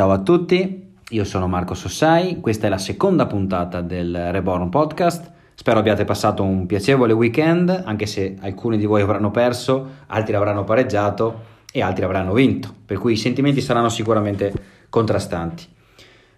Ciao, 0.00 0.12
a 0.12 0.20
tutti, 0.20 0.94
io 1.10 1.24
sono 1.24 1.46
Marco 1.46 1.74
Sossai, 1.74 2.40
questa 2.40 2.66
è 2.66 2.70
la 2.70 2.78
seconda 2.78 3.26
puntata 3.26 3.82
del 3.82 4.32
Reborn 4.32 4.70
Podcast. 4.70 5.30
Spero 5.54 5.78
abbiate 5.78 6.06
passato 6.06 6.42
un 6.42 6.64
piacevole 6.64 7.12
weekend, 7.12 7.82
anche 7.84 8.06
se 8.06 8.38
alcuni 8.40 8.78
di 8.78 8.86
voi 8.86 9.02
avranno 9.02 9.30
perso, 9.30 9.86
altri 10.06 10.36
avranno 10.36 10.64
pareggiato 10.64 11.40
e 11.70 11.82
altri 11.82 12.04
avranno 12.04 12.32
vinto, 12.32 12.74
per 12.86 12.96
cui 12.96 13.12
i 13.12 13.18
sentimenti 13.18 13.60
saranno 13.60 13.90
sicuramente 13.90 14.54
contrastanti. 14.88 15.66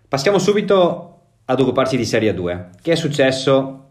Passiamo 0.09 0.41
subito 0.41 1.21
ad 1.45 1.61
occuparci 1.61 1.97
di 1.97 2.05
Serie 2.05 2.35
2. 2.35 2.71
Che 2.83 2.91
è 2.91 2.97
successo 2.97 3.91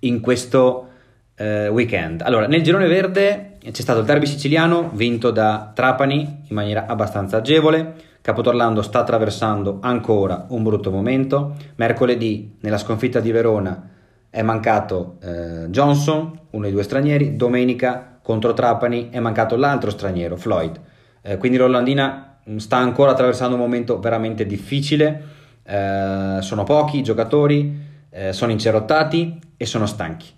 in 0.00 0.20
questo 0.20 0.88
eh, 1.36 1.68
weekend? 1.68 2.22
Allora, 2.22 2.48
nel 2.48 2.64
girone 2.64 2.88
verde 2.88 3.58
c'è 3.62 3.80
stato 3.80 4.00
il 4.00 4.06
derby 4.06 4.26
siciliano 4.26 4.90
vinto 4.92 5.30
da 5.30 5.70
Trapani 5.72 6.46
in 6.48 6.54
maniera 6.56 6.86
abbastanza 6.86 7.36
agevole. 7.36 8.10
Capotorlando 8.22 8.82
sta 8.82 9.00
attraversando 9.00 9.78
ancora 9.80 10.46
un 10.50 10.62
brutto 10.62 10.92
momento. 10.92 11.56
Mercoledì, 11.74 12.56
nella 12.60 12.78
sconfitta 12.78 13.18
di 13.18 13.32
Verona, 13.32 13.90
è 14.30 14.42
mancato 14.42 15.18
eh, 15.20 15.66
Johnson, 15.70 16.38
uno 16.50 16.62
dei 16.62 16.70
due 16.70 16.84
stranieri. 16.84 17.34
Domenica, 17.34 18.20
contro 18.22 18.52
Trapani, 18.52 19.10
è 19.10 19.18
mancato 19.18 19.56
l'altro 19.56 19.90
straniero, 19.90 20.36
Floyd. 20.36 20.80
Eh, 21.20 21.36
quindi 21.36 21.58
l'Ollandina 21.58 22.38
mm, 22.48 22.58
sta 22.58 22.76
ancora 22.76 23.10
attraversando 23.10 23.56
un 23.56 23.60
momento 23.60 23.98
veramente 23.98 24.46
difficile. 24.46 25.22
Eh, 25.64 26.38
sono 26.42 26.62
pochi 26.62 26.98
i 26.98 27.02
giocatori, 27.02 27.76
eh, 28.08 28.32
sono 28.32 28.52
incerottati 28.52 29.36
e 29.56 29.66
sono 29.66 29.86
stanchi. 29.86 30.28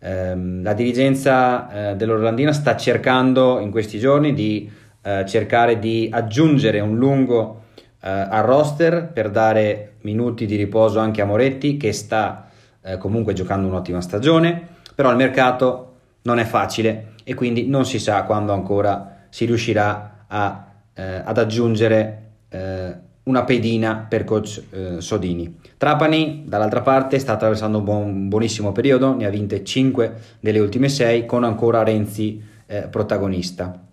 Ehm, 0.00 0.64
la 0.64 0.72
dirigenza 0.72 1.90
eh, 1.90 1.96
dell'Orlandina 1.96 2.52
sta 2.52 2.76
cercando 2.76 3.60
in 3.60 3.70
questi 3.70 4.00
giorni 4.00 4.32
di 4.32 4.68
eh, 5.02 5.24
cercare 5.26 5.78
di 5.78 6.08
aggiungere 6.12 6.80
un 6.80 6.96
lungo 6.96 7.62
eh, 8.02 8.08
al 8.08 8.42
roster 8.42 9.10
per 9.12 9.30
dare 9.30 9.94
minuti 10.02 10.46
di 10.46 10.56
riposo 10.56 10.98
anche 10.98 11.20
a 11.20 11.26
Moretti 11.26 11.76
che 11.76 11.92
sta 11.92 12.48
eh, 12.82 12.98
comunque 12.98 13.32
giocando 13.32 13.68
un'ottima 13.68 14.00
stagione, 14.00 14.68
però 14.94 15.10
il 15.10 15.16
mercato 15.16 15.86
non 16.22 16.38
è 16.38 16.44
facile 16.44 17.12
e 17.24 17.34
quindi 17.34 17.66
non 17.66 17.84
si 17.84 17.98
sa 17.98 18.22
quando 18.24 18.52
ancora 18.52 19.26
si 19.28 19.44
riuscirà 19.44 20.24
a, 20.26 20.66
eh, 20.94 21.22
ad 21.24 21.38
aggiungere 21.38 22.32
eh, 22.48 22.94
una 23.22 23.44
pedina 23.44 24.06
per 24.08 24.24
coach 24.24 24.62
eh, 24.70 25.00
Sodini. 25.00 25.58
Trapani, 25.76 26.44
dall'altra 26.46 26.80
parte, 26.80 27.18
sta 27.18 27.32
attraversando 27.32 27.78
un 27.78 27.84
buon, 27.84 28.28
buonissimo 28.28 28.72
periodo, 28.72 29.14
ne 29.14 29.26
ha 29.26 29.30
vinte 29.30 29.62
5 29.62 30.14
delle 30.40 30.58
ultime 30.58 30.88
6, 30.88 31.26
con 31.26 31.44
ancora 31.44 31.82
Renzi 31.82 32.42
eh, 32.66 32.88
protagonista. 32.88 33.88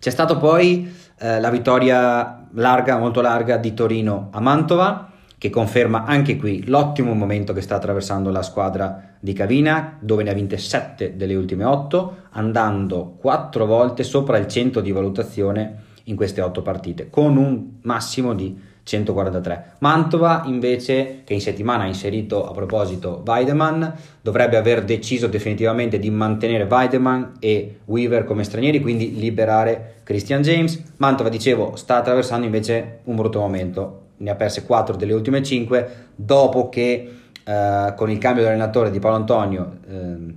C'è 0.00 0.08
stata 0.08 0.34
poi 0.36 0.90
eh, 1.18 1.40
la 1.40 1.50
vittoria 1.50 2.46
larga, 2.54 2.96
molto 2.96 3.20
larga 3.20 3.58
di 3.58 3.74
Torino 3.74 4.28
a 4.32 4.40
Mantova, 4.40 5.10
che 5.36 5.50
conferma 5.50 6.04
anche 6.04 6.38
qui 6.38 6.66
l'ottimo 6.66 7.12
momento 7.12 7.52
che 7.52 7.60
sta 7.60 7.74
attraversando 7.74 8.30
la 8.30 8.40
squadra 8.40 9.16
di 9.20 9.34
Cavina, 9.34 9.98
dove 10.00 10.22
ne 10.22 10.30
ha 10.30 10.32
vinte 10.32 10.56
7 10.56 11.18
delle 11.18 11.34
ultime 11.34 11.64
8, 11.64 12.16
andando 12.30 13.16
4 13.20 13.66
volte 13.66 14.02
sopra 14.02 14.38
il 14.38 14.46
100 14.46 14.80
di 14.80 14.90
valutazione 14.90 15.82
in 16.04 16.16
queste 16.16 16.40
8 16.40 16.62
partite, 16.62 17.10
con 17.10 17.36
un 17.36 17.72
massimo 17.82 18.32
di 18.32 18.58
143. 18.90 19.76
Mantova 19.78 20.42
invece, 20.46 21.22
che 21.24 21.34
in 21.34 21.40
settimana 21.40 21.84
ha 21.84 21.86
inserito 21.86 22.48
a 22.48 22.52
proposito 22.52 23.22
Weideman, 23.24 23.94
dovrebbe 24.20 24.56
aver 24.56 24.84
deciso 24.84 25.28
definitivamente 25.28 26.00
di 26.00 26.10
mantenere 26.10 26.64
Weideman 26.64 27.34
e 27.38 27.78
Weaver 27.84 28.24
come 28.24 28.42
stranieri, 28.42 28.80
quindi 28.80 29.16
liberare 29.16 30.00
Christian 30.02 30.42
James. 30.42 30.82
Mantova, 30.96 31.28
dicevo, 31.28 31.76
sta 31.76 31.98
attraversando 31.98 32.46
invece 32.46 33.00
un 33.04 33.14
brutto 33.14 33.38
momento, 33.38 34.00
ne 34.16 34.30
ha 34.30 34.34
perse 34.34 34.64
4 34.64 34.96
delle 34.96 35.12
ultime 35.12 35.42
5, 35.42 35.88
dopo 36.16 36.68
che 36.68 37.12
eh, 37.44 37.94
con 37.96 38.10
il 38.10 38.18
cambio 38.18 38.42
di 38.42 38.48
allenatore 38.48 38.90
di 38.90 38.98
Paolo 38.98 39.16
Antonio 39.16 39.78
eh, 39.88 40.34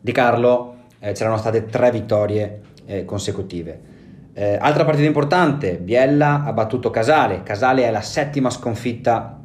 Di 0.00 0.12
Carlo 0.12 0.76
eh, 1.00 1.12
c'erano 1.12 1.38
state 1.38 1.66
3 1.66 1.90
vittorie 1.90 2.60
eh, 2.86 3.04
consecutive. 3.04 3.92
Eh, 4.36 4.58
altra 4.60 4.84
partita 4.84 5.06
importante, 5.06 5.76
Biella 5.76 6.42
ha 6.42 6.52
battuto 6.52 6.90
Casale, 6.90 7.44
Casale 7.44 7.84
è 7.84 7.90
la 7.92 8.00
settima 8.00 8.50
sconfitta 8.50 9.40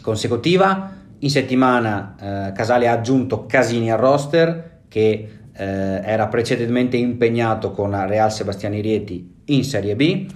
consecutiva, 0.00 0.92
in 1.18 1.28
settimana 1.28 2.48
eh, 2.48 2.52
Casale 2.52 2.88
ha 2.88 2.92
aggiunto 2.92 3.44
Casini 3.44 3.92
al 3.92 3.98
roster 3.98 4.80
che 4.88 5.28
eh, 5.52 5.64
era 6.02 6.26
precedentemente 6.28 6.96
impegnato 6.96 7.70
con 7.70 7.90
Real 8.06 8.32
Sebastiani 8.32 8.80
Rieti 8.80 9.42
in 9.46 9.62
Serie 9.62 9.94
B. 9.94 10.26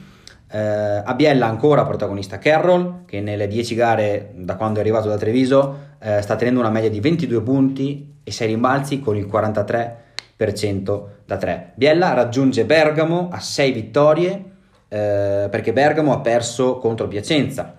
Eh, 0.51 0.59
a 0.59 1.15
Biella 1.15 1.47
ancora 1.47 1.85
protagonista 1.85 2.39
Carroll 2.39 3.07
che 3.07 3.21
nelle 3.23 3.47
10 3.47 3.75
gare 3.75 4.33
da 4.35 4.57
quando 4.57 4.79
è 4.79 4.83
arrivato 4.83 5.09
da 5.09 5.17
Treviso 5.17 5.97
eh, 5.99 6.21
sta 6.21 6.37
tenendo 6.37 6.61
una 6.61 6.71
media 6.71 6.91
di 6.91 7.01
22 7.01 7.43
punti 7.43 8.17
e 8.23 8.31
6 8.31 8.49
rimbalzi 8.49 9.01
con 9.01 9.17
il 9.17 9.27
43% 9.27 11.05
da 11.29 11.37
3. 11.37 11.73
Biella 11.75 12.15
raggiunge 12.15 12.65
Bergamo 12.65 13.29
a 13.31 13.39
6 13.39 13.73
vittorie 13.73 14.45
eh, 14.89 15.47
perché 15.51 15.75
Bergamo 15.75 16.15
ha 16.15 16.21
perso 16.21 16.79
contro 16.79 17.07
Piacenza. 17.07 17.75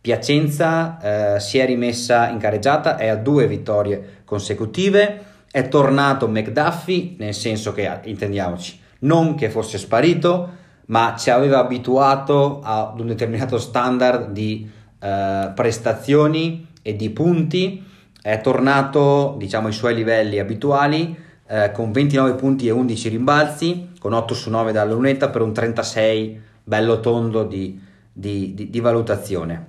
Piacenza 0.00 1.34
eh, 1.34 1.38
si 1.38 1.58
è 1.58 1.66
rimessa 1.66 2.30
in 2.30 2.38
careggiata, 2.38 2.96
è 2.96 3.08
a 3.08 3.16
due 3.16 3.46
vittorie 3.46 4.22
consecutive, 4.24 5.22
è 5.50 5.68
tornato 5.68 6.28
McDuffie, 6.28 7.16
nel 7.18 7.34
senso 7.34 7.72
che, 7.72 8.00
intendiamoci, 8.04 8.80
non 9.00 9.34
che 9.34 9.50
fosse 9.50 9.76
sparito, 9.76 10.62
ma 10.86 11.14
ci 11.18 11.28
aveva 11.28 11.58
abituato 11.58 12.62
ad 12.62 12.98
un 12.98 13.08
determinato 13.08 13.58
standard 13.58 14.30
di 14.30 14.66
eh, 14.98 15.52
prestazioni 15.54 16.68
e 16.80 16.96
di 16.96 17.10
punti, 17.10 17.84
è 18.22 18.40
tornato 18.40 19.34
diciamo 19.36 19.66
ai 19.66 19.74
suoi 19.74 19.94
livelli 19.94 20.38
abituali 20.38 21.32
eh, 21.54 21.70
con 21.70 21.92
29 21.92 22.34
punti 22.34 22.66
e 22.66 22.72
11 22.72 23.08
rimbalzi, 23.08 23.90
con 24.00 24.12
8 24.12 24.34
su 24.34 24.50
9 24.50 24.72
dalla 24.72 24.92
lunetta 24.92 25.28
per 25.28 25.40
un 25.40 25.52
36 25.52 26.42
bello 26.64 26.98
tondo 26.98 27.44
di, 27.44 27.80
di, 28.12 28.54
di, 28.54 28.70
di 28.70 28.80
valutazione. 28.80 29.66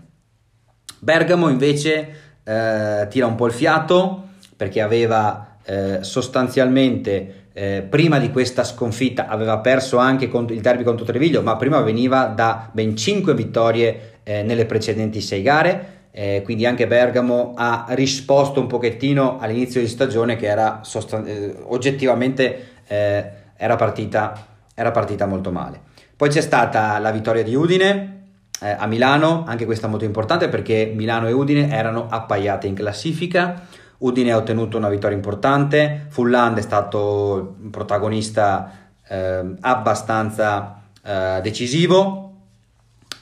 Bergamo 0.97 1.47
invece 1.47 2.39
eh, 2.43 3.05
tira 3.07 3.27
un 3.27 3.35
po' 3.35 3.45
il 3.45 3.53
fiato 3.53 4.29
perché 4.55 4.81
aveva 4.81 5.57
eh, 5.63 5.99
sostanzialmente 6.01 7.49
eh, 7.53 7.85
prima 7.87 8.17
di 8.17 8.31
questa 8.31 8.63
sconfitta 8.63 9.27
aveva 9.27 9.59
perso 9.59 9.97
anche 9.97 10.25
il 10.25 10.61
derby 10.61 10.83
contro 10.83 11.05
Treviglio, 11.05 11.43
ma 11.43 11.55
prima 11.55 11.81
veniva 11.81 12.25
da 12.25 12.67
ben 12.71 12.97
5 12.97 13.35
vittorie 13.35 14.19
eh, 14.23 14.41
nelle 14.41 14.65
precedenti 14.65 15.21
6 15.21 15.41
gare 15.43 15.94
eh, 16.17 16.43
quindi 16.45 16.65
anche 16.65 16.87
Bergamo 16.87 17.55
ha 17.57 17.87
risposto 17.89 18.61
un 18.61 18.67
pochettino 18.67 19.37
all'inizio 19.37 19.81
di 19.81 19.87
stagione 19.87 20.37
che 20.37 20.45
era 20.45 20.79
sostan- 20.81 21.27
eh, 21.27 21.53
oggettivamente 21.63 22.67
eh, 22.87 23.31
era, 23.57 23.75
partita, 23.75 24.47
era, 24.73 24.91
partita, 24.91 25.25
molto 25.25 25.51
male. 25.51 25.81
Poi 26.15 26.29
c'è 26.29 26.39
stata 26.39 26.97
la 26.99 27.11
vittoria 27.11 27.43
di 27.43 27.53
Udine 27.53 28.27
eh, 28.61 28.69
a 28.69 28.85
Milano, 28.87 29.43
anche 29.45 29.65
questa 29.65 29.87
molto 29.87 30.05
importante 30.05 30.47
perché 30.47 30.89
Milano 30.95 31.27
e 31.27 31.33
Udine 31.33 31.69
erano 31.69 32.07
appaiate 32.09 32.65
in 32.65 32.75
classifica. 32.75 33.67
Udine 33.97 34.31
ha 34.31 34.37
ottenuto 34.37 34.77
una 34.77 34.87
vittoria 34.87 35.17
importante, 35.17 36.05
Fulland 36.07 36.59
è 36.59 36.61
stato 36.61 37.57
un 37.61 37.69
protagonista 37.71 38.71
ehm, 39.05 39.57
abbastanza 39.59 40.81
eh, 41.03 41.39
decisivo. 41.41 42.21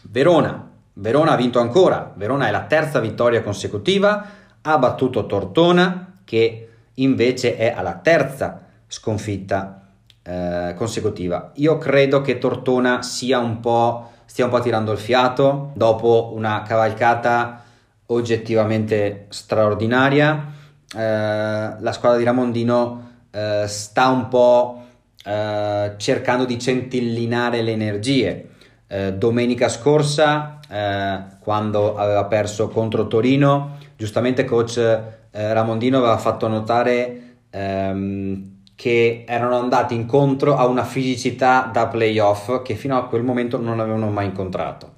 Verona 0.03 0.62
Verona 0.93 1.31
ha 1.31 1.35
vinto 1.35 1.59
ancora, 1.59 2.13
Verona 2.15 2.47
è 2.47 2.51
la 2.51 2.63
terza 2.63 2.99
vittoria 2.99 3.41
consecutiva, 3.41 4.25
ha 4.61 4.77
battuto 4.77 5.25
Tortona 5.25 6.19
che 6.23 6.69
invece 6.95 7.57
è 7.57 7.73
alla 7.75 7.95
terza 7.95 8.61
sconfitta 8.87 9.87
eh, 10.21 10.73
consecutiva. 10.77 11.51
Io 11.55 11.77
credo 11.77 12.21
che 12.21 12.37
Tortona 12.37 13.01
sia 13.01 13.39
un 13.39 13.59
po', 13.59 14.11
stia 14.25 14.45
un 14.45 14.51
po' 14.51 14.59
tirando 14.59 14.91
il 14.91 14.99
fiato 14.99 15.71
dopo 15.73 16.31
una 16.35 16.61
cavalcata 16.61 17.63
oggettivamente 18.07 19.25
straordinaria. 19.29 20.51
Eh, 20.95 20.99
la 20.99 21.91
squadra 21.91 22.19
di 22.19 22.23
Ramondino 22.23 23.11
eh, 23.31 23.65
sta 23.67 24.09
un 24.09 24.27
po' 24.27 24.83
eh, 25.25 25.93
cercando 25.97 26.45
di 26.45 26.59
centellinare 26.59 27.61
le 27.61 27.71
energie. 27.71 28.49
Eh, 28.87 29.13
domenica 29.13 29.69
scorsa 29.69 30.59
eh, 30.73 31.19
quando 31.39 31.95
aveva 31.95 32.25
perso 32.25 32.67
contro 32.69 33.05
Torino. 33.05 33.77
Giustamente 33.95 34.43
coach 34.43 34.77
eh, 34.77 35.53
Ramondino 35.53 35.99
aveva 35.99 36.17
fatto 36.17 36.47
notare 36.47 37.35
ehm, 37.51 38.51
che 38.75 39.23
erano 39.27 39.59
andati 39.59 39.93
incontro 39.93 40.55
a 40.55 40.65
una 40.65 40.83
fisicità 40.83 41.69
da 41.71 41.87
playoff 41.87 42.63
che 42.63 42.73
fino 42.73 42.97
a 42.97 43.05
quel 43.05 43.23
momento 43.23 43.59
non 43.59 43.79
avevano 43.79 44.09
mai 44.09 44.25
incontrato. 44.25 44.93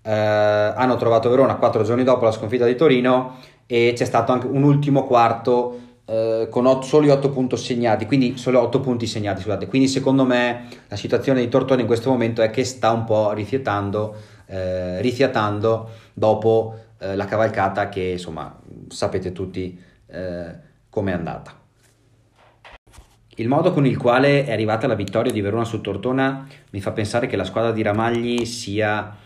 Eh, 0.00 0.10
hanno 0.10 0.96
trovato 0.96 1.28
Verona 1.28 1.56
quattro 1.56 1.82
giorni 1.82 2.02
dopo 2.02 2.24
la 2.24 2.32
sconfitta 2.32 2.64
di 2.64 2.74
Torino 2.74 3.36
e 3.66 3.92
c'è 3.94 4.04
stato 4.04 4.32
anche 4.32 4.46
un 4.46 4.62
ultimo 4.62 5.04
quarto 5.04 5.80
eh, 6.06 6.48
con 6.50 6.66
otto, 6.66 6.86
soli 6.86 7.08
8 7.08 7.30
punti 7.30 7.56
segnati, 7.56 8.06
quindi 8.06 8.36
solo 8.36 8.60
8 8.60 8.80
punti 8.80 9.06
segnati, 9.06 9.42
scusate. 9.42 9.66
Quindi 9.66 9.88
secondo 9.88 10.24
me 10.24 10.68
la 10.88 10.96
situazione 10.96 11.40
di 11.40 11.48
Tortona 11.48 11.80
in 11.80 11.86
questo 11.86 12.10
momento 12.10 12.42
è 12.42 12.50
che 12.50 12.64
sta 12.64 12.90
un 12.90 13.04
po' 13.04 13.32
rifiatando, 13.32 14.14
eh, 14.46 15.00
rifiatando 15.00 15.90
dopo 16.12 16.78
eh, 16.98 17.16
la 17.16 17.24
cavalcata 17.24 17.88
che 17.88 18.02
insomma 18.02 18.58
sapete 18.88 19.32
tutti 19.32 19.78
eh, 20.06 20.54
come 20.88 21.10
è 21.10 21.14
andata. 21.14 21.62
Il 23.36 23.48
modo 23.48 23.72
con 23.72 23.84
il 23.84 23.96
quale 23.96 24.44
è 24.44 24.52
arrivata 24.52 24.86
la 24.86 24.94
vittoria 24.94 25.32
di 25.32 25.40
Verona 25.40 25.64
su 25.64 25.80
Tortona 25.80 26.46
mi 26.70 26.80
fa 26.80 26.92
pensare 26.92 27.26
che 27.26 27.36
la 27.36 27.42
squadra 27.42 27.72
di 27.72 27.82
Ramagli 27.82 28.44
sia 28.44 29.16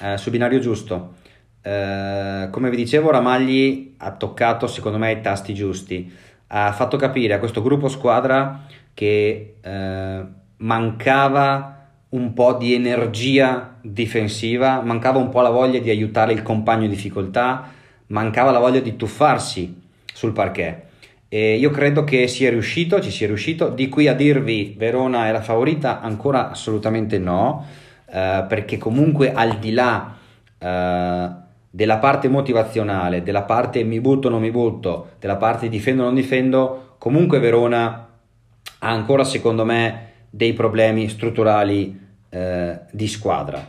eh, 0.00 0.16
sul 0.16 0.32
binario 0.32 0.58
giusto. 0.58 1.14
Eh, 1.62 2.48
come 2.50 2.70
vi 2.70 2.76
dicevo, 2.76 3.10
Ramagli 3.10 3.94
ha 3.98 4.12
toccato 4.12 4.66
secondo 4.66 4.98
me 4.98 5.12
i 5.12 5.20
tasti 5.20 5.54
giusti, 5.54 6.12
ha 6.48 6.72
fatto 6.72 6.96
capire 6.96 7.34
a 7.34 7.38
questo 7.38 7.62
gruppo 7.62 7.88
squadra 7.88 8.66
che 8.94 9.54
eh, 9.60 10.26
mancava 10.56 11.71
un 12.12 12.32
po' 12.34 12.54
di 12.54 12.74
energia 12.74 13.76
difensiva, 13.80 14.80
mancava 14.82 15.18
un 15.18 15.28
po' 15.28 15.40
la 15.40 15.50
voglia 15.50 15.78
di 15.78 15.90
aiutare 15.90 16.32
il 16.32 16.42
compagno 16.42 16.84
in 16.84 16.90
difficoltà, 16.90 17.70
mancava 18.08 18.50
la 18.50 18.58
voglia 18.58 18.80
di 18.80 18.96
tuffarsi 18.96 19.80
sul 20.12 20.32
parquet. 20.32 20.90
E 21.28 21.56
io 21.56 21.70
credo 21.70 22.04
che 22.04 22.28
sia 22.28 22.50
riuscito, 22.50 23.00
ci 23.00 23.10
sia 23.10 23.26
riuscito. 23.26 23.70
Di 23.70 23.88
qui 23.88 24.08
a 24.08 24.14
dirvi 24.14 24.74
Verona 24.76 25.28
è 25.28 25.32
la 25.32 25.40
favorita, 25.40 26.02
ancora 26.02 26.50
assolutamente 26.50 27.18
no, 27.18 27.64
eh, 28.10 28.44
perché 28.46 28.76
comunque 28.76 29.32
al 29.32 29.58
di 29.58 29.72
là 29.72 30.14
eh, 30.58 31.30
della 31.70 31.96
parte 31.96 32.28
motivazionale, 32.28 33.22
della 33.22 33.44
parte 33.44 33.82
mi 33.84 34.00
butto 34.00 34.28
o 34.28 34.30
non 34.30 34.42
mi 34.42 34.50
butto, 34.50 35.12
della 35.18 35.36
parte 35.36 35.70
difendo 35.70 36.02
o 36.02 36.04
non 36.04 36.14
difendo, 36.14 36.96
comunque 36.98 37.38
Verona 37.38 38.08
ha 38.80 38.88
ancora 38.90 39.24
secondo 39.24 39.64
me 39.64 40.10
dei 40.28 40.52
problemi 40.52 41.08
strutturali 41.08 42.01
eh, 42.32 42.78
di 42.90 43.06
squadra. 43.06 43.64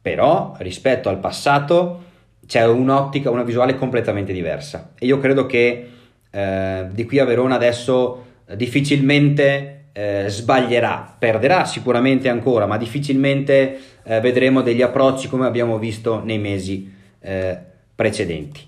Però 0.00 0.54
rispetto 0.58 1.08
al 1.08 1.18
passato 1.18 2.02
c'è 2.46 2.64
un'ottica, 2.64 3.30
una 3.30 3.42
visuale 3.42 3.76
completamente 3.76 4.32
diversa 4.32 4.92
e 4.98 5.06
io 5.06 5.18
credo 5.18 5.46
che 5.46 5.88
eh, 6.30 6.86
di 6.90 7.04
qui 7.04 7.18
a 7.18 7.24
Verona 7.24 7.54
adesso 7.54 8.24
eh, 8.46 8.56
difficilmente 8.56 9.86
eh, 9.92 10.26
sbaglierà, 10.28 11.16
perderà 11.18 11.64
sicuramente 11.64 12.28
ancora, 12.28 12.66
ma 12.66 12.76
difficilmente 12.76 13.78
eh, 14.02 14.20
vedremo 14.20 14.60
degli 14.60 14.82
approcci 14.82 15.28
come 15.28 15.46
abbiamo 15.46 15.78
visto 15.78 16.20
nei 16.22 16.38
mesi 16.38 16.92
eh, 17.20 17.58
precedenti. 17.94 18.60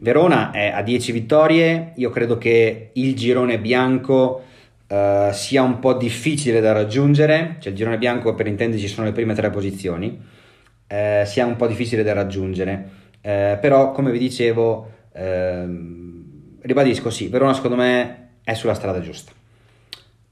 Verona 0.00 0.50
è 0.50 0.68
a 0.68 0.82
10 0.82 1.12
vittorie, 1.12 1.92
io 1.96 2.10
credo 2.10 2.38
che 2.38 2.90
il 2.92 3.16
girone 3.16 3.58
bianco 3.58 4.42
eh, 4.88 5.30
sia 5.32 5.62
un 5.62 5.78
po' 5.78 5.94
difficile 5.94 6.60
da 6.60 6.72
raggiungere, 6.72 7.56
cioè 7.60 7.70
il 7.70 7.78
girone 7.78 7.98
bianco 7.98 8.34
per 8.34 8.46
intenderci 8.46 8.88
sono 8.88 9.06
le 9.06 9.12
prime 9.12 9.34
tre 9.34 9.50
posizioni, 9.50 10.20
sia 10.88 11.44
un 11.44 11.56
po' 11.56 11.66
difficile 11.66 12.02
da 12.02 12.14
raggiungere, 12.14 12.88
però 13.20 13.92
come 13.92 14.10
vi 14.10 14.18
dicevo 14.18 14.90
ehm, 15.12 16.18
ribadisco, 16.62 17.10
sì, 17.10 17.28
Verona 17.28 17.54
secondo 17.54 17.76
me 17.76 18.28
è 18.44 18.54
sulla 18.54 18.74
strada 18.74 19.00
giusta. 19.00 19.32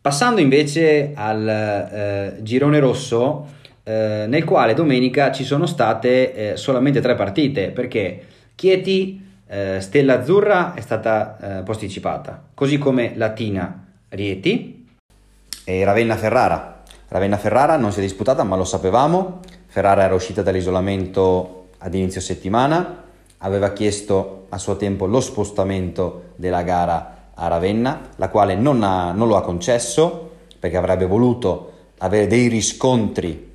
Passando 0.00 0.40
invece 0.40 1.12
al 1.14 1.48
eh, 1.48 2.42
girone 2.42 2.78
rosso, 2.78 3.48
eh, 3.82 4.26
nel 4.28 4.44
quale 4.44 4.74
domenica 4.74 5.32
ci 5.32 5.44
sono 5.44 5.66
state 5.66 6.52
eh, 6.52 6.56
solamente 6.56 7.00
tre 7.00 7.14
partite, 7.14 7.70
perché 7.70 8.24
Chieti, 8.54 9.24
eh, 9.48 9.80
Stella 9.80 10.20
Azzurra 10.20 10.74
è 10.74 10.80
stata 10.80 11.58
eh, 11.58 11.62
posticipata, 11.62 12.50
così 12.54 12.78
come 12.78 13.12
Latina 13.16 13.85
Rieti 14.16 14.88
e 15.64 15.84
Ravenna 15.84 16.16
Ferrara. 16.16 16.82
Ravenna 17.08 17.36
Ferrara 17.36 17.76
non 17.76 17.92
si 17.92 17.98
è 18.00 18.02
disputata, 18.02 18.42
ma 18.42 18.56
lo 18.56 18.64
sapevamo. 18.64 19.40
Ferrara 19.66 20.02
era 20.02 20.14
uscita 20.14 20.42
dall'isolamento 20.42 21.66
ad 21.78 21.94
inizio 21.94 22.20
settimana, 22.20 23.04
aveva 23.38 23.70
chiesto 23.72 24.46
a 24.48 24.58
suo 24.58 24.76
tempo 24.76 25.06
lo 25.06 25.20
spostamento 25.20 26.32
della 26.36 26.62
gara 26.62 27.30
a 27.34 27.48
Ravenna, 27.48 28.08
la 28.16 28.28
quale 28.28 28.54
non, 28.54 28.82
ha, 28.82 29.12
non 29.12 29.28
lo 29.28 29.36
ha 29.36 29.42
concesso 29.42 30.30
perché 30.58 30.76
avrebbe 30.76 31.06
voluto 31.06 31.72
avere 31.98 32.26
dei 32.26 32.48
riscontri 32.48 33.52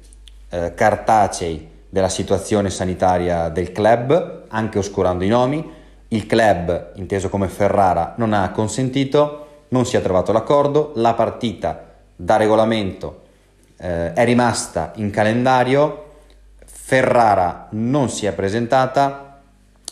eh, 0.50 0.74
cartacei 0.76 1.70
della 1.90 2.10
situazione 2.10 2.70
sanitaria 2.70 3.50
del 3.50 3.72
club, 3.72 4.44
anche 4.48 4.78
oscurando 4.78 5.24
i 5.24 5.28
nomi. 5.28 5.80
Il 6.10 6.26
club, 6.26 6.92
inteso 6.96 7.30
come 7.30 7.48
Ferrara, 7.48 8.14
non 8.18 8.34
ha 8.34 8.52
consentito, 8.52 9.41
non 9.72 9.86
si 9.86 9.98
è 9.98 10.02
trovato 10.02 10.32
l'accordo, 10.32 10.92
la 10.96 11.14
partita 11.14 11.90
da 12.16 12.38
regolamento 12.38 13.22
eh, 13.78 14.14
è 14.14 14.24
rimasta 14.26 14.94
in 14.96 15.10
calendario, 15.10 16.06
Ferrara 16.66 17.68
non 17.72 18.10
si 18.10 18.26
è 18.26 18.34
presentata, 18.34 19.32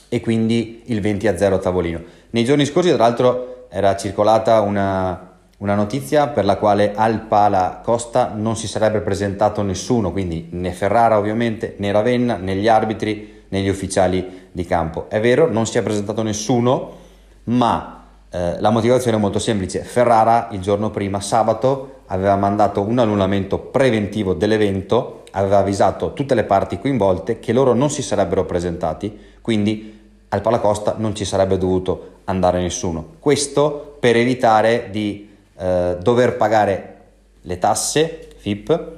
e 0.09 0.19
quindi 0.19 0.83
il 0.87 0.99
20 0.99 1.27
a 1.27 1.37
0 1.37 1.55
a 1.55 1.59
tavolino. 1.59 2.01
Nei 2.31 2.43
giorni 2.43 2.65
scorsi, 2.65 2.89
tra 2.89 2.97
l'altro, 2.97 3.67
era 3.69 3.95
circolata 3.95 4.59
una, 4.61 5.37
una 5.57 5.75
notizia 5.75 6.27
per 6.27 6.45
la 6.45 6.57
quale 6.57 6.93
al 6.95 7.21
Pala 7.21 7.79
Costa 7.83 8.33
non 8.35 8.57
si 8.57 8.67
sarebbe 8.67 8.99
presentato 9.01 9.61
nessuno, 9.61 10.11
quindi 10.11 10.47
né 10.51 10.71
Ferrara 10.71 11.17
ovviamente, 11.17 11.75
né 11.77 11.91
Ravenna, 11.91 12.37
né 12.37 12.55
gli 12.55 12.67
arbitri, 12.67 13.43
né 13.47 13.61
gli 13.61 13.69
ufficiali 13.69 14.47
di 14.51 14.65
campo. 14.65 15.09
È 15.09 15.19
vero, 15.19 15.49
non 15.49 15.67
si 15.67 15.77
è 15.77 15.83
presentato 15.83 16.23
nessuno, 16.23 16.97
ma 17.45 17.98
eh, 18.31 18.59
la 18.59 18.69
motivazione 18.69 19.17
è 19.17 19.19
molto 19.19 19.39
semplice. 19.39 19.81
Ferrara 19.83 20.49
il 20.51 20.61
giorno 20.61 20.91
prima, 20.91 21.19
sabato, 21.19 22.01
aveva 22.07 22.35
mandato 22.35 22.81
un 22.81 22.99
annullamento 22.99 23.57
preventivo 23.57 24.33
dell'evento, 24.33 25.23
aveva 25.31 25.59
avvisato 25.59 26.13
tutte 26.13 26.35
le 26.35 26.43
parti 26.43 26.79
coinvolte 26.79 27.39
che 27.39 27.53
loro 27.53 27.73
non 27.73 27.89
si 27.89 28.01
sarebbero 28.01 28.45
presentati, 28.45 29.17
quindi 29.41 29.97
al 30.29 30.41
Palacosta 30.41 30.95
non 30.97 31.15
ci 31.15 31.25
sarebbe 31.25 31.57
dovuto 31.57 32.17
andare 32.25 32.61
nessuno. 32.61 33.13
Questo 33.19 33.97
per 33.99 34.15
evitare 34.15 34.89
di 34.91 35.29
eh, 35.57 35.97
dover 35.99 36.37
pagare 36.37 36.95
le 37.41 37.57
tasse 37.57 38.27
FIP 38.37 38.91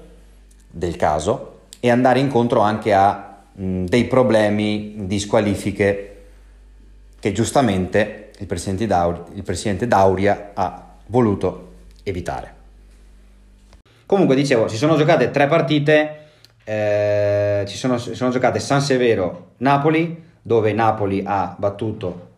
del 0.70 0.96
caso 0.98 1.60
e 1.80 1.90
andare 1.90 2.20
incontro 2.20 2.60
anche 2.60 2.94
a 2.94 3.44
mh, 3.54 3.86
dei 3.86 4.06
problemi 4.06 4.96
di 5.08 5.20
squalifiche 5.20 6.08
che 7.20 7.32
giustamente 7.32 8.21
il 8.42 8.48
presidente, 8.48 8.88
Dauria, 8.88 9.24
il 9.34 9.44
presidente 9.44 9.88
Dauria 9.88 10.52
ha 10.54 10.96
voluto 11.08 11.74
evitare. 12.04 12.60
Comunque 14.08 14.36
dicevo, 14.36 14.68
si 14.68 14.78
sono 14.78 14.98
giocate 14.98 15.30
tre 15.30 15.48
partite, 15.48 16.18
eh, 16.64 17.64
ci 17.68 17.78
sono, 17.78 17.98
sono 17.98 18.32
giocate 18.32 18.60
San 18.60 18.82
Severo, 18.82 19.52
Napoli, 19.58 20.30
dove 20.42 20.74
Napoli 20.74 21.24
ha 21.26 21.56
battuto 21.58 22.30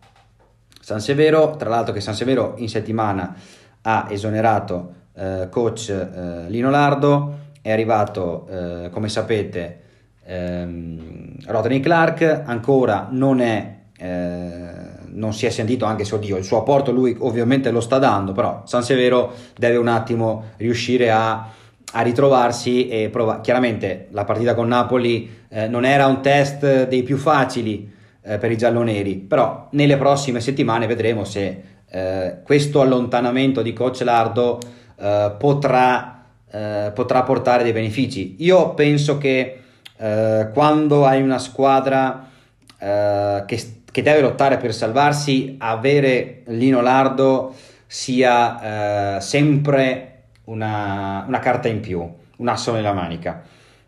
San 0.78 1.00
Severo, 1.00 1.56
tra 1.56 1.70
l'altro 1.70 1.94
che 1.94 2.00
San 2.00 2.14
Severo 2.14 2.54
in 2.58 2.68
settimana 2.68 3.34
ha 3.80 4.06
esonerato 4.10 4.92
eh, 5.14 5.48
coach 5.50 5.88
eh, 5.88 6.48
Lino 6.48 6.68
Lardo, 6.68 7.38
è 7.62 7.72
arrivato 7.72 8.46
eh, 8.50 8.90
come 8.90 9.08
sapete 9.08 9.80
ehm, 10.22 11.36
Rodney 11.46 11.80
Clark, 11.80 12.42
ancora 12.44 13.08
non 13.10 13.40
è 13.40 13.76
eh, 13.96 14.83
non 15.14 15.32
si 15.32 15.46
è 15.46 15.50
sentito 15.50 15.84
anche 15.84 16.04
se 16.04 16.14
oddio 16.14 16.36
il 16.36 16.44
suo 16.44 16.58
apporto 16.58 16.92
lui 16.92 17.16
ovviamente 17.18 17.70
lo 17.70 17.80
sta 17.80 17.98
dando 17.98 18.32
però 18.32 18.62
San 18.66 18.82
Severo 18.82 19.32
deve 19.56 19.76
un 19.76 19.88
attimo 19.88 20.50
riuscire 20.58 21.10
a, 21.10 21.48
a 21.92 22.00
ritrovarsi 22.02 22.88
e 22.88 23.08
prova 23.10 23.40
chiaramente 23.40 24.08
la 24.10 24.24
partita 24.24 24.54
con 24.54 24.68
Napoli 24.68 25.42
eh, 25.48 25.68
non 25.68 25.84
era 25.84 26.06
un 26.06 26.20
test 26.20 26.88
dei 26.88 27.02
più 27.02 27.16
facili 27.16 27.92
eh, 28.26 28.38
per 28.38 28.50
i 28.50 28.56
gialloneri, 28.56 29.16
però 29.16 29.68
nelle 29.72 29.96
prossime 29.96 30.40
settimane 30.40 30.86
vedremo 30.86 31.24
se 31.24 31.62
eh, 31.88 32.38
questo 32.42 32.80
allontanamento 32.80 33.62
di 33.62 33.72
Coach 33.72 34.00
Lardo 34.00 34.58
eh, 34.96 35.34
potrà, 35.38 36.24
eh, 36.50 36.90
potrà, 36.94 37.22
portare 37.22 37.62
dei 37.62 37.72
benefici. 37.72 38.36
Io 38.38 38.74
penso 38.74 39.18
che 39.18 39.60
eh, 39.96 40.48
quando 40.52 41.04
hai 41.04 41.22
una 41.22 41.38
squadra 41.38 42.30
che, 42.76 43.58
che, 43.94 44.02
deve 44.02 44.20
lottare 44.20 44.56
per 44.56 44.74
salvarsi, 44.74 45.54
avere 45.60 46.42
Lino 46.46 46.80
Lardo 46.80 47.54
sia 47.86 49.20
sempre 49.20 50.22
una, 50.46 51.24
una 51.28 51.38
carta 51.38 51.68
in 51.68 51.78
più, 51.78 52.04
un 52.38 52.48
asso 52.48 52.72
nella 52.72 52.92
manica. 52.92 53.40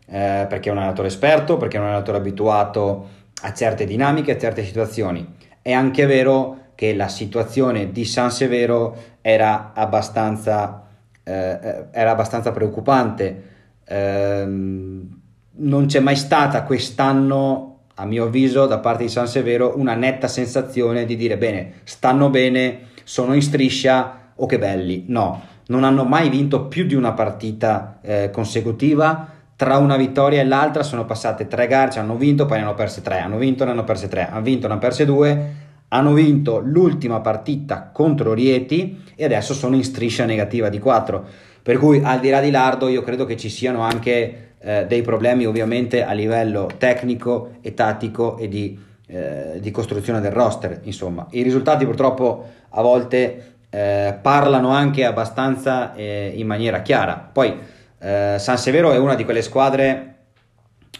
perché 0.05 0.69
è 0.69 0.71
un 0.71 0.77
allenatore 0.77 1.09
esperto, 1.09 1.57
perché 1.57 1.75
è 1.75 1.79
un 1.81 1.87
allenatore 1.87 2.19
abituato 2.19 3.07
a 3.41 3.53
certe 3.53 3.85
dinamiche, 3.85 4.31
a 4.31 4.37
certe 4.37 4.63
situazioni. 4.63 5.35
È 5.61 5.71
anche 5.71 6.05
vero 6.05 6.67
che 6.77 6.95
la 6.95 7.07
situazione 7.07 7.91
di 7.91 8.05
San 8.05 8.31
Severo 8.31 8.95
era 9.21 9.71
abbastanza, 9.73 10.85
eh, 11.23 11.85
era 11.91 12.11
abbastanza 12.11 12.51
preoccupante. 12.51 13.43
Eh, 13.83 14.45
non 14.45 15.85
c'è 15.87 15.99
mai 15.99 16.15
stata 16.15 16.61
quest'anno, 16.61 17.66
a 17.99 18.05
mio 18.05 18.25
avviso, 18.25 18.65
da 18.65 18.79
parte 18.79 19.03
di 19.03 19.09
San 19.09 19.27
Severo, 19.27 19.73
una 19.77 19.95
netta 19.95 20.27
sensazione 20.27 21.05
di 21.05 21.15
dire 21.15 21.37
bene, 21.37 21.73
stanno 21.83 22.29
bene, 22.29 22.89
sono 23.03 23.33
in 23.33 23.41
striscia, 23.41 24.31
o 24.35 24.43
oh 24.43 24.45
che 24.45 24.59
belli, 24.59 25.05
no, 25.07 25.41
non 25.67 25.83
hanno 25.83 26.03
mai 26.03 26.29
vinto 26.29 26.65
più 26.65 26.85
di 26.85 26.93
una 26.93 27.13
partita 27.13 27.97
eh, 28.01 28.29
consecutiva, 28.31 29.29
tra 29.55 29.77
una 29.77 29.97
vittoria 29.97 30.41
e 30.41 30.45
l'altra 30.45 30.83
sono 30.83 31.05
passate 31.05 31.47
tre 31.47 31.65
gare, 31.65 31.89
cioè 31.89 32.03
hanno 32.03 32.15
vinto, 32.15 32.45
poi 32.45 32.57
ne 32.57 32.63
hanno 32.63 32.75
perse 32.75 33.01
tre, 33.01 33.19
hanno 33.19 33.37
vinto, 33.37 33.65
ne 33.65 33.71
hanno 33.71 33.83
perse 33.83 34.07
tre, 34.07 34.29
hanno 34.29 34.41
vinto, 34.41 34.67
ne 34.67 34.73
hanno 34.73 34.81
perse 34.81 35.05
due, 35.05 35.53
hanno 35.87 36.13
vinto 36.13 36.59
l'ultima 36.59 37.19
partita 37.21 37.89
contro 37.91 38.33
Rieti 38.33 39.03
e 39.15 39.25
adesso 39.25 39.55
sono 39.55 39.75
in 39.75 39.83
striscia 39.83 40.25
negativa 40.25 40.69
di 40.69 40.77
4. 40.77 41.25
Per 41.63 41.77
cui 41.79 42.01
al 42.03 42.19
di 42.19 42.29
là 42.29 42.39
di 42.39 42.51
Lardo 42.51 42.87
io 42.87 43.01
credo 43.01 43.25
che 43.25 43.35
ci 43.35 43.49
siano 43.49 43.81
anche 43.81 44.46
eh, 44.67 44.85
dei 44.85 45.01
problemi 45.01 45.45
ovviamente 45.45 46.03
a 46.03 46.11
livello 46.11 46.69
tecnico 46.77 47.51
e 47.61 47.73
tattico 47.73 48.37
e 48.37 48.49
di, 48.49 48.77
eh, 49.07 49.59
di, 49.61 49.71
costruzione 49.71 50.19
del 50.19 50.31
roster. 50.31 50.81
Insomma, 50.83 51.25
i 51.29 51.41
risultati 51.41 51.85
purtroppo 51.85 52.45
a 52.67 52.81
volte 52.81 53.59
eh, 53.69 54.13
parlano 54.21 54.71
anche 54.71 55.05
abbastanza 55.05 55.95
eh, 55.95 56.33
in 56.35 56.45
maniera 56.47 56.81
chiara. 56.81 57.29
Poi 57.31 57.57
eh, 57.97 58.35
San 58.37 58.57
Severo 58.57 58.91
è 58.91 58.97
una 58.97 59.15
di 59.15 59.23
quelle 59.23 59.41
squadre, 59.41 60.15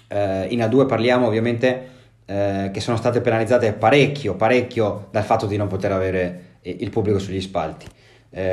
eh, 0.07 0.45
in 0.47 0.59
A2 0.59 0.85
parliamo 0.85 1.27
ovviamente 1.27 1.95
che 2.27 2.81
sono 2.81 2.97
state 2.97 3.21
penalizzate 3.21 3.71
parecchio, 3.71 4.35
parecchio 4.35 5.07
dal 5.11 5.23
fatto 5.23 5.45
di 5.45 5.55
non 5.55 5.67
poter 5.67 5.93
avere 5.93 6.41
il 6.63 6.89
pubblico 6.89 7.19
sugli 7.19 7.39
spalti. 7.39 7.85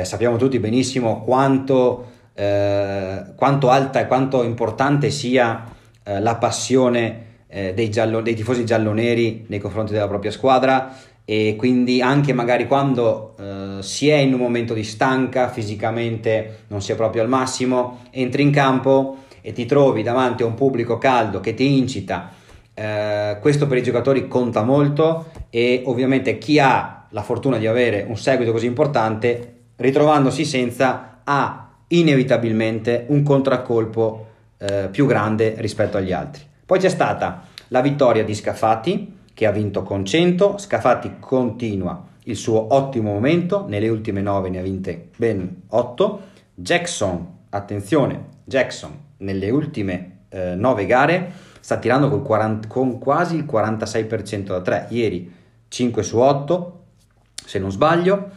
sappiamo 0.03 0.37
tutti 0.37 0.59
benissimo 0.59 1.21
quanto 1.25 2.14
eh, 2.35 3.23
quanto 3.35 3.69
alta 3.69 4.01
e 4.01 4.07
quanto 4.07 4.43
importante 4.43 5.09
sia 5.09 5.63
eh, 6.03 6.19
la 6.19 6.35
passione 6.35 7.23
eh, 7.47 7.73
dei, 7.73 7.89
giallo, 7.89 8.21
dei, 8.21 8.35
tifosi 8.35 8.65
gialloneri 8.65 9.45
nei 9.47 9.59
confronti 9.59 9.93
della 9.93 10.07
propria 10.07 10.31
squadra 10.31 10.93
e 11.23 11.55
quindi 11.57 12.01
anche 12.01 12.33
magari 12.33 12.67
quando 12.67 13.35
eh, 13.39 13.77
si 13.81 14.09
è 14.09 14.17
in 14.17 14.33
un 14.33 14.39
momento 14.41 14.73
di 14.73 14.83
stanca 14.83 15.47
fisicamente 15.47 16.65
non 16.67 16.81
si 16.81 16.91
è 16.91 16.95
proprio 16.95 17.23
al 17.23 17.29
massimo 17.29 18.01
entri 18.11 18.43
in 18.43 18.51
campo 18.51 19.23
e 19.41 19.53
ti 19.53 19.65
trovi 19.65 20.03
davanti 20.03 20.43
a 20.43 20.45
un 20.45 20.53
pubblico 20.53 20.97
caldo 20.97 21.39
che 21.39 21.53
ti 21.53 21.77
incita 21.77 22.31
eh, 22.73 23.37
questo 23.39 23.65
per 23.65 23.77
i 23.77 23.83
giocatori 23.83 24.27
conta 24.27 24.61
molto 24.61 25.31
e 25.49 25.81
ovviamente 25.85 26.37
chi 26.37 26.59
ha 26.59 27.07
la 27.09 27.23
fortuna 27.23 27.57
di 27.57 27.65
avere 27.65 28.05
un 28.07 28.17
seguito 28.17 28.51
così 28.51 28.65
importante 28.65 29.53
ritrovandosi 29.77 30.43
senza 30.43 31.21
ha 31.23 31.64
inevitabilmente 31.99 33.05
un 33.09 33.23
contraccolpo 33.23 34.27
eh, 34.57 34.89
più 34.91 35.05
grande 35.05 35.55
rispetto 35.57 35.97
agli 35.97 36.11
altri. 36.11 36.43
Poi 36.65 36.79
c'è 36.79 36.89
stata 36.89 37.43
la 37.69 37.81
vittoria 37.81 38.23
di 38.23 38.33
Scafati 38.33 39.17
che 39.33 39.45
ha 39.45 39.51
vinto 39.51 39.83
con 39.83 40.05
100, 40.05 40.57
Scafati 40.57 41.15
continua 41.19 42.03
il 42.23 42.35
suo 42.35 42.73
ottimo 42.73 43.11
momento, 43.11 43.65
nelle 43.67 43.89
ultime 43.89 44.21
9 44.21 44.49
ne 44.49 44.59
ha 44.59 44.61
vinte 44.61 45.09
ben 45.17 45.63
8, 45.67 46.21
Jackson, 46.55 47.27
attenzione, 47.49 48.25
Jackson 48.43 49.03
nelle 49.17 49.49
ultime 49.49 50.19
eh, 50.29 50.55
9 50.55 50.85
gare 50.85 51.31
sta 51.59 51.77
tirando 51.77 52.09
col 52.09 52.21
40, 52.21 52.67
con 52.67 52.97
quasi 52.99 53.35
il 53.35 53.45
46% 53.45 54.43
da 54.45 54.61
3, 54.61 54.87
ieri 54.89 55.31
5 55.67 56.03
su 56.03 56.17
8 56.17 56.79
se 57.45 57.59
non 57.59 57.71
sbaglio, 57.71 58.29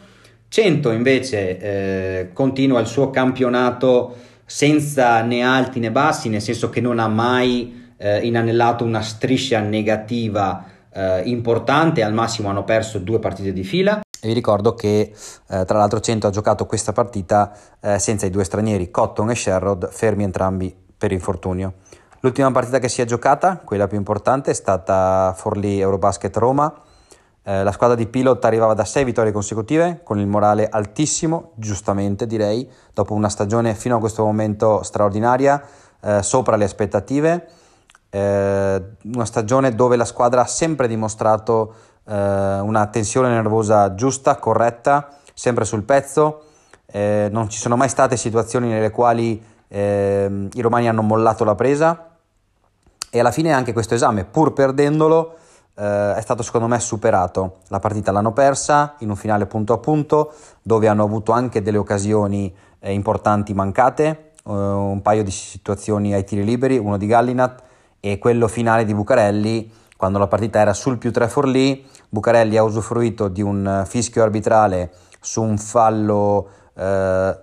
100 0.49 0.91
invece 0.91 1.57
eh, 1.59 2.29
continua 2.33 2.79
il 2.79 2.87
suo 2.87 3.11
campionato 3.11 4.15
senza 4.45 5.21
né 5.21 5.43
alti 5.43 5.79
né 5.79 5.91
bassi, 5.91 6.27
nel 6.27 6.41
senso 6.41 6.69
che 6.69 6.81
non 6.81 6.97
ha 6.97 7.07
mai 7.07 7.91
eh, 7.97 8.25
inanellato 8.25 8.83
una 8.83 9.01
striscia 9.01 9.59
negativa 9.59 10.65
eh, 10.91 11.21
importante, 11.25 12.01
al 12.01 12.13
massimo 12.13 12.49
hanno 12.49 12.63
perso 12.63 12.97
due 12.97 13.19
partite 13.19 13.53
di 13.53 13.63
fila. 13.63 14.01
E 14.21 14.27
vi 14.27 14.33
ricordo 14.33 14.73
che 14.73 15.13
eh, 15.49 15.65
tra 15.65 15.77
l'altro 15.77 15.99
100 15.99 16.27
ha 16.27 16.31
giocato 16.31 16.65
questa 16.65 16.93
partita 16.93 17.55
eh, 17.79 17.99
senza 17.99 18.25
i 18.25 18.31
due 18.31 18.43
stranieri, 18.43 18.89
Cotton 18.89 19.29
e 19.29 19.35
Sherrod, 19.35 19.89
fermi 19.91 20.23
entrambi 20.23 20.75
per 20.97 21.11
infortunio. 21.11 21.73
L'ultima 22.21 22.51
partita 22.51 22.79
che 22.79 22.89
si 22.89 23.01
è 23.01 23.05
giocata, 23.05 23.61
quella 23.63 23.87
più 23.87 23.97
importante, 23.97 24.51
è 24.51 24.53
stata 24.53 25.33
Forlì 25.37 25.79
Eurobasket 25.79 26.35
Roma, 26.35 26.73
eh, 27.43 27.63
la 27.63 27.71
squadra 27.71 27.95
di 27.95 28.07
Pilot 28.07 28.43
arrivava 28.45 28.73
da 28.73 28.85
6 28.85 29.03
vittorie 29.03 29.31
consecutive 29.31 30.01
con 30.03 30.19
il 30.19 30.27
morale 30.27 30.67
altissimo, 30.69 31.51
giustamente 31.55 32.27
direi, 32.27 32.69
dopo 32.93 33.13
una 33.13 33.29
stagione 33.29 33.75
fino 33.75 33.95
a 33.95 33.99
questo 33.99 34.23
momento 34.23 34.83
straordinaria, 34.83 35.61
eh, 36.01 36.21
sopra 36.21 36.55
le 36.55 36.65
aspettative, 36.65 37.47
eh, 38.09 38.83
una 39.03 39.25
stagione 39.25 39.75
dove 39.75 39.95
la 39.95 40.05
squadra 40.05 40.41
ha 40.41 40.47
sempre 40.47 40.87
dimostrato 40.87 41.73
eh, 42.05 42.13
una 42.59 42.87
tensione 42.87 43.29
nervosa 43.29 43.93
giusta, 43.93 44.37
corretta, 44.37 45.09
sempre 45.33 45.65
sul 45.65 45.83
pezzo, 45.83 46.43
eh, 46.87 47.29
non 47.31 47.49
ci 47.49 47.59
sono 47.59 47.75
mai 47.75 47.89
state 47.89 48.17
situazioni 48.17 48.67
nelle 48.67 48.89
quali 48.89 49.41
ehm, 49.67 50.49
i 50.53 50.61
romani 50.61 50.89
hanno 50.89 51.01
mollato 51.01 51.43
la 51.43 51.55
presa. 51.55 52.05
E 53.11 53.19
alla 53.19 53.31
fine 53.31 53.51
anche 53.53 53.73
questo 53.73 53.95
esame, 53.95 54.23
pur 54.23 54.53
perdendolo, 54.53 55.35
eh, 55.79 56.15
è 56.15 56.21
stato 56.21 56.43
secondo 56.43 56.67
me 56.67 56.79
superato. 56.79 57.59
La 57.67 57.79
partita 57.79 58.11
l'hanno 58.11 58.33
persa 58.33 58.95
in 58.99 59.09
un 59.09 59.15
finale 59.15 59.45
punto 59.45 59.73
a 59.73 59.77
punto, 59.77 60.33
dove 60.61 60.87
hanno 60.87 61.03
avuto 61.03 61.31
anche 61.31 61.61
delle 61.61 61.77
occasioni 61.77 62.53
eh, 62.79 62.91
importanti 62.91 63.53
mancate, 63.53 64.31
eh, 64.45 64.51
un 64.51 65.01
paio 65.01 65.23
di 65.23 65.31
situazioni 65.31 66.13
ai 66.13 66.25
tiri 66.25 66.43
liberi, 66.43 66.77
uno 66.77 66.97
di 66.97 67.07
Gallinat 67.07 67.63
e 68.01 68.17
quello 68.17 68.47
finale 68.47 68.83
di 68.83 68.93
Bucarelli, 68.93 69.71
quando 69.95 70.17
la 70.19 70.27
partita 70.27 70.59
era 70.59 70.73
sul 70.73 70.97
più 70.97 71.11
3 71.11 71.27
Forlì, 71.29 71.85
Bucarelli 72.09 72.57
ha 72.57 72.63
usufruito 72.63 73.27
di 73.27 73.41
un 73.41 73.83
fischio 73.85 74.23
arbitrale 74.23 74.91
su 75.19 75.41
un 75.41 75.57
fallo 75.57 76.47
eh, 76.75 77.37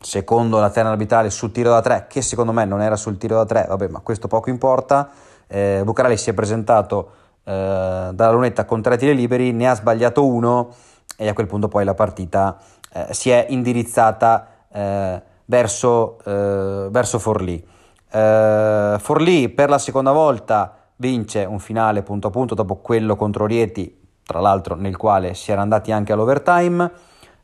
secondo 0.00 0.60
la 0.60 0.70
terna 0.70 0.90
arbitrale 0.90 1.30
sul 1.30 1.52
tiro 1.52 1.70
da 1.70 1.80
3, 1.80 2.06
che 2.08 2.22
secondo 2.22 2.52
me 2.52 2.64
non 2.64 2.80
era 2.80 2.96
sul 2.96 3.18
tiro 3.18 3.36
da 3.36 3.44
3, 3.44 3.66
vabbè, 3.68 3.88
ma 3.88 4.00
questo 4.00 4.28
poco 4.28 4.50
importa. 4.50 5.10
Eh, 5.48 5.80
Bucarelli 5.84 6.16
si 6.16 6.30
è 6.30 6.34
presentato 6.34 7.10
eh, 7.10 7.17
dalla 7.52 8.30
lunetta 8.30 8.64
con 8.64 8.82
tre 8.82 8.96
tiri 8.98 9.14
liberi, 9.14 9.52
ne 9.52 9.68
ha 9.68 9.74
sbagliato 9.74 10.26
uno 10.26 10.74
e 11.16 11.28
a 11.28 11.32
quel 11.32 11.46
punto 11.46 11.68
poi 11.68 11.84
la 11.84 11.94
partita 11.94 12.58
eh, 12.92 13.06
si 13.10 13.30
è 13.30 13.46
indirizzata 13.48 14.48
eh, 14.72 15.22
verso, 15.44 16.18
eh, 16.24 16.88
verso 16.90 17.18
Forlì. 17.18 17.64
Eh, 18.10 18.96
Forlì 18.98 19.48
per 19.48 19.68
la 19.68 19.78
seconda 19.78 20.12
volta 20.12 20.74
vince 20.96 21.44
un 21.44 21.58
finale 21.58 22.02
punto 22.02 22.28
a 22.28 22.30
punto 22.30 22.54
dopo 22.54 22.76
quello 22.76 23.16
contro 23.16 23.46
Rieti, 23.46 23.98
tra 24.24 24.40
l'altro 24.40 24.74
nel 24.74 24.96
quale 24.96 25.34
si 25.34 25.52
era 25.52 25.60
andati 25.60 25.92
anche 25.92 26.12
all'overtime. 26.12 26.90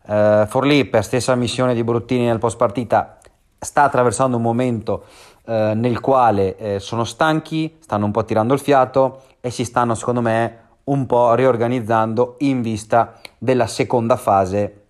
Uh, 0.07 0.45
Forlì, 0.47 0.85
per 0.85 1.03
stessa 1.03 1.35
missione 1.35 1.73
di 1.73 1.83
Bruttini 1.83 2.27
nel 2.27 2.39
post 2.39 2.59
partita, 2.59 3.17
sta 3.59 3.85
attraversando 3.85 4.37
un 4.37 4.43
momento 4.43 5.05
uh, 5.45 5.53
nel 5.75 6.01
quale 6.01 6.57
uh, 6.59 6.79
sono 6.79 7.05
stanchi, 7.05 7.77
stanno 7.81 8.07
un 8.07 8.11
po' 8.11 8.25
tirando 8.25 8.55
il 8.55 8.61
fiato 8.61 9.23
e 9.41 9.51
si 9.51 9.65
stanno 9.65 9.95
secondo 9.95 10.21
me 10.21 10.59
un 10.85 11.07
po' 11.07 11.35
riorganizzando 11.35 12.37
in 12.39 12.61
vista 12.63 13.15
della 13.39 13.67
seconda 13.67 14.17
fase 14.17 14.85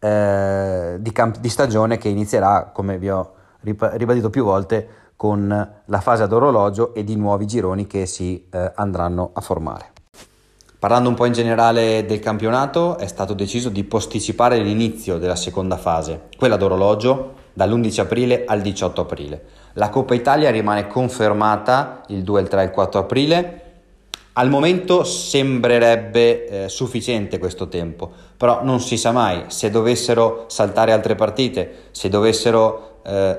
eh, 0.00 0.96
di, 0.98 1.12
camp- 1.12 1.38
di, 1.38 1.48
stagione 1.48 1.98
che 1.98 2.08
inizierà, 2.08 2.70
come 2.72 2.98
vi 2.98 3.10
ho 3.10 3.32
ribadito 3.60 4.30
più 4.30 4.44
volte, 4.44 4.88
con 5.16 5.48
la 5.84 6.00
fase 6.00 6.22
ad 6.22 6.32
orologio 6.32 6.94
e 6.94 7.02
di 7.02 7.16
nuovi 7.16 7.46
gironi 7.46 7.86
che 7.86 8.06
si 8.06 8.46
eh, 8.50 8.72
andranno 8.76 9.30
a 9.32 9.40
formare. 9.40 9.92
Parlando 10.78 11.08
un 11.08 11.16
po' 11.16 11.24
in 11.24 11.32
generale 11.32 12.06
del 12.06 12.20
campionato, 12.20 12.98
è 12.98 13.08
stato 13.08 13.34
deciso 13.34 13.68
di 13.68 13.82
posticipare 13.82 14.58
l'inizio 14.60 15.18
della 15.18 15.34
seconda 15.34 15.76
fase, 15.76 16.28
quella 16.36 16.56
d'orologio, 16.56 17.34
dall'11 17.58 18.00
aprile 18.00 18.44
al 18.46 18.60
18 18.60 19.00
aprile. 19.00 19.42
La 19.72 19.88
Coppa 19.88 20.14
Italia 20.14 20.48
rimane 20.50 20.86
confermata 20.86 22.02
il 22.06 22.22
2, 22.22 22.40
il 22.40 22.48
3 22.48 22.60
e 22.60 22.64
il 22.66 22.70
4 22.70 23.00
aprile. 23.00 23.62
Al 24.34 24.48
momento 24.48 25.02
sembrerebbe 25.02 26.46
eh, 26.46 26.68
sufficiente 26.68 27.40
questo 27.40 27.66
tempo, 27.66 28.12
però 28.36 28.62
non 28.62 28.80
si 28.80 28.96
sa 28.96 29.10
mai. 29.10 29.46
Se 29.48 29.70
dovessero 29.70 30.44
saltare 30.46 30.92
altre 30.92 31.16
partite, 31.16 31.88
se 31.90 32.08
dovessero 32.08 33.00
eh, 33.04 33.38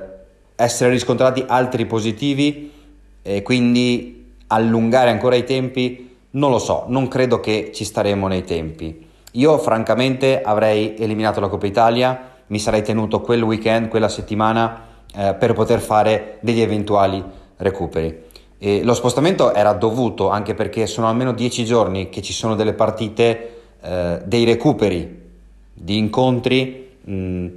essere 0.56 0.90
riscontrati 0.90 1.46
altri 1.48 1.86
positivi 1.86 2.74
e 3.22 3.42
quindi 3.42 4.34
allungare 4.48 5.12
ancora 5.12 5.36
i 5.36 5.46
tempi, 5.46 6.18
non 6.32 6.52
lo 6.52 6.60
so, 6.60 6.84
non 6.88 7.08
credo 7.08 7.40
che 7.40 7.72
ci 7.74 7.86
staremo 7.86 8.28
nei 8.28 8.44
tempi. 8.44 9.08
Io 9.34 9.58
francamente 9.60 10.42
avrei 10.42 10.96
eliminato 10.98 11.40
la 11.40 11.48
Coppa 11.48 11.68
Italia, 11.68 12.39
mi 12.50 12.60
sarei 12.60 12.84
tenuto 12.84 13.22
quel 13.22 13.42
weekend, 13.42 13.88
quella 13.88 14.10
settimana 14.10 14.86
eh, 15.16 15.34
per 15.34 15.54
poter 15.54 15.80
fare 15.80 16.38
degli 16.42 16.62
eventuali 16.62 17.24
recuperi. 17.58 18.28
E 18.58 18.84
lo 18.84 18.94
spostamento 18.94 19.54
era 19.54 19.74
dovuto 19.74 20.30
anche 20.30 20.54
perché 20.54 20.86
sono 20.86 21.08
almeno 21.08 21.32
dieci 21.32 21.64
giorni 21.66 22.10
che 22.10 22.22
ci 22.22 22.34
sono 22.34 22.56
delle 22.56 22.74
partite, 22.74 23.58
eh, 23.82 24.22
dei 24.26 24.44
recuperi 24.44 25.18
di 25.74 25.98
incontri 25.98 26.98
mh, 27.02 27.48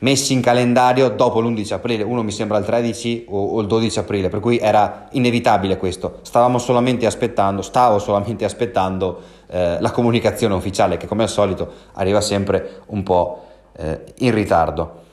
messi 0.00 0.32
in 0.32 0.40
calendario 0.40 1.08
dopo 1.10 1.40
l'11 1.40 1.72
aprile, 1.72 2.02
uno 2.02 2.22
mi 2.22 2.30
sembra 2.30 2.58
il 2.58 2.64
13 2.64 3.26
o, 3.28 3.54
o, 3.54 3.60
il 3.60 3.66
12 3.66 3.98
aprile, 3.98 4.28
per 4.28 4.40
cui 4.40 4.58
era 4.58 5.08
inevitabile 5.12 5.76
questo. 5.76 6.18
Stavamo 6.22 6.58
solamente 6.58 7.06
aspettando, 7.06 7.62
stavo 7.62 7.98
solamente 7.98 8.44
aspettando 8.44 9.20
eh, 9.46 9.78
la 9.80 9.90
comunicazione 9.90 10.54
ufficiale 10.54 10.96
che 10.96 11.06
come 11.06 11.22
al 11.22 11.28
solito 11.28 11.70
arriva 11.94 12.20
sempre 12.20 12.82
un 12.86 13.02
po' 13.02 13.44
eh, 13.80 14.04
in 14.18 14.34
ritardo. 14.34 15.04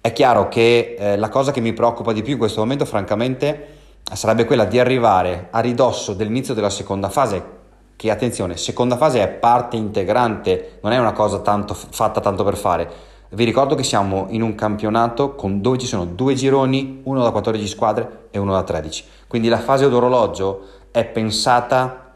È 0.00 0.12
chiaro 0.12 0.48
che 0.48 0.96
eh, 0.98 1.16
la 1.16 1.28
cosa 1.28 1.50
che 1.50 1.60
mi 1.60 1.72
preoccupa 1.72 2.12
di 2.12 2.22
più 2.22 2.34
in 2.34 2.38
questo 2.38 2.60
momento, 2.60 2.84
francamente, 2.84 3.74
sarebbe 4.12 4.44
quella 4.44 4.64
di 4.64 4.78
arrivare 4.78 5.48
a 5.50 5.60
ridosso 5.60 6.12
dell'inizio 6.14 6.54
della 6.54 6.70
seconda 6.70 7.08
fase, 7.08 7.54
che 7.96 8.10
attenzione, 8.10 8.56
seconda 8.56 8.96
fase 8.96 9.20
è 9.20 9.28
parte 9.28 9.76
integrante, 9.76 10.78
non 10.82 10.92
è 10.92 10.98
una 10.98 11.12
cosa 11.12 11.40
tanto, 11.40 11.74
fatta 11.74 12.20
tanto 12.20 12.44
per 12.44 12.56
fare 12.56 13.14
vi 13.30 13.44
ricordo 13.44 13.74
che 13.74 13.82
siamo 13.82 14.26
in 14.30 14.40
un 14.40 14.54
campionato 14.54 15.34
con, 15.34 15.60
dove 15.60 15.78
ci 15.78 15.86
sono 15.86 16.04
due 16.04 16.34
gironi, 16.34 17.00
uno 17.04 17.22
da 17.22 17.30
14 17.32 17.66
squadre 17.66 18.28
e 18.30 18.38
uno 18.38 18.52
da 18.52 18.62
13. 18.62 19.04
Quindi 19.26 19.48
la 19.48 19.58
fase 19.58 19.88
d'orologio 19.88 20.66
è 20.92 21.04
pensata 21.04 22.14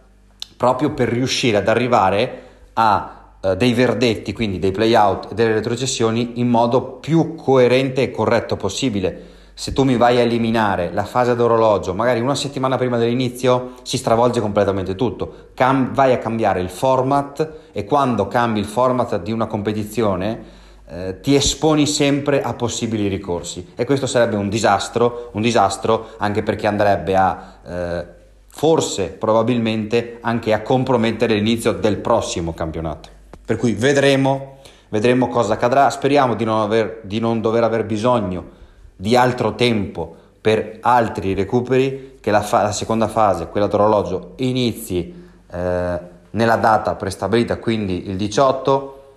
proprio 0.57 0.93
per 0.93 1.09
riuscire 1.09 1.57
ad 1.57 1.69
arrivare 1.69 2.43
a 2.75 3.20
dei 3.57 3.73
verdetti, 3.73 4.33
quindi 4.33 4.59
dei 4.59 4.71
play-out 4.71 5.33
e 5.33 5.35
delle 5.35 5.55
retrocessioni 5.55 6.33
in 6.35 6.49
modo 6.49 6.83
più 6.83 7.35
coerente 7.35 8.03
e 8.03 8.11
corretto 8.11 8.57
possibile. 8.57 9.29
Se 9.55 9.73
tu 9.73 9.85
mi 9.85 9.97
vai 9.97 10.19
a 10.19 10.21
eliminare 10.21 10.91
la 10.93 11.05
fase 11.05 11.35
d'orologio, 11.35 11.93
magari 11.95 12.21
una 12.21 12.35
settimana 12.35 12.77
prima 12.77 12.97
dell'inizio, 12.97 13.73
si 13.83 13.99
stravolge 13.99 14.41
completamente 14.41 14.95
tutto. 14.95 15.49
Cam- 15.55 15.93
vai 15.93 16.13
a 16.13 16.19
cambiare 16.19 16.61
il 16.61 16.71
format 16.71 17.57
e 17.73 17.85
quando 17.85 18.27
cambi 18.27 18.59
il 18.59 18.65
format 18.65 19.21
di 19.21 19.33
una 19.33 19.47
competizione, 19.47 20.59
eh, 20.89 21.21
ti 21.21 21.35
esponi 21.35 21.87
sempre 21.87 22.43
a 22.43 22.55
possibili 22.55 23.07
ricorsi 23.09 23.73
e 23.77 23.85
questo 23.85 24.07
sarebbe 24.07 24.37
un 24.37 24.49
disastro, 24.49 25.29
un 25.33 25.43
disastro 25.43 26.15
anche 26.19 26.43
perché 26.43 26.67
andrebbe 26.67 27.17
a 27.17 27.59
eh, 27.67 28.07
forse, 28.49 29.09
probabilmente 29.09 30.19
anche 30.21 30.53
a 30.53 30.63
compromettere 30.63 31.35
l'inizio 31.35 31.73
del 31.73 31.99
prossimo 31.99 32.53
campionato. 32.55 33.20
Per 33.51 33.59
cui 33.59 33.73
vedremo, 33.73 34.59
vedremo 34.91 35.27
cosa 35.27 35.55
accadrà, 35.55 35.91
speriamo 35.91 36.37
di 36.37 36.45
non, 36.45 36.61
aver, 36.61 37.01
di 37.03 37.19
non 37.19 37.41
dover 37.41 37.65
aver 37.65 37.85
bisogno 37.85 38.49
di 38.95 39.17
altro 39.17 39.57
tempo 39.57 40.15
per 40.41 40.79
altri 40.83 41.35
recuperi, 41.35 42.19
che 42.21 42.31
la, 42.31 42.43
fa- 42.43 42.63
la 42.63 42.71
seconda 42.71 43.09
fase, 43.09 43.49
quella 43.49 43.67
d'orologio, 43.67 44.35
inizi 44.37 45.13
eh, 45.51 46.01
nella 46.31 46.57
data 46.59 46.95
prestabilita, 46.95 47.57
quindi 47.57 48.09
il 48.09 48.17
18 48.17 49.17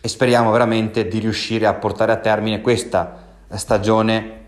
e 0.00 0.08
speriamo 0.08 0.50
veramente 0.50 1.06
di 1.06 1.18
riuscire 1.18 1.66
a 1.66 1.74
portare 1.74 2.12
a 2.12 2.16
termine 2.16 2.62
questa 2.62 3.26
stagione. 3.56 4.38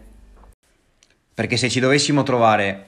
Perché 1.35 1.59
se 1.59 1.69
ci 1.69 1.81
dovessimo 1.81 2.23
trovare 2.23 2.87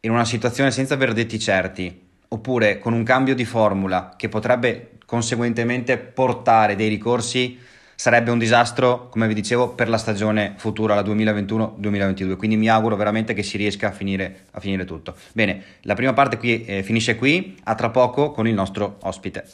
in 0.00 0.10
una 0.10 0.24
situazione 0.24 0.70
senza 0.70 0.96
verdetti 0.96 1.38
certi 1.38 2.08
oppure 2.28 2.78
con 2.78 2.94
un 2.94 3.02
cambio 3.02 3.34
di 3.34 3.44
formula 3.44 4.14
che 4.16 4.30
potrebbe 4.30 4.99
conseguentemente 5.10 5.98
portare 5.98 6.76
dei 6.76 6.88
ricorsi 6.88 7.58
sarebbe 7.96 8.30
un 8.30 8.38
disastro, 8.38 9.08
come 9.08 9.26
vi 9.26 9.34
dicevo, 9.34 9.70
per 9.70 9.88
la 9.88 9.98
stagione 9.98 10.54
futura, 10.56 10.94
la 10.94 11.02
2021-2022. 11.02 12.36
Quindi 12.36 12.56
mi 12.56 12.68
auguro 12.68 12.94
veramente 12.94 13.34
che 13.34 13.42
si 13.42 13.56
riesca 13.56 13.88
a 13.88 13.90
finire, 13.90 14.44
a 14.52 14.60
finire 14.60 14.84
tutto. 14.84 15.16
Bene, 15.32 15.64
la 15.80 15.94
prima 15.94 16.12
parte 16.12 16.38
qui 16.38 16.64
eh, 16.64 16.84
finisce 16.84 17.16
qui, 17.16 17.56
a 17.64 17.74
tra 17.74 17.90
poco 17.90 18.30
con 18.30 18.46
il 18.46 18.54
nostro 18.54 18.98
ospite. 19.00 19.44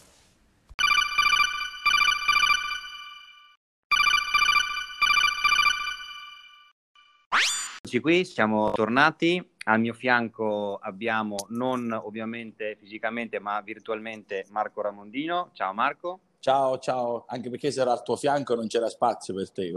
Qui, 7.98 8.24
siamo 8.26 8.72
tornati. 8.72 9.55
Al 9.68 9.80
mio 9.80 9.94
fianco 9.94 10.76
abbiamo 10.76 11.34
non 11.48 11.90
ovviamente 11.90 12.76
fisicamente 12.78 13.40
ma 13.40 13.60
virtualmente 13.62 14.46
Marco 14.50 14.80
Ramondino. 14.80 15.50
Ciao 15.52 15.72
Marco. 15.72 16.20
Ciao, 16.38 16.78
ciao, 16.78 17.24
anche 17.26 17.50
perché 17.50 17.72
se 17.72 17.80
era 17.80 17.90
al 17.90 18.04
tuo 18.04 18.14
fianco 18.14 18.54
non 18.54 18.68
c'era 18.68 18.88
spazio 18.88 19.34
per 19.34 19.50
te, 19.50 19.74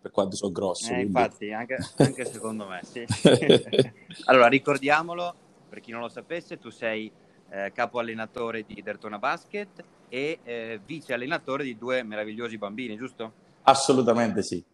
per 0.00 0.10
quanto 0.10 0.34
sono 0.34 0.50
grosso. 0.50 0.92
Eh, 0.92 1.02
infatti, 1.02 1.52
anche, 1.52 1.76
anche 1.98 2.24
secondo 2.24 2.66
me, 2.66 2.80
sì. 2.82 3.06
allora, 4.26 4.48
ricordiamolo, 4.48 5.34
per 5.68 5.78
chi 5.78 5.92
non 5.92 6.00
lo 6.00 6.08
sapesse, 6.08 6.58
tu 6.58 6.70
sei 6.70 7.08
eh, 7.50 7.70
capo 7.72 8.00
allenatore 8.00 8.64
di 8.64 8.82
Dertona 8.82 9.20
Basket 9.20 9.84
e 10.08 10.40
eh, 10.42 10.80
vice 10.84 11.12
allenatore 11.12 11.62
di 11.62 11.78
due 11.78 12.02
meravigliosi 12.02 12.58
bambini, 12.58 12.96
giusto? 12.96 13.32
Assolutamente 13.62 14.42
sì 14.42 14.64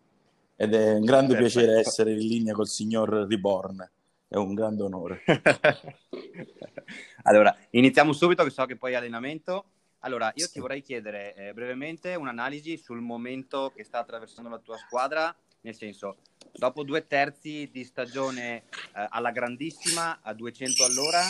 ed 0.56 0.72
è 0.72 0.94
un 0.94 1.04
grande 1.04 1.34
Perfetto. 1.34 1.58
piacere 1.58 1.80
essere 1.80 2.12
in 2.12 2.26
linea 2.26 2.54
col 2.54 2.66
signor 2.66 3.26
Reborn, 3.28 3.86
è 4.28 4.36
un 4.36 4.54
grande 4.54 4.82
onore. 4.82 5.22
allora, 7.24 7.56
iniziamo 7.70 8.12
subito 8.12 8.44
che 8.44 8.50
so 8.50 8.64
che 8.66 8.76
poi 8.76 8.92
è 8.92 8.96
allenamento. 8.96 9.64
Allora, 10.00 10.30
io 10.34 10.46
sì. 10.46 10.52
ti 10.52 10.60
vorrei 10.60 10.82
chiedere 10.82 11.34
eh, 11.34 11.52
brevemente 11.52 12.14
un'analisi 12.14 12.76
sul 12.76 13.00
momento 13.00 13.72
che 13.74 13.84
sta 13.84 13.98
attraversando 13.98 14.50
la 14.50 14.58
tua 14.58 14.76
squadra, 14.76 15.34
nel 15.62 15.74
senso, 15.74 16.18
dopo 16.52 16.84
due 16.84 17.06
terzi 17.06 17.68
di 17.72 17.84
stagione 17.84 18.64
eh, 18.94 19.06
alla 19.08 19.30
grandissima, 19.30 20.20
a 20.22 20.32
200 20.32 20.84
all'ora, 20.84 21.22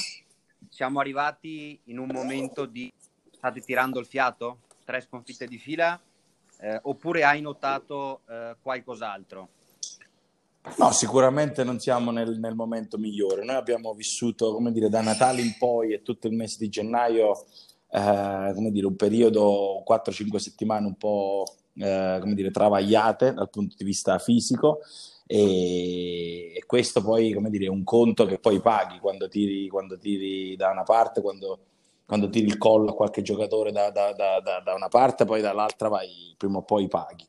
siamo 0.69 1.01
arrivati 1.01 1.81
in 1.85 1.99
un 1.99 2.09
momento 2.13 2.67
di... 2.67 2.93
state 3.31 3.61
tirando 3.61 4.01
il 4.01 4.07
fiato? 4.07 4.61
Tre 4.85 5.01
sconfitte 5.01 5.47
di 5.47 5.59
fila? 5.59 6.01
eh, 6.59 6.79
oppure 6.83 7.25
hai 7.25 7.41
notato 7.41 8.23
eh, 8.29 8.57
qualcos'altro? 8.61 9.49
No, 10.79 10.91
sicuramente 10.93 11.65
non 11.65 11.79
siamo 11.79 12.11
nel, 12.11 12.39
nel, 12.39 12.55
momento 12.55 12.99
migliore. 12.99 13.45
Noi 13.45 13.55
abbiamo 13.57 13.95
vissuto, 13.95 14.53
come 14.53 14.73
dire, 14.73 14.89
da 14.89 15.01
Natale 15.01 15.41
in 15.41 15.55
poi 15.59 15.93
e 15.93 16.03
tutto 16.03 16.27
il 16.27 16.35
mese 16.35 16.57
di 16.59 16.69
gennaio, 16.69 17.47
eh, 17.91 18.53
come 18.55 18.71
dire, 18.71 18.87
un 18.87 18.97
periodo, 18.97 19.83
4-5 19.89 20.37
settimane 20.37 20.87
un 20.87 20.97
po', 20.97 21.45
eh, 21.75 22.19
come 22.21 22.35
dire, 22.35 22.51
travagliate 22.51 23.33
dal 23.33 23.49
punto 23.49 23.75
di 23.79 23.85
vista 23.85 24.19
fisico 24.19 24.81
e, 25.27 26.63
questo 26.67 27.03
poi, 27.03 27.33
come 27.33 27.49
dire, 27.51 27.67
è 27.67 27.69
un 27.69 27.85
conto 27.85 28.27
che 28.27 28.39
poi 28.39 28.61
paghi 28.61 28.99
quando 28.99 29.29
tiri, 29.29 29.69
quando 29.69 29.97
tiri 29.97 30.57
da 30.57 30.71
una 30.71 30.83
parte, 30.83 31.21
quando 31.21 31.61
quando 32.07 32.29
tiri 32.29 32.47
il 32.47 32.57
collo 32.57 32.91
a 32.91 32.95
qualche 32.95 33.21
giocatore 33.21 33.73
da, 33.73 33.91
da, 33.91 34.13
da, 34.13 34.41
da, 34.41 34.75
una 34.75 34.87
parte, 34.87 35.25
poi 35.25 35.41
dall'altra 35.41 35.89
vai, 35.89 36.35
prima 36.37 36.59
o 36.59 36.63
poi 36.63 36.87
paghi. 36.87 37.27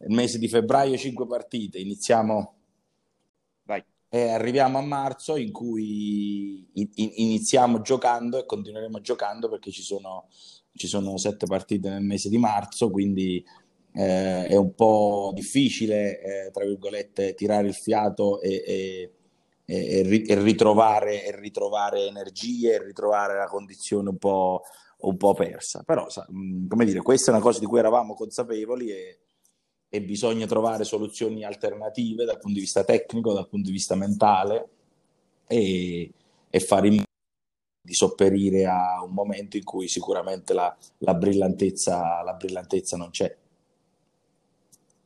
Il 0.00 0.14
mese 0.14 0.38
di 0.38 0.48
febbraio 0.48 0.96
5 0.96 1.26
partite, 1.28 1.78
iniziamo 1.78 2.55
vai. 3.66 3.84
e 4.08 4.30
arriviamo 4.30 4.78
a 4.78 4.82
marzo 4.82 5.36
in 5.36 5.52
cui 5.52 6.66
in, 6.72 6.88
iniziamo 6.94 7.82
giocando 7.82 8.38
e 8.38 8.46
continueremo 8.46 9.00
giocando 9.00 9.48
perché 9.48 9.70
ci 9.70 9.82
sono, 9.82 10.28
ci 10.72 10.86
sono 10.86 11.16
sette 11.18 11.46
partite 11.46 11.90
nel 11.90 12.02
mese 12.02 12.28
di 12.28 12.38
marzo, 12.38 12.90
quindi 12.90 13.44
eh, 13.92 14.46
è 14.46 14.56
un 14.56 14.74
po' 14.74 15.32
difficile, 15.34 16.20
eh, 16.20 16.50
tra 16.50 16.64
virgolette, 16.64 17.34
tirare 17.34 17.66
il 17.68 17.74
fiato 17.74 18.40
e, 18.40 18.62
e 18.66 19.10
e, 19.66 20.24
e, 20.26 20.40
ritrovare, 20.40 21.24
e 21.24 21.36
ritrovare 21.38 22.06
energie 22.06 22.74
e 22.74 22.82
ritrovare 22.82 23.36
la 23.36 23.46
condizione 23.46 24.08
un 24.08 24.16
po', 24.16 24.62
un 24.98 25.16
po' 25.16 25.34
persa. 25.34 25.82
Però, 25.84 26.06
come 26.68 26.84
dire, 26.84 27.02
questa 27.02 27.30
è 27.30 27.34
una 27.34 27.42
cosa 27.42 27.58
di 27.58 27.66
cui 27.66 27.80
eravamo 27.80 28.14
consapevoli 28.14 28.90
e, 28.90 29.18
e 29.88 30.02
bisogna 30.02 30.46
trovare 30.46 30.84
soluzioni 30.84 31.44
alternative 31.44 32.24
dal 32.24 32.38
punto 32.38 32.54
di 32.54 32.60
vista 32.60 32.84
tecnico, 32.84 33.32
dal 33.32 33.48
punto 33.48 33.66
di 33.66 33.72
vista 33.72 33.94
mentale 33.94 34.68
e, 35.46 36.10
e 36.50 36.60
fare 36.60 36.86
in 36.88 36.94
modo 36.94 37.04
di 37.80 37.94
sopperire 37.94 38.66
a 38.66 39.02
un 39.02 39.12
momento 39.12 39.56
in 39.56 39.64
cui 39.64 39.86
sicuramente 39.86 40.52
la, 40.52 40.76
la, 40.98 41.14
brillantezza, 41.14 42.22
la 42.22 42.34
brillantezza 42.34 42.96
non 42.96 43.10
c'è. 43.10 43.36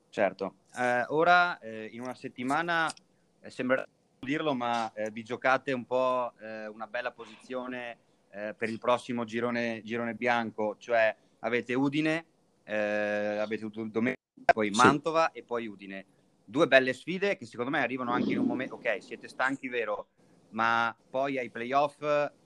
Certo, 0.08 0.54
eh, 0.76 1.04
ora 1.08 1.58
eh, 1.58 1.90
in 1.92 2.00
una 2.00 2.14
settimana 2.14 2.90
eh, 3.42 3.50
sembra 3.50 3.86
dirlo, 4.18 4.54
ma 4.54 4.92
eh, 4.92 5.10
vi 5.10 5.22
giocate 5.22 5.72
un 5.72 5.84
po' 5.84 6.32
eh, 6.40 6.66
una 6.66 6.86
bella 6.86 7.12
posizione 7.12 7.98
eh, 8.30 8.54
per 8.56 8.68
il 8.68 8.78
prossimo 8.78 9.24
girone, 9.24 9.82
girone, 9.84 10.14
bianco, 10.14 10.76
cioè 10.78 11.14
avete 11.40 11.74
Udine, 11.74 12.24
avete 12.64 13.68
domenica, 13.68 14.20
poi 14.44 14.70
Mantova 14.70 15.30
sì. 15.32 15.38
e 15.38 15.42
poi 15.42 15.66
Udine. 15.66 16.04
Due 16.44 16.66
belle 16.66 16.92
sfide 16.92 17.36
che 17.36 17.46
secondo 17.46 17.70
me 17.70 17.80
arrivano 17.80 18.12
anche 18.12 18.32
in 18.32 18.38
un 18.38 18.46
momento, 18.46 18.74
ok, 18.74 19.02
siete 19.02 19.28
stanchi, 19.28 19.68
vero, 19.68 20.08
ma 20.50 20.94
poi 21.08 21.38
ai 21.38 21.50
playoff 21.50 22.02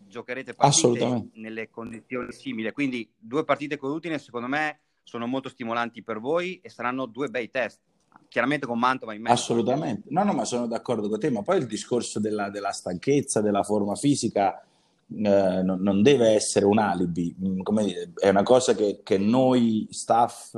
giocherete 0.07 0.55
partite 0.55 1.29
nelle 1.35 1.71
condizioni 1.71 2.31
simili, 2.33 2.71
quindi 2.73 3.09
due 3.19 3.45
partite 3.45 3.79
con 3.79 3.91
Udine 3.91 4.19
secondo 4.19 4.47
me 4.47 4.81
sono 5.03 5.27
molto 5.27 5.49
stimolanti 5.49 6.03
per 6.03 6.21
voi 6.21 6.61
e 6.61 6.69
saranno 6.69 7.07
due 7.07 7.29
bei 7.29 7.51
test 7.51 7.81
chiaramente 8.29 8.67
con 8.67 8.79
Mantova 8.79 9.15
in 9.15 9.23
mezzo. 9.23 9.35
Assolutamente, 9.35 10.09
no, 10.11 10.25
no, 10.25 10.33
ma 10.33 10.45
sono 10.45 10.67
d'accordo 10.67 11.09
con 11.09 11.21
te, 11.21 11.31
ma 11.31 11.43
poi 11.43 11.59
il 11.59 11.67
discorso 11.67 12.19
della, 12.19 12.51
della 12.51 12.73
stanchezza, 12.73 13.41
della 13.41 13.63
forma 13.63 13.95
fisica 13.95 14.61
eh, 14.61 15.63
non, 15.63 15.81
non, 15.81 16.03
deve 16.03 16.31
essere 16.31 16.65
un 16.65 16.79
alibi, 16.79 17.35
mm, 17.39 17.61
come 17.61 18.13
è 18.17 18.29
una 18.29 18.43
cosa 18.43 18.75
che, 18.75 19.01
che 19.05 19.19
noi 19.19 19.87
staff 19.91 20.57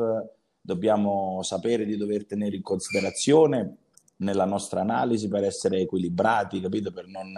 dobbiamo 0.66 1.42
sapere 1.42 1.86
di 1.86 1.96
dover 1.96 2.26
tenere 2.26 2.56
in 2.56 2.62
considerazione 2.62 3.76
nella 4.16 4.44
nostra 4.44 4.80
analisi 4.80 5.28
per 5.28 5.44
essere 5.44 5.78
equilibrati, 5.78 6.60
capito? 6.60 6.90
Per 6.90 7.06
non, 7.06 7.36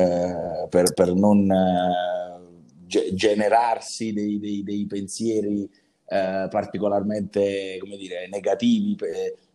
eh, 0.00 0.66
per, 0.68 0.94
per 0.94 1.12
non 1.12 1.50
eh, 1.50 2.62
ge- 2.86 3.12
generarsi 3.12 4.14
dei, 4.14 4.38
dei, 4.38 4.62
dei 4.62 4.86
pensieri 4.86 5.68
eh, 6.06 6.48
particolarmente, 6.50 7.78
dire, 7.98 8.28
negativi. 8.30 8.96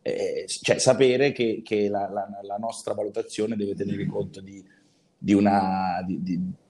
Eh, 0.04 0.46
cioè 0.46 0.78
sapere 0.78 1.32
che, 1.32 1.62
che 1.64 1.88
la, 1.90 2.08
la, 2.12 2.28
la, 2.44 2.58
nostra 2.58 2.94
valutazione 2.94 3.56
deve 3.56 3.74
tenere 3.74 4.06
conto 4.06 4.40
di, 4.42 4.64
di, 5.18 5.34
una, 5.34 6.04
di, 6.06 6.22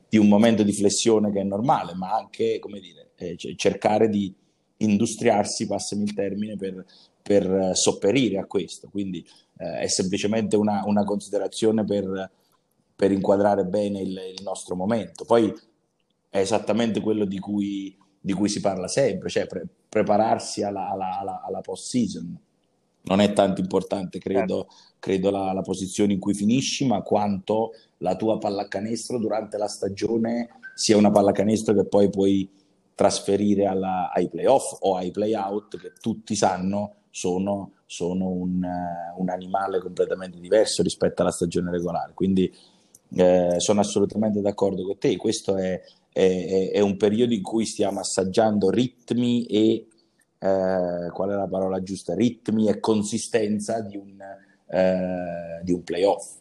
di, 0.07 0.17
un 0.17 0.27
momento 0.29 0.63
di 0.63 0.71
flessione 0.71 1.33
che 1.33 1.41
è 1.41 1.43
normale, 1.43 1.95
ma 1.95 2.13
anche, 2.13 2.61
dire, 2.79 3.09
eh, 3.15 3.35
cercare 3.57 4.07
di 4.07 4.33
industriarsi, 4.83 5.67
passami 5.67 6.03
il 6.03 6.13
termine, 6.13 6.55
per, 6.55 6.85
per 7.21 7.71
sopperire 7.73 8.37
a 8.37 8.45
questo. 8.45 8.89
Quindi 8.89 9.25
eh, 9.57 9.79
è 9.79 9.87
semplicemente 9.87 10.55
una, 10.55 10.83
una 10.85 11.03
considerazione 11.03 11.83
per, 11.83 12.31
per, 12.95 13.11
inquadrare 13.11 13.65
bene 13.65 14.01
il, 14.01 14.19
il, 14.37 14.43
nostro 14.43 14.75
momento. 14.75 15.25
Poi 15.25 15.53
è 16.29 16.39
esattamente 16.39 17.01
quello 17.01 17.25
di 17.25 17.39
cui, 17.39 17.95
di 18.19 18.33
cui 18.33 18.49
si 18.49 18.59
parla 18.59 18.87
sempre, 18.87 19.29
cioè 19.29 19.47
pre- 19.47 19.67
prepararsi 19.89 20.63
alla, 20.63 20.89
alla, 20.89 21.19
alla, 21.19 21.41
alla 21.45 21.61
post-season 21.61 22.39
non 23.05 23.19
è 23.19 23.33
tanto 23.33 23.61
importante, 23.61 24.19
credo, 24.19 24.67
certo. 24.69 24.75
credo 24.99 25.29
la, 25.29 25.51
la, 25.51 25.61
posizione 25.61 26.13
in 26.13 26.19
cui 26.19 26.33
finisci, 26.33 26.85
ma 26.85 27.01
quanto 27.01 27.71
la 27.97 28.15
tua 28.15 28.37
pallacanestro 28.37 29.19
durante 29.19 29.57
la 29.57 29.67
stagione 29.67 30.49
sia 30.73 30.97
una 30.97 31.11
pallacanestro 31.11 31.73
che 31.73 31.85
poi 31.85 32.09
puoi 32.09 32.49
trasferire 32.95 33.65
alla, 33.65 34.11
ai 34.13 34.29
playoff 34.29 34.77
o 34.81 34.95
ai 34.95 35.11
playout, 35.11 35.77
che 35.77 35.93
tutti 35.99 36.35
sanno 36.35 36.95
sono, 37.09 37.73
sono 37.85 38.27
un, 38.27 38.63
uh, 38.63 39.21
un, 39.21 39.29
animale 39.29 39.79
completamente 39.79 40.39
diverso 40.39 40.81
rispetto 40.81 41.21
alla 41.21 41.31
stagione 41.31 41.71
regolare. 41.71 42.13
Quindi 42.13 42.51
eh, 43.15 43.55
sono 43.57 43.81
assolutamente 43.81 44.41
d'accordo 44.41 44.83
con 44.83 44.97
te. 44.97 45.15
Questo 45.17 45.57
è, 45.57 45.81
è, 46.11 46.71
è, 46.73 46.79
un 46.79 46.97
periodo 46.97 47.33
in 47.33 47.43
cui 47.43 47.65
stiamo 47.65 47.99
assaggiando 47.99 48.69
ritmi 48.69 49.45
e 49.45 49.87
eh, 50.39 51.09
qual 51.11 51.29
è 51.29 51.35
la 51.35 51.47
parola 51.47 51.81
giusta? 51.83 52.15
Ritmi 52.15 52.67
e 52.67 52.79
consistenza 52.79 53.81
di 53.81 53.97
un, 53.97 54.19
eh, 54.67 55.61
di 55.63 55.71
un 55.71 55.83
playoff. 55.83 56.37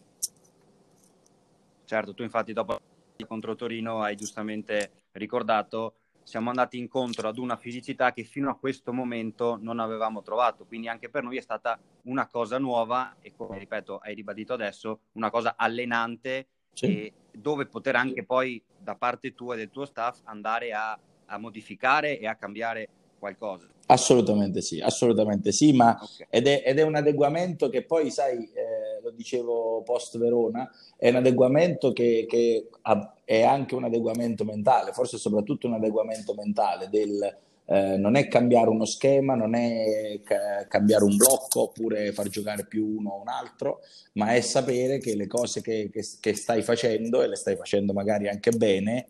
Certo, 1.85 2.13
tu 2.13 2.23
infatti 2.23 2.53
dopo 2.53 2.79
contro 3.27 3.55
Torino 3.55 4.01
hai 4.01 4.15
giustamente 4.15 4.89
ricordato 5.13 5.93
siamo 6.23 6.49
andati 6.49 6.77
incontro 6.77 7.27
ad 7.27 7.37
una 7.37 7.57
fisicità 7.57 8.13
che 8.13 8.23
fino 8.23 8.49
a 8.49 8.57
questo 8.57 8.93
momento 8.93 9.57
non 9.61 9.79
avevamo 9.79 10.21
trovato, 10.21 10.65
quindi 10.65 10.87
anche 10.87 11.09
per 11.09 11.23
noi 11.23 11.37
è 11.37 11.41
stata 11.41 11.79
una 12.03 12.27
cosa 12.27 12.57
nuova 12.57 13.17
e 13.21 13.33
come 13.35 13.59
ripeto 13.59 13.97
hai 13.97 14.15
ribadito 14.15 14.53
adesso, 14.53 15.01
una 15.13 15.29
cosa 15.29 15.55
allenante 15.57 16.47
sì. 16.73 17.11
dove 17.31 17.65
poter 17.65 17.95
anche 17.95 18.23
poi 18.23 18.61
da 18.77 18.95
parte 18.95 19.33
tua 19.33 19.55
e 19.55 19.57
del 19.57 19.69
tuo 19.69 19.85
staff 19.85 20.19
andare 20.23 20.71
a, 20.73 20.97
a 21.25 21.37
modificare 21.37 22.19
e 22.19 22.27
a 22.27 22.35
cambiare 22.35 22.89
qualcosa. 23.19 23.72
Assolutamente 23.85 24.61
sì, 24.61 24.79
assolutamente 24.79 25.51
sì, 25.51 25.73
ma 25.73 25.99
okay. 26.01 26.27
ed, 26.29 26.47
è, 26.47 26.63
ed, 26.65 26.79
è, 26.79 26.83
un 26.83 26.95
adeguamento 26.95 27.69
che 27.69 27.83
poi, 27.83 28.11
sai, 28.11 28.49
eh, 28.53 29.01
lo 29.01 29.11
dicevo 29.11 29.81
post 29.83 30.17
Verona, 30.17 30.69
è 30.97 31.09
un 31.09 31.17
adeguamento 31.17 31.91
che, 31.91 32.25
che 32.27 32.69
ha, 32.83 33.13
è 33.25 33.41
anche 33.43 33.75
un 33.75 33.83
adeguamento 33.83 34.45
mentale, 34.45 34.93
forse 34.93 35.17
soprattutto 35.17 35.67
un 35.67 35.73
adeguamento 35.73 36.33
mentale 36.33 36.87
del 36.89 37.37
eh, 37.65 37.97
non 37.97 38.15
è 38.15 38.27
cambiare 38.27 38.69
uno 38.69 38.85
schema, 38.85 39.35
non 39.35 39.55
è 39.55 40.19
ca- 40.23 40.65
cambiare 40.67 41.03
un 41.03 41.15
blocco 41.15 41.61
oppure 41.61 42.11
far 42.11 42.27
giocare 42.27 42.65
più 42.65 42.85
uno 42.97 43.11
o 43.11 43.21
un 43.21 43.29
altro, 43.29 43.79
ma 44.13 44.33
è 44.33 44.41
sapere 44.41 44.97
che 44.97 45.15
le 45.15 45.27
cose 45.27 45.61
che, 45.61 45.89
che, 45.91 46.05
che 46.19 46.35
stai 46.35 46.61
facendo 46.61 47.21
e 47.21 47.27
le 47.27 47.35
stai 47.35 47.55
facendo 47.55 47.93
magari 47.93 48.27
anche 48.27 48.51
bene, 48.51 49.07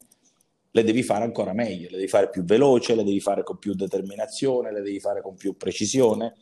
le 0.76 0.84
devi 0.84 1.04
fare 1.04 1.24
ancora 1.24 1.54
meglio, 1.54 1.88
le 1.92 1.98
devi 1.98 2.08
fare 2.08 2.32
più 2.32 2.44
veloce, 2.44 2.96
le 2.96 3.04
devi 3.04 3.20
fare 3.20 3.44
con 3.44 3.60
più 3.60 3.76
determinazione, 3.76 4.72
le 4.72 4.82
devi 4.82 5.00
fare 5.00 5.22
con 5.22 5.36
più 5.36 5.56
precisione. 5.56 6.34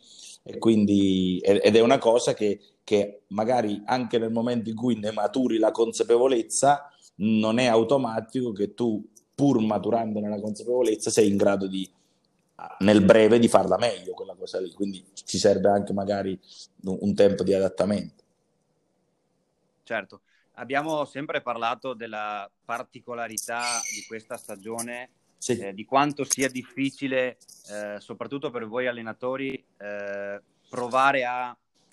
E 0.44 0.58
quindi, 0.58 1.38
ed 1.44 1.76
è 1.76 1.82
una 1.82 1.98
cosa 1.98 2.34
che, 2.34 2.60
che 2.86 3.24
magari 3.28 3.82
anche 3.86 4.18
nel 4.18 4.32
momento 4.32 4.70
in 4.70 4.76
cui 4.76 4.98
ne 4.98 5.12
maturi 5.12 5.58
la 5.58 5.72
consapevolezza, 5.72 6.90
non 7.18 7.60
è 7.60 7.66
automatico 7.66 8.54
che 8.54 8.74
tu, 8.74 9.06
pur 9.36 9.60
maturando 9.60 10.22
nella 10.22 10.40
consapevolezza, 10.40 11.10
sei 11.10 11.28
in 11.28 11.36
grado 11.36 11.68
di, 11.68 11.88
nel 12.80 13.04
breve, 13.04 13.38
di 13.38 13.50
farla 13.50 13.78
meglio 13.78 14.14
quella 14.14 14.36
cosa 14.36 14.62
lì. 14.62 14.72
Quindi 14.72 15.04
ci 15.26 15.38
serve 15.38 15.68
anche 15.68 15.92
magari 15.92 16.40
un, 16.86 17.14
tempo 17.14 17.44
di 17.44 17.54
adattamento. 17.54 18.24
Certo. 19.84 20.22
Abbiamo 20.62 21.06
sempre 21.06 21.42
parlato 21.42 21.96
della 21.96 22.48
particolarità 22.64 23.64
di 23.96 24.06
questa 24.06 24.38
stagione, 24.38 25.10
sì. 25.40 25.58
eh, 25.58 25.74
di 25.74 25.86
quanto 25.86 26.24
sia 26.24 26.50
difficile, 26.50 27.38
eh, 27.72 28.00
soprattutto 28.00 28.52
per 28.52 28.68
voi 28.68 28.86
allenatori, 28.86 29.52
eh, 29.78 30.40
provare 30.70 31.26
a, 31.26 31.48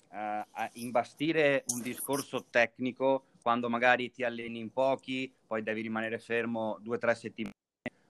a, 0.09 0.47
a, 0.51 0.69
imbastire 0.73 1.63
un 1.69 1.81
discorso 1.81 2.45
tecnico 2.51 3.23
quando 3.41 3.69
magari 3.69 4.11
ti 4.11 4.23
alleni 4.23 4.59
in 4.59 4.71
pochi, 4.71 5.33
poi 5.47 5.63
devi 5.63 5.81
rimanere 5.81 6.19
fermo 6.19 6.77
due 6.79 6.97
o 6.97 6.99
tre 6.99 7.15
settimane. 7.15 7.55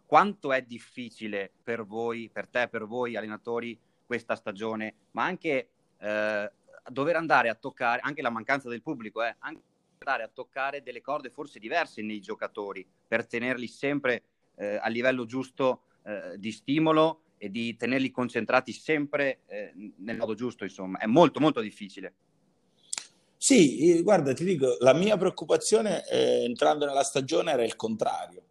Quanto 0.05 0.51
è 0.51 0.61
difficile 0.61 1.51
per 1.63 1.85
voi, 1.85 2.29
per 2.29 2.47
te, 2.47 2.67
per 2.67 2.85
voi 2.85 3.15
allenatori, 3.15 3.79
questa 4.05 4.35
stagione, 4.35 4.93
ma 5.11 5.23
anche 5.23 5.69
eh, 5.99 6.51
dover 6.89 7.15
andare 7.15 7.47
a 7.47 7.55
toccare, 7.55 8.01
anche 8.03 8.21
la 8.21 8.29
mancanza 8.29 8.67
del 8.67 8.81
pubblico, 8.81 9.23
eh, 9.23 9.33
anche 9.39 9.61
andare 10.01 10.23
a 10.23 10.31
toccare 10.33 10.81
delle 10.81 11.01
corde 11.01 11.29
forse 11.29 11.59
diverse 11.59 12.01
nei 12.01 12.21
giocatori 12.21 12.87
per 13.05 13.27
tenerli 13.27 13.67
sempre 13.67 14.23
eh, 14.55 14.77
a 14.77 14.87
livello 14.87 15.25
giusto 15.25 15.81
eh, 16.05 16.37
di 16.37 16.53
stimolo 16.53 17.23
e 17.37 17.51
di 17.51 17.75
tenerli 17.75 18.09
concentrati 18.09 18.71
sempre 18.71 19.41
eh, 19.47 19.73
nel 19.97 20.15
modo 20.15 20.35
giusto, 20.35 20.63
insomma, 20.63 20.99
è 20.99 21.05
molto 21.05 21.41
molto 21.41 21.59
difficile. 21.59 22.13
Sì, 23.35 24.01
guarda, 24.01 24.33
ti 24.33 24.45
dico, 24.45 24.77
la 24.79 24.93
mia 24.93 25.17
preoccupazione 25.17 26.05
eh, 26.07 26.43
entrando 26.43 26.85
nella 26.85 27.03
stagione 27.03 27.51
era 27.51 27.63
il 27.63 27.75
contrario, 27.75 28.43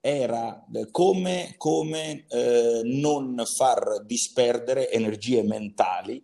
era 0.00 0.64
come, 0.90 1.54
come 1.56 2.26
eh, 2.28 2.80
non 2.84 3.42
far 3.44 4.04
disperdere 4.04 4.90
energie 4.90 5.42
mentali 5.42 6.20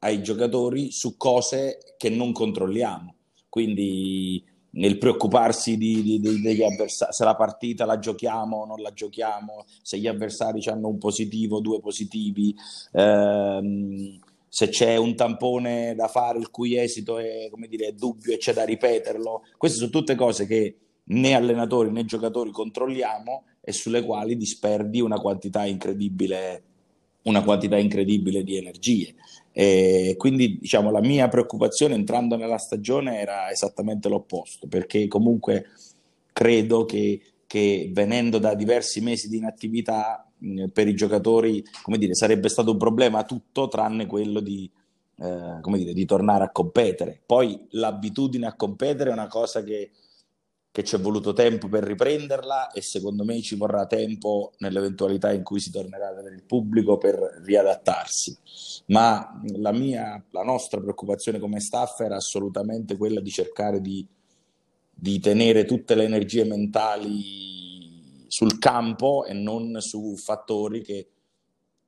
ai 0.00 0.22
giocatori 0.22 0.90
su 0.90 1.16
cose 1.18 1.94
che 1.98 2.08
non 2.10 2.32
controlliamo 2.32 3.14
quindi 3.54 4.44
nel 4.70 4.98
preoccuparsi 4.98 5.76
di, 5.76 6.02
di, 6.02 6.18
di, 6.18 6.40
degli 6.40 6.64
avversari, 6.64 7.12
se 7.12 7.22
la 7.22 7.36
partita 7.36 7.84
la 7.84 8.00
giochiamo 8.00 8.56
o 8.56 8.66
non 8.66 8.82
la 8.82 8.92
giochiamo, 8.92 9.64
se 9.80 9.96
gli 9.98 10.08
avversari 10.08 10.60
hanno 10.64 10.88
un 10.88 10.98
positivo, 10.98 11.60
due 11.60 11.78
positivi, 11.78 12.52
ehm, 12.90 14.18
se 14.48 14.68
c'è 14.70 14.96
un 14.96 15.14
tampone 15.14 15.94
da 15.94 16.08
fare 16.08 16.40
il 16.40 16.50
cui 16.50 16.76
esito 16.76 17.18
è, 17.18 17.48
dire, 17.68 17.86
è 17.86 17.92
dubbio 17.92 18.34
e 18.34 18.38
c'è 18.38 18.52
da 18.52 18.64
ripeterlo. 18.64 19.44
Queste 19.56 19.78
sono 19.78 19.90
tutte 19.90 20.16
cose 20.16 20.48
che 20.48 20.76
né 21.04 21.34
allenatori 21.34 21.92
né 21.92 22.04
giocatori 22.04 22.50
controlliamo 22.50 23.44
e 23.60 23.70
sulle 23.70 24.02
quali 24.02 24.36
disperdi 24.36 25.00
una 25.00 25.20
quantità 25.20 25.64
incredibile, 25.64 26.62
una 27.22 27.44
quantità 27.44 27.76
incredibile 27.76 28.42
di 28.42 28.56
energie. 28.56 29.14
E 29.56 30.16
quindi 30.18 30.58
diciamo 30.58 30.90
la 30.90 31.00
mia 31.00 31.28
preoccupazione 31.28 31.94
entrando 31.94 32.36
nella 32.36 32.58
stagione 32.58 33.20
era 33.20 33.50
esattamente 33.52 34.08
l'opposto, 34.08 34.66
perché 34.66 35.06
comunque 35.06 35.66
credo 36.32 36.84
che, 36.84 37.20
che 37.46 37.88
venendo 37.92 38.38
da 38.38 38.56
diversi 38.56 39.00
mesi 39.00 39.28
di 39.28 39.36
inattività 39.36 40.28
per 40.72 40.88
i 40.88 40.94
giocatori, 40.94 41.62
come 41.82 41.98
dire, 41.98 42.14
sarebbe 42.14 42.48
stato 42.48 42.72
un 42.72 42.78
problema 42.78 43.22
tutto 43.22 43.68
tranne 43.68 44.06
quello 44.06 44.40
di, 44.40 44.68
eh, 45.18 45.58
come 45.60 45.78
dire, 45.78 45.92
di 45.92 46.04
tornare 46.04 46.42
a 46.42 46.50
competere. 46.50 47.22
Poi 47.24 47.66
l'abitudine 47.70 48.46
a 48.46 48.56
competere 48.56 49.10
è 49.10 49.12
una 49.12 49.28
cosa 49.28 49.62
che 49.62 49.92
che 50.74 50.82
ci 50.82 50.96
è 50.96 50.98
voluto 50.98 51.32
tempo 51.32 51.68
per 51.68 51.84
riprenderla 51.84 52.72
e 52.72 52.82
secondo 52.82 53.22
me 53.22 53.40
ci 53.42 53.54
vorrà 53.54 53.86
tempo 53.86 54.54
nell'eventualità 54.58 55.30
in 55.30 55.44
cui 55.44 55.60
si 55.60 55.70
tornerà 55.70 56.08
ad 56.08 56.18
avere 56.18 56.34
il 56.34 56.42
pubblico 56.42 56.98
per 56.98 57.14
riadattarsi. 57.44 58.36
Ma 58.86 59.40
la 59.54 59.70
mia, 59.70 60.20
la 60.30 60.42
nostra 60.42 60.80
preoccupazione 60.80 61.38
come 61.38 61.60
staff 61.60 62.00
era 62.00 62.16
assolutamente 62.16 62.96
quella 62.96 63.20
di 63.20 63.30
cercare 63.30 63.80
di, 63.80 64.04
di 64.92 65.20
tenere 65.20 65.64
tutte 65.64 65.94
le 65.94 66.02
energie 66.02 66.42
mentali 66.42 68.24
sul 68.26 68.58
campo 68.58 69.24
e 69.26 69.32
non 69.32 69.80
su 69.80 70.16
fattori 70.16 70.82
che, 70.82 71.08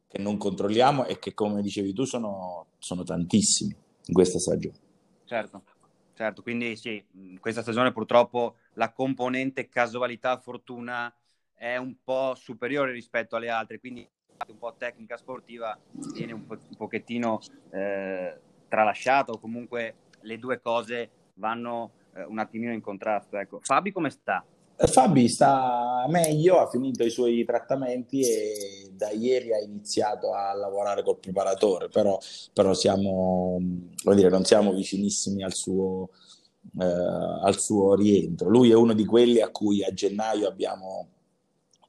che 0.07 0.19
non 0.19 0.37
controlliamo 0.37 1.07
e 1.07 1.19
che, 1.19 1.35
come 1.35 1.61
dicevi 1.61 1.93
tu, 1.93 2.05
sono, 2.05 2.67
sono 2.79 3.03
tantissimi 3.03 3.75
in 4.05 4.15
questa 4.15 4.39
stagione. 4.39 4.79
Certo. 5.25 5.75
Certo, 6.17 6.41
quindi 6.41 6.77
sì, 6.77 7.05
questa 7.39 7.61
stagione 7.61 7.93
purtroppo 7.93 8.57
la 8.75 8.91
componente 8.91 9.69
casualità-fortuna 9.69 11.15
è 11.55 11.77
un 11.77 11.95
po' 12.03 12.35
superiore 12.35 12.91
rispetto 12.93 13.37
alle 13.37 13.51
altre, 13.51 13.79
quindi 13.79 14.09
un 14.49 14.57
po' 14.57 14.75
tecnica 14.79 15.19
sportiva 15.19 15.79
viene 16.15 16.33
un, 16.33 16.47
po- 16.47 16.55
un 16.55 16.77
pochettino 16.77 17.39
eh, 17.71 18.41
tralasciata 18.67 19.37
comunque 19.39 19.97
le 20.23 20.39
due 20.39 20.59
cose 20.59 21.11
vanno 21.35 21.93
eh, 22.15 22.25
un 22.25 22.39
attimino 22.39 22.73
in 22.73 22.81
contrasto. 22.81 23.37
Ecco. 23.37 23.61
Fabi 23.63 23.93
come 23.93 24.09
sta? 24.09 24.43
Eh, 24.75 24.87
Fabi 24.87 25.29
sta 25.29 26.07
meglio, 26.09 26.61
ha 26.61 26.69
finito 26.71 27.05
i 27.05 27.11
suoi 27.11 27.45
trattamenti 27.45 28.23
e 28.23 28.86
da 28.97 29.11
ieri 29.11 29.53
ha 29.53 29.61
iniziato 29.61 30.33
a 30.33 30.53
lavorare 30.55 31.03
col 31.03 31.19
preparatore, 31.19 31.89
però, 31.89 32.19
però 32.53 32.73
siamo, 32.75 33.59
dire, 34.15 34.29
non 34.29 34.45
siamo 34.45 34.73
vicinissimi 34.73 35.45
al 35.45 35.55
suo, 35.55 36.09
eh, 36.81 36.85
al 36.85 37.59
suo 37.59 37.95
rientro. 37.95 38.49
Lui 38.49 38.71
è 38.71 38.75
uno 38.75 38.95
di 38.95 39.05
quelli 39.05 39.41
a 39.41 39.51
cui 39.51 39.85
a 39.85 39.93
gennaio 39.93 40.49
abbiamo 40.49 41.09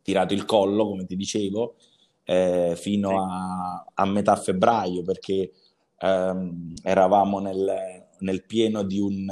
tirato 0.01 0.33
il 0.33 0.45
collo, 0.45 0.87
come 0.87 1.05
ti 1.05 1.15
dicevo, 1.15 1.75
eh, 2.23 2.75
fino 2.75 3.23
a, 3.23 3.85
a, 3.93 4.05
metà 4.05 4.35
febbraio, 4.35 5.01
perché 5.01 5.51
ehm, 5.97 6.73
eravamo 6.83 7.39
nel, 7.39 8.05
nel, 8.19 8.45
pieno 8.45 8.83
di 8.83 8.99
un, 8.99 9.27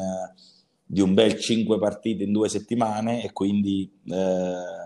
di 0.86 1.02
un, 1.02 1.14
bel 1.14 1.40
cinque 1.40 1.78
partite 1.78 2.24
in 2.24 2.32
due 2.32 2.50
settimane 2.50 3.24
e 3.24 3.32
quindi 3.32 3.90
eh, 4.06 4.85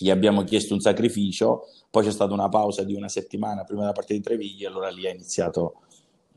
gli 0.00 0.10
abbiamo 0.10 0.44
chiesto 0.44 0.74
un 0.74 0.80
sacrificio, 0.80 1.66
poi 1.90 2.04
c'è 2.04 2.10
stata 2.10 2.32
una 2.32 2.48
pausa 2.48 2.84
di 2.84 2.94
una 2.94 3.08
settimana 3.08 3.64
prima 3.64 3.80
della 3.80 3.92
partita 3.92 4.14
di 4.14 4.24
Treviglia 4.24 4.66
e 4.66 4.70
allora 4.70 4.88
lì 4.90 5.06
ha 5.06 5.10
iniziato, 5.10 5.82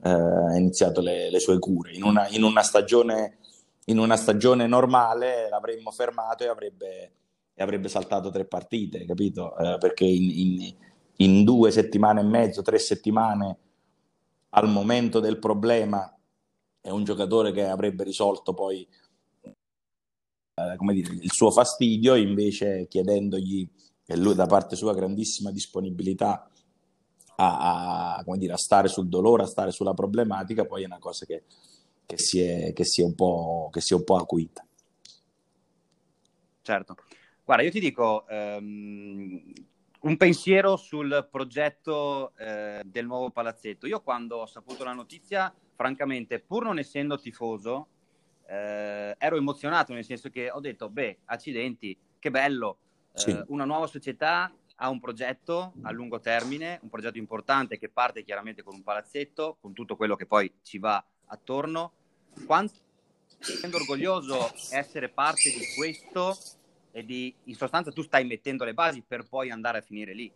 eh, 0.03 0.09
ha 0.09 0.57
iniziato 0.57 1.01
le, 1.01 1.29
le, 1.29 1.39
sue 1.39 1.59
cure. 1.59 1.93
In 1.93 2.03
una, 2.03 2.27
in 2.29 2.43
una 2.43 2.61
stagione 2.61 3.37
in 3.85 3.97
una 3.97 4.15
stagione 4.15 4.67
normale 4.67 5.49
l'avremmo 5.49 5.91
fermato 5.91 6.43
e 6.43 6.47
avrebbe, 6.47 7.11
e 7.53 7.63
avrebbe 7.63 7.89
saltato 7.89 8.29
tre 8.29 8.45
partite, 8.45 9.05
capito? 9.05 9.57
Eh, 9.57 9.77
perché 9.77 10.05
in, 10.05 10.73
in, 11.17 11.43
due 11.43 11.71
settimane 11.71 12.21
e 12.21 12.23
mezzo, 12.23 12.61
tre 12.61 12.79
settimane, 12.79 13.57
al 14.49 14.69
momento 14.69 15.19
del 15.19 15.39
problema, 15.39 16.15
è 16.79 16.89
un 16.89 17.03
giocatore 17.03 17.51
che 17.51 17.65
avrebbe 17.65 18.03
risolto 18.03 18.53
poi 18.53 18.87
eh, 20.53 20.75
come 20.77 20.93
dire, 20.93 21.13
il 21.13 21.31
suo 21.31 21.51
fastidio, 21.51 22.15
invece 22.15 22.87
chiedendogli, 22.87 23.67
e 24.05 24.17
lui 24.17 24.35
da 24.35 24.45
parte 24.45 24.75
sua 24.75 24.93
grandissima 24.93 25.51
disponibilità 25.51 26.49
a, 27.35 28.15
a, 28.15 28.23
dire, 28.37 28.53
a 28.53 28.57
stare 28.57 28.87
sul 28.87 29.07
dolore, 29.07 29.43
a 29.43 29.47
stare 29.47 29.71
sulla 29.71 29.93
problematica, 29.93 30.65
poi 30.65 30.83
è 30.83 30.85
una 30.85 30.99
cosa 30.99 31.25
che 31.25 31.43
che 32.05 32.17
si 32.17 32.41
è, 32.41 32.73
che 32.73 32.85
si 32.85 33.01
è, 33.01 33.05
un, 33.05 33.15
po', 33.15 33.69
che 33.71 33.81
si 33.81 33.93
è 33.93 33.95
un 33.95 34.03
po' 34.03 34.15
acuita. 34.15 34.65
Certo. 36.61 36.95
Guarda, 37.43 37.63
io 37.63 37.71
ti 37.71 37.79
dico 37.79 38.25
um, 38.29 39.53
un 40.01 40.17
pensiero 40.17 40.77
sul 40.77 41.27
progetto 41.29 42.33
eh, 42.37 42.81
del 42.85 43.05
nuovo 43.05 43.31
palazzetto. 43.31 43.87
Io 43.87 44.01
quando 44.01 44.37
ho 44.37 44.45
saputo 44.45 44.83
la 44.83 44.93
notizia, 44.93 45.53
francamente, 45.75 46.39
pur 46.39 46.63
non 46.63 46.79
essendo 46.79 47.19
tifoso, 47.19 47.87
eh, 48.53 49.15
ero 49.17 49.35
emozionato, 49.35 49.93
nel 49.93 50.05
senso 50.05 50.29
che 50.29 50.51
ho 50.51 50.59
detto, 50.59 50.89
beh, 50.89 51.19
accidenti, 51.25 51.97
che 52.19 52.29
bello, 52.29 52.77
eh, 53.13 53.19
sì. 53.19 53.43
una 53.47 53.65
nuova 53.65 53.87
società 53.87 54.53
ha 54.77 54.89
un 54.89 54.99
progetto 54.99 55.73
a 55.81 55.91
lungo 55.91 56.19
termine, 56.19 56.79
un 56.83 56.89
progetto 56.89 57.17
importante 57.17 57.77
che 57.77 57.89
parte 57.89 58.23
chiaramente 58.23 58.63
con 58.63 58.75
un 58.75 58.83
palazzetto, 58.83 59.57
con 59.59 59.73
tutto 59.73 59.95
quello 59.95 60.15
che 60.15 60.25
poi 60.25 60.51
ci 60.61 60.77
va 60.77 61.03
attorno. 61.27 61.93
Quanto 62.45 62.73
sento 63.39 63.77
orgoglioso 63.77 64.51
essere 64.71 65.09
parte 65.09 65.49
di 65.49 65.65
questo 65.75 66.37
e 66.91 67.03
di, 67.05 67.33
in 67.45 67.55
sostanza 67.55 67.91
tu 67.91 68.01
stai 68.01 68.25
mettendo 68.25 68.63
le 68.65 68.73
basi 68.73 69.03
per 69.05 69.27
poi 69.27 69.51
andare 69.51 69.79
a 69.79 69.81
finire 69.81 70.13
lì. 70.13 70.31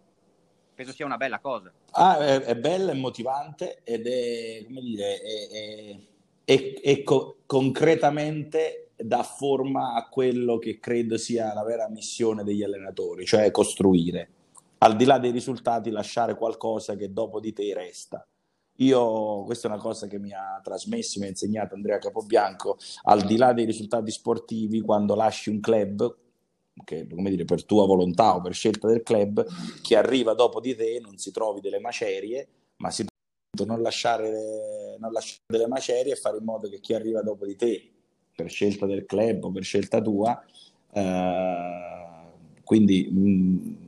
Penso 0.73 0.93
sia 0.93 1.05
una 1.05 1.17
bella 1.17 1.39
cosa. 1.39 1.73
Ah, 1.91 2.19
è, 2.19 2.39
è 2.41 2.55
bella, 2.55 2.91
è 2.91 2.95
motivante 2.95 3.81
ed 3.83 4.05
è, 4.05 4.63
come 4.65 4.81
dire, 4.81 5.19
è, 5.19 5.47
è, 5.49 5.99
è 6.47 7.03
co- 7.03 7.39
concretamente 7.45 8.91
dà 8.95 9.21
forma 9.21 9.95
a 9.95 10.07
quello 10.07 10.57
che 10.57 10.79
credo 10.79 11.17
sia 11.17 11.53
la 11.53 11.63
vera 11.63 11.89
missione 11.89 12.45
degli 12.45 12.63
allenatori, 12.63 13.25
cioè 13.25 13.51
costruire. 13.51 14.29
Al 14.77 14.95
di 14.95 15.03
là 15.03 15.19
dei 15.19 15.31
risultati, 15.31 15.89
lasciare 15.89 16.35
qualcosa 16.35 16.95
che 16.95 17.11
dopo 17.11 17.41
di 17.41 17.51
te 17.51 17.73
resta. 17.73 18.25
Io, 18.77 19.43
questa 19.43 19.67
è 19.67 19.71
una 19.71 19.81
cosa 19.81 20.07
che 20.07 20.19
mi 20.19 20.31
ha 20.31 20.61
trasmesso, 20.63 21.19
mi 21.19 21.25
ha 21.25 21.29
insegnato 21.29 21.75
Andrea 21.75 21.97
Capobianco, 21.97 22.77
al 23.03 23.23
di 23.23 23.35
là 23.35 23.51
dei 23.51 23.65
risultati 23.65 24.11
sportivi, 24.11 24.79
quando 24.81 25.15
lasci 25.15 25.49
un 25.49 25.59
club, 25.59 26.15
che 26.85 27.07
come 27.07 27.29
dire, 27.29 27.43
per 27.43 27.65
tua 27.65 27.85
volontà 27.85 28.35
o 28.35 28.41
per 28.41 28.53
scelta 28.53 28.87
del 28.87 29.03
club, 29.03 29.45
chi 29.81 29.95
arriva 29.95 30.33
dopo 30.33 30.61
di 30.61 30.75
te 30.75 30.99
non 31.01 31.17
si 31.17 31.31
trovi 31.31 31.59
delle 31.59 31.79
macerie, 31.79 32.47
ma 32.77 32.91
si 32.91 33.05
non 33.65 33.81
lasciare, 33.81 34.97
non 34.99 35.11
lasciare 35.11 35.43
delle 35.47 35.67
macerie 35.67 36.13
e 36.13 36.15
fare 36.15 36.37
in 36.37 36.43
modo 36.43 36.69
che 36.69 36.79
chi 36.79 36.93
arriva 36.93 37.21
dopo 37.21 37.45
di 37.45 37.55
te, 37.55 37.91
per 38.35 38.49
scelta 38.49 38.85
del 38.85 39.05
club 39.05 39.45
o 39.45 39.51
per 39.51 39.63
scelta 39.63 40.01
tua, 40.01 40.43
eh, 40.93 41.87
quindi 42.63 43.09
mh, 43.09 43.85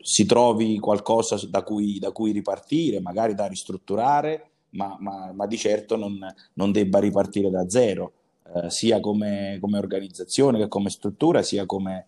si 0.00 0.24
trovi 0.26 0.78
qualcosa 0.78 1.36
da 1.48 1.62
cui, 1.62 1.98
da 1.98 2.12
cui 2.12 2.30
ripartire, 2.30 3.00
magari 3.00 3.34
da 3.34 3.46
ristrutturare, 3.46 4.50
ma, 4.70 4.96
ma, 5.00 5.32
ma 5.32 5.46
di 5.46 5.56
certo 5.56 5.96
non, 5.96 6.18
non, 6.54 6.70
debba 6.70 7.00
ripartire 7.00 7.50
da 7.50 7.68
zero, 7.68 8.12
eh, 8.54 8.70
sia 8.70 9.00
come, 9.00 9.58
come, 9.60 9.78
organizzazione 9.78 10.58
che 10.58 10.68
come 10.68 10.90
struttura, 10.90 11.42
sia 11.42 11.66
come 11.66 12.06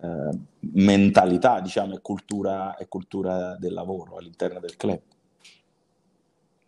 eh, 0.00 0.38
mentalità 0.72 1.60
diciamo, 1.60 1.94
e, 1.94 2.00
cultura, 2.00 2.76
e 2.76 2.88
cultura 2.88 3.56
del 3.58 3.72
lavoro 3.72 4.16
all'interno 4.16 4.60
del 4.60 4.76
club. 4.76 5.00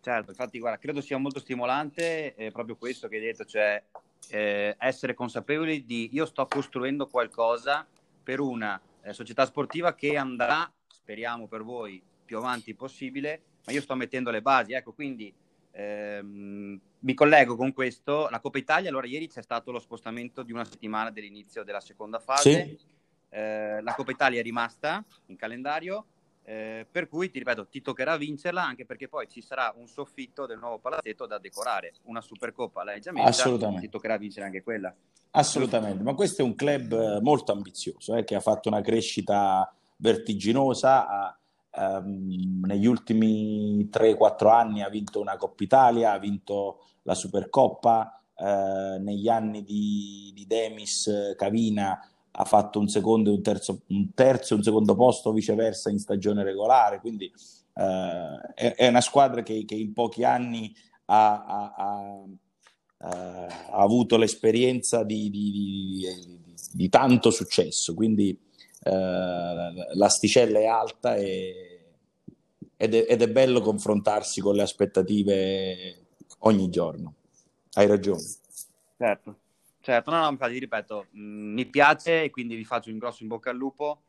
Certo, 0.05 0.29
infatti 0.29 0.59
guarda, 0.59 0.77
credo 0.77 1.01
sia 1.01 1.17
molto 1.17 1.39
stimolante 1.39 2.35
eh, 2.35 2.51
proprio 2.51 2.75
questo 2.75 3.07
che 3.07 3.15
hai 3.15 3.23
detto, 3.23 3.43
cioè 3.43 3.83
eh, 4.29 4.75
essere 4.77 5.15
consapevoli 5.15 5.83
di 5.83 6.11
io 6.13 6.27
sto 6.27 6.45
costruendo 6.45 7.07
qualcosa 7.07 7.87
per 8.21 8.39
una 8.39 8.79
eh, 9.01 9.13
società 9.13 9.47
sportiva 9.47 9.95
che 9.95 10.15
andrà, 10.15 10.71
speriamo 10.87 11.47
per 11.47 11.63
voi, 11.63 11.99
più 12.23 12.37
avanti 12.37 12.75
possibile, 12.75 13.41
ma 13.65 13.73
io 13.73 13.81
sto 13.81 13.95
mettendo 13.95 14.29
le 14.29 14.43
basi. 14.43 14.73
Ecco, 14.73 14.93
quindi 14.93 15.33
ehm, 15.71 16.79
mi 16.99 17.13
collego 17.15 17.55
con 17.55 17.73
questo. 17.73 18.27
La 18.29 18.39
Coppa 18.39 18.59
Italia, 18.59 18.89
allora 18.89 19.07
ieri 19.07 19.27
c'è 19.27 19.41
stato 19.41 19.71
lo 19.71 19.79
spostamento 19.79 20.43
di 20.43 20.51
una 20.51 20.65
settimana 20.65 21.09
dell'inizio 21.09 21.63
della 21.63 21.81
seconda 21.81 22.19
fase. 22.19 22.51
Sì. 22.51 22.79
Eh, 23.29 23.81
la 23.81 23.95
Coppa 23.95 24.11
Italia 24.11 24.39
è 24.39 24.43
rimasta 24.43 25.03
in 25.25 25.35
calendario. 25.35 26.05
Eh, 26.47 26.85
per 26.89 27.07
cui 27.07 27.31
ti 27.31 27.39
ripeto, 27.39 27.67
ti 27.67 27.81
toccherà 27.81 28.17
vincerla 28.17 28.63
anche 28.63 28.85
perché 28.85 29.07
poi 29.07 29.27
ci 29.27 29.41
sarà 29.41 29.73
un 29.77 29.87
soffitto 29.87 30.45
del 30.45 30.59
nuovo 30.59 30.77
palazzetto 30.77 31.25
da 31.25 31.39
decorare. 31.39 31.93
Una 32.03 32.21
Supercoppa 32.21 32.83
l'hai 32.83 33.01
già 33.01 33.11
messa, 33.11 33.29
Assolutamente. 33.29 33.81
ti 33.81 33.89
toccherà 33.89 34.17
vincere 34.17 34.45
anche 34.45 34.61
quella. 34.61 34.93
Assolutamente, 35.31 36.03
ma 36.03 36.13
questo 36.13 36.43
è 36.43 36.45
un 36.45 36.53
club 36.53 36.93
eh, 36.93 37.19
molto 37.21 37.51
ambizioso 37.51 38.15
eh, 38.15 38.23
che 38.23 38.35
ha 38.35 38.39
fatto 38.39 38.69
una 38.69 38.81
crescita 38.81 39.73
vertiginosa. 39.97 41.07
Ha, 41.07 41.39
ehm, 41.71 42.61
negli 42.63 42.85
ultimi 42.85 43.89
3-4 43.91 44.51
anni 44.51 44.83
ha 44.83 44.89
vinto 44.89 45.19
una 45.19 45.37
Coppa 45.37 45.63
Italia, 45.63 46.11
ha 46.11 46.19
vinto 46.19 46.85
la 47.01 47.15
Supercoppa. 47.15 48.21
Eh, 48.37 48.97
negli 48.99 49.29
anni 49.29 49.63
di, 49.63 50.31
di 50.35 50.45
Demis 50.45 51.33
Cavina 51.35 51.97
ha 52.37 52.43
fatto 52.43 52.79
un 52.79 52.87
secondo 52.87 53.29
e 53.29 53.33
un 53.33 53.41
terzo, 53.41 53.81
un 53.87 54.13
terzo 54.13 54.53
e 54.53 54.57
un 54.57 54.63
secondo 54.63 54.95
posto 54.95 55.31
viceversa 55.31 55.89
in 55.89 55.99
stagione 55.99 56.43
regolare, 56.43 56.99
quindi 56.99 57.31
eh, 57.73 58.53
è, 58.53 58.75
è, 58.75 58.87
una 58.87 59.01
squadra 59.01 59.41
che, 59.41 59.63
che, 59.65 59.75
in 59.75 59.93
pochi 59.93 60.23
anni 60.23 60.73
ha, 61.05 61.45
ha, 61.45 61.73
ha, 61.77 62.23
ha 63.07 63.77
avuto 63.77 64.17
l'esperienza 64.17 65.03
di, 65.03 65.29
di, 65.29 65.51
di, 65.51 66.05
di, 66.73 66.89
tanto 66.89 67.31
successo, 67.31 67.93
quindi 67.93 68.37
eh, 68.83 69.73
l'asticella 69.93 70.59
è 70.59 70.65
alta 70.65 71.15
e, 71.15 71.75
ed, 72.75 72.95
è, 72.95 73.05
ed 73.07 73.21
è 73.21 73.29
bello 73.29 73.61
confrontarsi 73.61 74.41
con 74.41 74.55
le 74.55 74.63
aspettative 74.63 76.07
ogni 76.39 76.69
giorno. 76.69 77.13
Hai 77.73 77.87
ragione. 77.87 78.23
Certo. 78.97 79.37
Certo, 79.85 80.09
no, 80.09 80.19
no, 80.19 80.29
infatti 80.31 80.57
ripeto, 80.57 81.09
mh, 81.11 81.21
mm, 81.21 81.53
mi 81.53 81.65
piace 81.67 82.23
e 82.23 82.31
quindi 82.31 82.55
vi 82.55 82.65
faccio 82.65 82.89
un 82.89 82.97
grosso 82.97 83.21
in 83.21 83.29
bocca 83.29 83.51
al 83.51 83.55
lupo. 83.55 84.01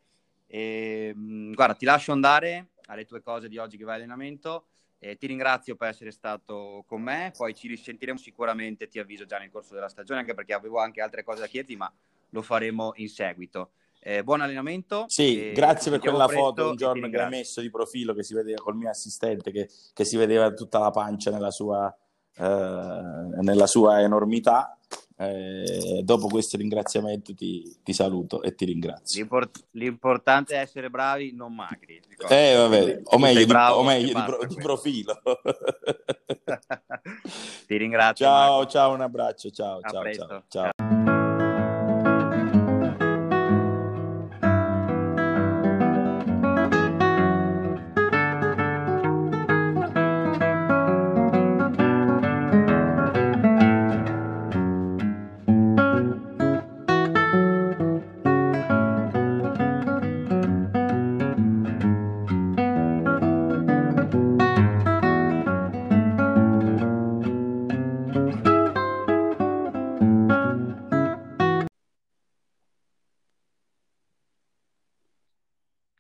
E, 0.47 1.13
mh, 1.15 1.21
mm, 1.21 1.53
guarda, 1.53 1.75
ti 1.75 1.85
lascio 1.85 2.13
andare 2.13 2.69
alle 2.87 3.05
tue 3.05 3.21
cose 3.21 3.47
di 3.47 3.59
oggi 3.59 3.77
che 3.77 3.85
vai 3.85 3.97
allenamento. 3.97 4.69
E 4.99 5.19
ti 5.19 5.27
ringrazio 5.27 5.77
per 5.77 5.89
essere 5.89 6.13
stato 6.13 6.83
con 6.87 7.03
me, 7.03 7.31
poi 7.37 7.55
ci 7.55 7.69
risentiremo 7.69 8.17
sicuramente, 8.17 8.89
ti 8.89 8.99
avviso 8.99 9.27
già 9.27 9.37
nel 9.37 9.51
corso 9.51 9.75
della 9.75 9.91
stagione, 9.91 10.21
anche 10.21 10.33
perché 10.33 10.55
avevo 10.55 10.79
anche 10.79 11.03
altre 11.03 11.23
cose 11.23 11.41
da 11.41 11.47
chiederti, 11.47 11.77
ma 11.77 11.93
lo 12.31 12.41
faremo 12.41 12.93
in 12.95 13.11
seguito. 13.11 13.73
Eh, 14.01 14.25
buon 14.25 14.41
allenamento. 14.41 15.05
Sì, 15.09 15.53
grazie 15.53 15.91
per 15.91 16.01
quella 16.01 16.27
foto 16.27 16.71
un 16.71 16.77
giorno 16.77 17.07
che 17.11 17.21
hai 17.21 17.29
messo 17.29 17.61
di 17.61 17.69
profilo 17.69 18.15
che 18.15 18.23
si 18.23 18.33
vedeva 18.33 18.63
col 18.63 18.77
mio 18.77 18.89
assistente, 18.89 19.51
che, 19.51 19.69
che 19.93 20.05
si 20.07 20.17
vedeva 20.17 20.51
tutta 20.55 20.79
la 20.79 20.91
pancia 20.91 21.31
nella 21.31 21.51
sua, 21.51 21.95
eh, 22.35 22.43
nella 23.43 23.67
sua 23.67 24.01
enormità 24.01 24.76
Eh, 25.19 26.03
dopo 26.03 26.27
questo 26.27 26.59
ringraziamento 26.59 27.35
ti, 27.35 27.75
ti, 27.83 27.93
saluto 27.95 28.43
e 28.43 28.55
ti 28.55 28.67
ringrazio. 28.67 29.19
L'import- 29.19 29.65
l'importante 29.71 30.55
è 30.55 30.59
essere 30.59 30.91
bravi, 30.91 31.33
non 31.33 31.55
magri. 31.55 32.01
Eh, 32.29 32.55
vabbè, 32.55 33.01
o 33.05 33.19
meglio, 33.19 33.45
di, 33.45 33.53
o 33.53 33.83
meglio 33.83 34.07
di, 34.07 34.23
pro- 34.25 34.47
di, 34.47 34.55
profilo. 34.57 35.19
ti 37.67 37.77
ringrazio. 37.77 38.27
Ciao, 38.27 38.57
Marco. 38.57 38.71
ciao, 38.71 38.93
un 38.93 39.01
abbraccio. 39.01 39.51
Ciao, 39.51 39.81
ciao, 39.81 40.13
ciao, 40.13 40.45
ciao. 40.49 41.16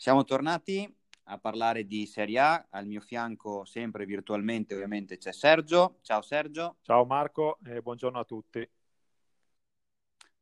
Siamo 0.07 0.23
tornati 0.23 0.88
a 1.25 1.38
parlare 1.38 1.85
di 1.85 2.07
Serie 2.07 2.38
A, 2.38 2.66
al 2.71 2.87
mio 2.87 3.01
fianco 3.01 3.64
sempre 3.64 4.07
virtualmente 4.07 4.73
ovviamente 4.73 5.19
c'è 5.19 5.33
Sergio. 5.33 5.99
Ciao 6.03 6.23
Sergio. 6.23 6.77
Ciao 6.83 7.05
Marco 7.05 7.59
e 7.64 7.83
buongiorno 7.83 8.16
a 8.16 8.25
tutti. 8.25 8.71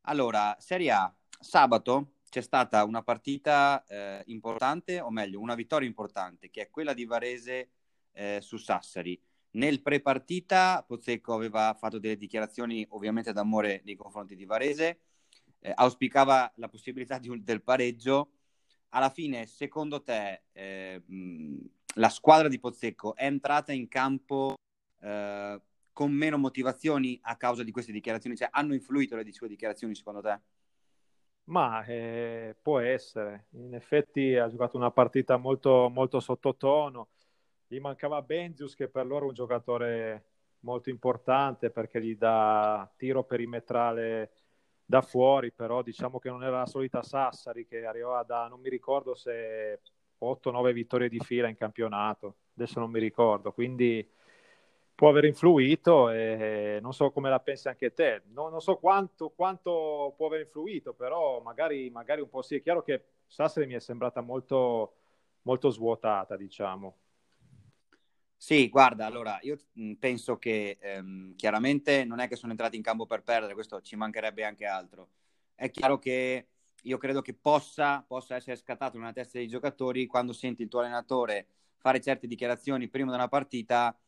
Allora, 0.02 0.54
Serie 0.58 0.90
A, 0.90 1.16
sabato 1.40 2.16
c'è 2.28 2.42
stata 2.42 2.84
una 2.84 3.02
partita 3.02 3.82
eh, 3.88 4.22
importante, 4.26 5.00
o 5.00 5.10
meglio, 5.10 5.40
una 5.40 5.54
vittoria 5.54 5.88
importante, 5.88 6.50
che 6.50 6.60
è 6.60 6.68
quella 6.68 6.92
di 6.92 7.06
Varese 7.06 7.70
eh, 8.12 8.40
su 8.42 8.58
Sassari. 8.58 9.18
Nel 9.52 9.80
pre-partita 9.80 10.84
Pozzecco 10.86 11.32
aveva 11.32 11.72
fatto 11.72 11.98
delle 11.98 12.18
dichiarazioni 12.18 12.84
ovviamente 12.90 13.32
d'amore 13.32 13.80
nei 13.86 13.96
confronti 13.96 14.36
di 14.36 14.44
Varese, 14.44 15.00
eh, 15.60 15.72
auspicava 15.74 16.52
la 16.56 16.68
possibilità 16.68 17.18
un, 17.24 17.42
del 17.42 17.62
pareggio 17.62 18.33
alla 18.94 19.10
fine, 19.10 19.46
secondo 19.46 20.02
te, 20.02 20.42
eh, 20.52 21.02
la 21.96 22.08
squadra 22.08 22.48
di 22.48 22.60
Pozzecco 22.60 23.16
è 23.16 23.24
entrata 23.24 23.72
in 23.72 23.88
campo 23.88 24.54
eh, 25.00 25.60
con 25.92 26.12
meno 26.12 26.38
motivazioni 26.38 27.18
a 27.22 27.36
causa 27.36 27.64
di 27.64 27.72
queste 27.72 27.92
dichiarazioni? 27.92 28.36
Cioè, 28.36 28.48
hanno 28.52 28.72
influito 28.72 29.16
le 29.16 29.30
sue 29.32 29.48
dichiarazioni, 29.48 29.96
secondo 29.96 30.20
te? 30.20 30.40
Ma 31.46 31.84
eh, 31.84 32.56
può 32.62 32.78
essere. 32.78 33.46
In 33.50 33.74
effetti 33.74 34.36
ha 34.36 34.48
giocato 34.48 34.76
una 34.76 34.92
partita 34.92 35.36
molto, 35.36 35.90
molto 35.92 36.20
sottotono. 36.20 37.08
Gli 37.66 37.80
mancava 37.80 38.22
Benzius, 38.22 38.76
che 38.76 38.88
per 38.88 39.06
loro 39.06 39.24
è 39.24 39.28
un 39.28 39.34
giocatore 39.34 40.26
molto 40.60 40.88
importante 40.88 41.70
perché 41.70 42.00
gli 42.00 42.16
dà 42.16 42.90
tiro 42.96 43.24
perimetrale 43.24 44.30
da 44.84 45.00
fuori, 45.02 45.50
però 45.52 45.82
diciamo 45.82 46.18
che 46.18 46.28
non 46.28 46.42
era 46.42 46.58
la 46.58 46.66
solita 46.66 47.02
Sassari 47.02 47.66
che 47.66 47.84
arrivava 47.86 48.22
da, 48.22 48.48
non 48.48 48.60
mi 48.60 48.68
ricordo 48.68 49.14
se 49.14 49.80
8-9 50.18 50.72
vittorie 50.72 51.08
di 51.08 51.18
fila 51.20 51.48
in 51.48 51.56
campionato, 51.56 52.36
adesso 52.56 52.80
non 52.80 52.90
mi 52.90 52.98
ricordo, 53.00 53.52
quindi 53.52 54.06
può 54.94 55.08
aver 55.08 55.24
influito 55.24 56.10
e 56.10 56.78
non 56.80 56.92
so 56.92 57.10
come 57.10 57.28
la 57.28 57.40
pensi 57.40 57.68
anche 57.68 57.92
te, 57.92 58.22
non, 58.32 58.50
non 58.50 58.60
so 58.60 58.76
quanto, 58.76 59.30
quanto, 59.30 60.14
può 60.16 60.26
aver 60.26 60.40
influito, 60.42 60.92
però 60.92 61.40
magari, 61.40 61.90
magari, 61.90 62.20
un 62.20 62.28
po' 62.28 62.42
sì, 62.42 62.56
è 62.56 62.62
chiaro 62.62 62.82
che 62.82 63.02
Sassari 63.26 63.66
mi 63.66 63.74
è 63.74 63.80
sembrata 63.80 64.20
molto, 64.20 64.94
molto 65.42 65.70
svuotata, 65.70 66.36
diciamo. 66.36 66.96
Sì, 68.46 68.68
guarda, 68.68 69.06
allora 69.06 69.38
io 69.40 69.56
penso 69.98 70.36
che 70.38 70.76
ehm, 70.78 71.34
chiaramente 71.34 72.04
non 72.04 72.18
è 72.20 72.28
che 72.28 72.36
sono 72.36 72.52
entrati 72.52 72.76
in 72.76 72.82
campo 72.82 73.06
per 73.06 73.22
perdere, 73.22 73.54
questo 73.54 73.80
ci 73.80 73.96
mancherebbe 73.96 74.44
anche 74.44 74.66
altro. 74.66 75.08
È 75.54 75.70
chiaro 75.70 75.98
che 75.98 76.48
io 76.82 76.98
credo 76.98 77.22
che 77.22 77.32
possa, 77.32 78.04
possa 78.06 78.34
essere 78.36 78.56
scattato 78.56 78.98
nella 78.98 79.14
testa 79.14 79.38
dei 79.38 79.48
giocatori 79.48 80.04
quando 80.06 80.34
senti 80.34 80.60
il 80.60 80.68
tuo 80.68 80.80
allenatore 80.80 81.46
fare 81.78 82.02
certe 82.02 82.26
dichiarazioni 82.26 82.88
prima 82.88 83.08
di 83.12 83.16
una 83.16 83.28
partita, 83.28 83.98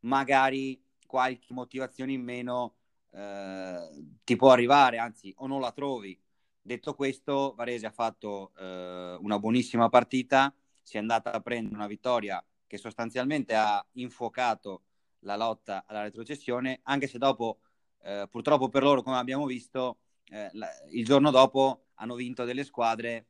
magari 0.00 0.78
qualche 1.06 1.54
motivazione 1.54 2.12
in 2.12 2.22
meno 2.22 2.74
eh, 3.12 3.88
ti 4.24 4.36
può 4.36 4.50
arrivare, 4.52 4.98
anzi, 4.98 5.32
o 5.38 5.46
non 5.46 5.60
la 5.62 5.72
trovi. 5.72 6.20
Detto 6.60 6.94
questo, 6.94 7.54
Varese 7.56 7.86
ha 7.86 7.90
fatto 7.90 8.52
eh, 8.58 9.16
una 9.20 9.38
buonissima 9.38 9.88
partita, 9.88 10.54
si 10.82 10.96
è 10.96 11.00
andata 11.00 11.32
a 11.32 11.40
prendere 11.40 11.74
una 11.74 11.86
vittoria 11.86 12.44
che 12.66 12.78
sostanzialmente 12.78 13.54
ha 13.54 13.84
infuocato 13.92 14.82
la 15.20 15.36
lotta 15.36 15.84
alla 15.86 16.02
retrocessione, 16.02 16.80
anche 16.84 17.06
se 17.06 17.18
dopo, 17.18 17.60
eh, 18.02 18.26
purtroppo 18.30 18.68
per 18.68 18.82
loro, 18.82 19.02
come 19.02 19.16
abbiamo 19.16 19.46
visto, 19.46 19.98
eh, 20.30 20.48
la, 20.52 20.68
il 20.90 21.04
giorno 21.04 21.30
dopo 21.30 21.86
hanno 21.94 22.14
vinto 22.14 22.44
delle 22.44 22.64
squadre 22.64 23.26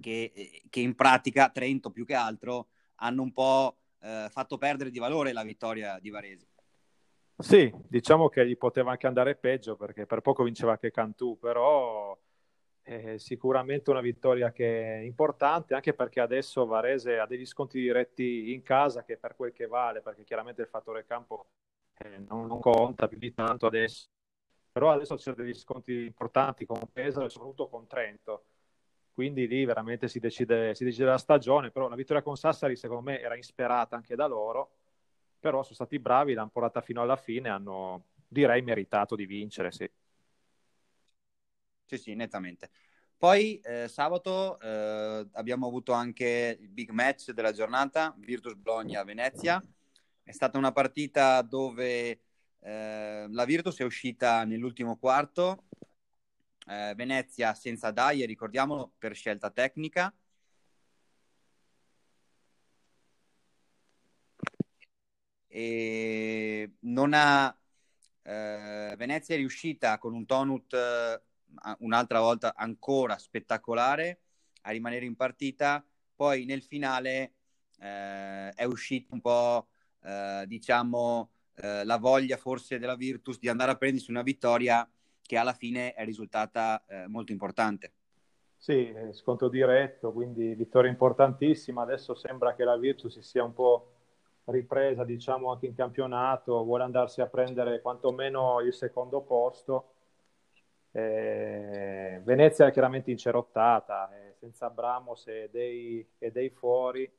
che, 0.00 0.32
eh, 0.34 0.62
che, 0.68 0.80
in 0.80 0.94
pratica, 0.94 1.48
Trento 1.50 1.90
più 1.90 2.04
che 2.04 2.14
altro, 2.14 2.68
hanno 2.96 3.22
un 3.22 3.32
po' 3.32 3.78
eh, 4.00 4.28
fatto 4.30 4.58
perdere 4.58 4.90
di 4.90 4.98
valore 4.98 5.32
la 5.32 5.42
vittoria 5.42 5.98
di 5.98 6.10
Varese. 6.10 6.48
Sì, 7.36 7.72
diciamo 7.88 8.28
che 8.28 8.46
gli 8.46 8.56
poteva 8.56 8.92
anche 8.92 9.06
andare 9.06 9.34
peggio 9.34 9.74
perché 9.74 10.06
per 10.06 10.20
poco 10.20 10.44
vinceva 10.44 10.72
anche 10.72 10.92
Cantù, 10.92 11.38
però 11.38 12.16
è 12.82 13.16
sicuramente 13.16 13.90
una 13.90 14.00
vittoria 14.00 14.50
che 14.50 14.96
è 14.96 14.98
importante 14.98 15.74
anche 15.74 15.94
perché 15.94 16.20
adesso 16.20 16.66
Varese 16.66 17.18
ha 17.18 17.26
degli 17.26 17.46
sconti 17.46 17.80
diretti 17.80 18.52
in 18.52 18.62
casa 18.62 19.04
che 19.04 19.16
per 19.16 19.36
quel 19.36 19.52
che 19.52 19.66
vale, 19.66 20.02
perché 20.02 20.24
chiaramente 20.24 20.62
il 20.62 20.68
fattore 20.68 21.04
campo 21.06 21.46
eh, 21.98 22.18
non, 22.28 22.46
non, 22.46 22.60
conta 22.60 23.06
più 23.06 23.18
di 23.18 23.32
tanto 23.32 23.66
adesso, 23.66 24.08
però 24.72 24.90
adesso 24.90 25.14
c'è 25.14 25.32
degli 25.32 25.54
sconti 25.54 26.04
importanti 26.04 26.66
con 26.66 26.80
Pesaro 26.92 27.26
e 27.26 27.30
soprattutto 27.30 27.68
con 27.68 27.86
Trento, 27.86 28.46
quindi 29.12 29.46
lì 29.46 29.64
veramente 29.64 30.08
si 30.08 30.18
decide, 30.18 30.74
si 30.74 30.84
decide 30.84 31.06
la 31.06 31.18
stagione, 31.18 31.70
però 31.70 31.88
la 31.88 31.94
vittoria 31.94 32.22
con 32.22 32.36
Sassari 32.36 32.74
secondo 32.76 33.02
me 33.02 33.20
era 33.20 33.36
insperata 33.36 33.94
anche 33.94 34.16
da 34.16 34.26
loro, 34.26 34.78
però 35.38 35.62
sono 35.62 35.74
stati 35.74 35.98
bravi, 36.00 36.34
l'hanno 36.34 36.50
portata 36.50 36.80
fino 36.80 37.00
alla 37.00 37.16
fine, 37.16 37.48
hanno 37.48 38.06
direi 38.26 38.62
meritato 38.62 39.14
di 39.14 39.26
vincere, 39.26 39.70
sì. 39.70 39.88
Sì, 41.92 41.98
sì, 41.98 42.14
nettamente. 42.14 42.70
Poi 43.18 43.60
eh, 43.60 43.86
sabato 43.86 44.58
eh, 44.60 45.28
abbiamo 45.32 45.66
avuto 45.66 45.92
anche 45.92 46.56
il 46.58 46.70
big 46.70 46.88
match 46.88 47.32
della 47.32 47.52
giornata, 47.52 48.14
Virtus 48.18 48.54
Bologna-Venezia. 48.54 49.62
È 50.22 50.32
stata 50.32 50.56
una 50.56 50.72
partita 50.72 51.42
dove 51.42 52.20
eh, 52.60 53.26
la 53.28 53.44
Virtus 53.44 53.78
è 53.80 53.84
uscita 53.84 54.44
nell'ultimo 54.44 54.96
quarto, 54.96 55.64
eh, 56.66 56.94
Venezia 56.96 57.52
senza 57.52 57.90
Dai, 57.90 58.24
ricordiamolo, 58.24 58.92
per 58.96 59.14
scelta 59.14 59.50
tecnica. 59.50 60.10
E 65.48 66.72
non 66.80 67.12
ha, 67.14 67.54
eh, 68.22 68.94
Venezia 68.96 69.34
è 69.34 69.38
riuscita 69.38 69.98
con 69.98 70.14
un 70.14 70.24
tonut 70.24 70.74
un'altra 71.78 72.20
volta 72.20 72.54
ancora 72.54 73.18
spettacolare 73.18 74.20
a 74.62 74.70
rimanere 74.70 75.04
in 75.04 75.16
partita. 75.16 75.84
Poi 76.14 76.44
nel 76.44 76.62
finale 76.62 77.34
eh, 77.78 78.50
è 78.50 78.64
uscita 78.64 79.14
un 79.14 79.20
po', 79.20 79.68
eh, 80.02 80.44
diciamo, 80.46 81.30
eh, 81.56 81.84
la 81.84 81.98
voglia 81.98 82.36
forse 82.36 82.78
della 82.78 82.96
Virtus 82.96 83.38
di 83.38 83.48
andare 83.48 83.72
a 83.72 83.76
prendersi 83.76 84.10
una 84.10 84.22
vittoria 84.22 84.88
che 85.20 85.36
alla 85.36 85.52
fine 85.52 85.94
è 85.94 86.04
risultata 86.04 86.84
eh, 86.86 87.06
molto 87.08 87.32
importante. 87.32 87.92
Sì, 88.56 88.94
sconto 89.12 89.48
diretto, 89.48 90.12
quindi 90.12 90.54
vittoria 90.54 90.90
importantissima. 90.90 91.82
Adesso 91.82 92.14
sembra 92.14 92.54
che 92.54 92.62
la 92.62 92.76
Virtus 92.76 93.14
si 93.14 93.22
sia 93.22 93.42
un 93.42 93.52
po' 93.52 93.92
ripresa, 94.44 95.04
diciamo, 95.04 95.50
anche 95.50 95.66
in 95.66 95.74
campionato, 95.74 96.62
vuole 96.62 96.84
andarsi 96.84 97.20
a 97.20 97.26
prendere 97.26 97.80
quantomeno 97.80 98.60
il 98.60 98.72
secondo 98.72 99.20
posto 99.22 99.91
eh, 100.92 102.20
Venezia 102.22 102.70
chiaramente 102.70 103.10
incerottata, 103.10 104.14
eh, 104.14 104.34
senza 104.38 104.70
Bramos 104.70 105.26
e 105.26 105.48
dei, 105.50 106.06
e 106.18 106.30
dei 106.30 106.50
fuori, 106.50 107.10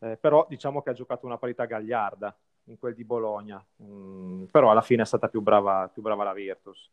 eh, 0.00 0.16
però 0.16 0.46
diciamo 0.48 0.82
che 0.82 0.90
ha 0.90 0.94
giocato 0.94 1.26
una 1.26 1.38
parità 1.38 1.66
gagliarda 1.66 2.36
in 2.64 2.78
quel 2.78 2.94
di 2.94 3.04
Bologna, 3.04 3.64
mm, 3.82 4.44
però 4.44 4.70
alla 4.70 4.82
fine 4.82 5.02
è 5.02 5.06
stata 5.06 5.28
più 5.28 5.40
brava, 5.42 5.88
più 5.92 6.02
brava 6.02 6.24
la 6.24 6.32
Virtus. 6.32 6.90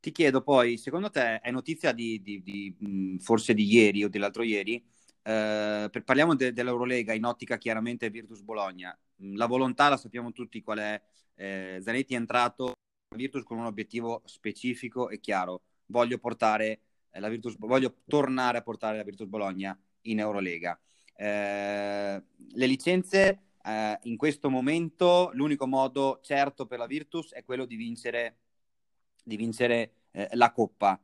Ti 0.00 0.12
chiedo 0.12 0.42
poi, 0.42 0.76
secondo 0.76 1.10
te 1.10 1.40
è 1.40 1.50
notizia 1.50 1.92
di, 1.92 2.20
di, 2.22 2.42
di 2.42 2.76
mm, 2.86 3.16
forse 3.18 3.54
di 3.54 3.64
ieri 3.64 4.04
o 4.04 4.08
dell'altro 4.08 4.42
ieri, 4.42 4.76
eh, 5.22 5.90
parliamo 6.04 6.34
de, 6.36 6.52
dell'Eurolega 6.52 7.12
in 7.12 7.24
ottica 7.24 7.56
chiaramente 7.56 8.10
Virtus 8.10 8.42
Bologna, 8.42 8.96
mm, 9.22 9.36
la 9.36 9.46
volontà 9.46 9.88
la 9.88 9.96
sappiamo 9.96 10.32
tutti 10.32 10.62
qual 10.62 10.78
è, 10.78 11.02
eh, 11.34 11.80
Zanetti 11.82 12.14
è 12.14 12.16
entrato 12.16 12.74
Virtus 13.16 13.42
con 13.42 13.58
un 13.58 13.64
obiettivo 13.64 14.22
specifico 14.24 15.08
e 15.08 15.18
chiaro. 15.18 15.62
Voglio 15.86 16.18
portare 16.18 16.80
eh, 17.10 17.20
la 17.20 17.28
Virtus, 17.28 17.56
voglio 17.58 17.96
tornare 18.06 18.58
a 18.58 18.62
portare 18.62 18.96
la 18.96 19.02
Virtus 19.02 19.26
Bologna 19.26 19.76
in 20.02 20.20
Eurolega. 20.20 20.78
Eh, 21.14 22.22
le 22.36 22.66
licenze 22.66 23.40
eh, 23.64 23.98
in 24.02 24.16
questo 24.16 24.50
momento 24.50 25.30
l'unico 25.32 25.66
modo 25.66 26.20
certo 26.22 26.66
per 26.66 26.78
la 26.78 26.86
Virtus 26.86 27.32
è 27.32 27.42
quello 27.44 27.64
di 27.64 27.76
vincere, 27.76 28.38
di 29.24 29.36
vincere 29.36 29.92
eh, 30.12 30.28
la 30.32 30.52
Coppa. 30.52 31.00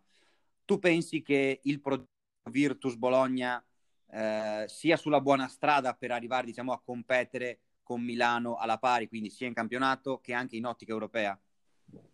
Tu 0.64 0.78
pensi 0.78 1.22
che 1.22 1.60
il 1.64 1.80
progetto 1.80 2.10
Virtus 2.50 2.96
Bologna 2.96 3.64
eh, 4.10 4.64
sia 4.68 4.96
sulla 4.96 5.20
buona 5.20 5.48
strada 5.48 5.94
per 5.94 6.10
arrivare 6.10 6.46
diciamo, 6.46 6.72
a 6.72 6.80
competere 6.80 7.60
con 7.82 8.02
Milano 8.02 8.56
alla 8.56 8.78
pari, 8.78 9.08
quindi 9.08 9.30
sia 9.30 9.46
in 9.46 9.54
campionato 9.54 10.20
che 10.20 10.32
anche 10.34 10.56
in 10.56 10.66
ottica 10.66 10.92
europea? 10.92 11.38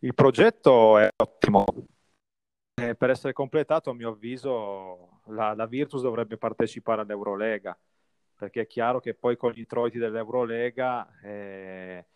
Il 0.00 0.14
progetto 0.14 0.98
è 0.98 1.08
ottimo. 1.16 1.64
Eh, 2.74 2.94
per 2.94 3.10
essere 3.10 3.32
completato, 3.32 3.90
a 3.90 3.94
mio 3.94 4.10
avviso, 4.10 5.20
la, 5.26 5.54
la 5.54 5.66
Virtus 5.66 6.02
dovrebbe 6.02 6.36
partecipare 6.36 7.00
all'Eurolega, 7.02 7.76
perché 8.36 8.62
è 8.62 8.66
chiaro 8.66 9.00
che 9.00 9.14
poi 9.14 9.36
con 9.36 9.50
gli 9.50 9.58
introiti 9.58 9.98
dell'Eurolega 9.98 11.08
eh, 11.22 12.06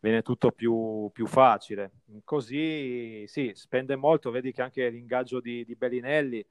viene 0.00 0.22
tutto 0.22 0.50
più, 0.50 1.08
più, 1.12 1.26
facile. 1.26 1.92
Così 2.24 3.24
sì, 3.28 3.52
spende 3.54 3.94
molto, 3.94 4.32
vedi 4.32 4.52
che 4.52 4.62
anche 4.62 4.88
l'ingaggio 4.88 5.40
di, 5.40 5.64
di 5.64 5.76
Bellinelli, 5.76 6.44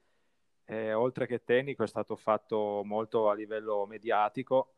eh, 0.65 0.93
oltre 0.93 1.27
che 1.27 1.43
tecnico, 1.43 1.83
è 1.83 1.87
stato 1.87 2.15
fatto 2.15 2.81
molto 2.85 3.29
a 3.29 3.33
livello 3.33 3.85
mediatico 3.85 4.76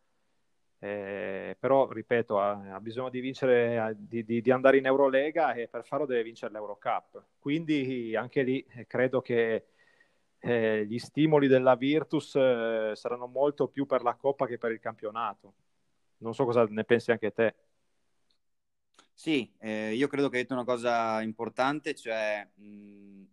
eh, 0.82 1.58
però, 1.60 1.92
ripeto, 1.92 2.40
ha, 2.40 2.76
ha, 2.76 2.80
bisogno 2.80 3.10
di 3.10 3.20
vincere, 3.20 3.96
di, 3.98 4.24
di, 4.24 4.42
di, 4.42 4.52
andare 4.52 4.78
in 4.78 4.86
Eurolega 4.86 5.54
e 5.54 5.68
per 5.68 5.86
farlo 5.86 6.06
deve 6.06 6.24
vincere 6.24 6.54
l'Eurocup. 6.54 7.24
Quindi 7.38 8.16
anche 8.16 8.44
lì 8.44 8.66
eh, 8.70 8.88
credo 8.88 9.22
che 9.22 9.66
eh, 10.40 10.86
gli 10.86 10.98
stimoli 10.98 11.48
della 11.48 11.76
Virtus 11.76 12.34
eh, 12.36 12.92
saranno 12.96 13.28
molto 13.28 13.68
più 13.68 13.86
per 13.86 14.04
la 14.04 14.16
Coppa 14.16 14.48
che 14.48 14.58
per 14.58 14.72
il 14.72 14.80
campionato. 14.80 15.54
Non 16.20 16.34
so 16.34 16.46
cosa 16.46 16.64
ne 16.64 16.86
pensi 16.86 17.12
anche 17.12 17.34
te. 17.34 17.56
Sì, 19.14 19.54
eh, 19.60 19.94
io 19.94 20.08
credo 20.08 20.30
che 20.30 20.38
hai 20.38 20.42
detto 20.44 20.54
una 20.54 20.64
cosa 20.64 21.22
importante, 21.22 21.94
cioè 21.94 22.48
mh, 22.56 23.24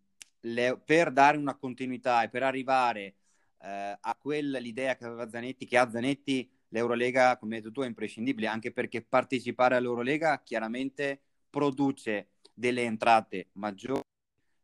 le, 0.40 0.80
per 0.84 1.12
dare 1.12 1.36
una 1.36 1.54
continuità 1.54 2.24
e 2.24 2.28
per 2.28 2.42
arrivare 2.42 3.14
eh, 3.60 3.96
a 4.00 4.16
quell'idea 4.20 4.96
che 4.96 5.04
aveva 5.04 5.28
Zanetti, 5.28 5.64
che 5.64 5.78
ha 5.78 5.88
Zanetti 5.88 6.55
l'Eurolega, 6.68 7.36
come 7.36 7.56
hai 7.56 7.60
detto 7.60 7.72
tu, 7.72 7.82
è 7.82 7.86
imprescindibile, 7.86 8.46
anche 8.46 8.72
perché 8.72 9.02
partecipare 9.02 9.76
all'Eurolega 9.76 10.42
chiaramente 10.42 11.20
produce 11.50 12.28
delle 12.52 12.82
entrate 12.82 13.48
maggiori 13.52 14.02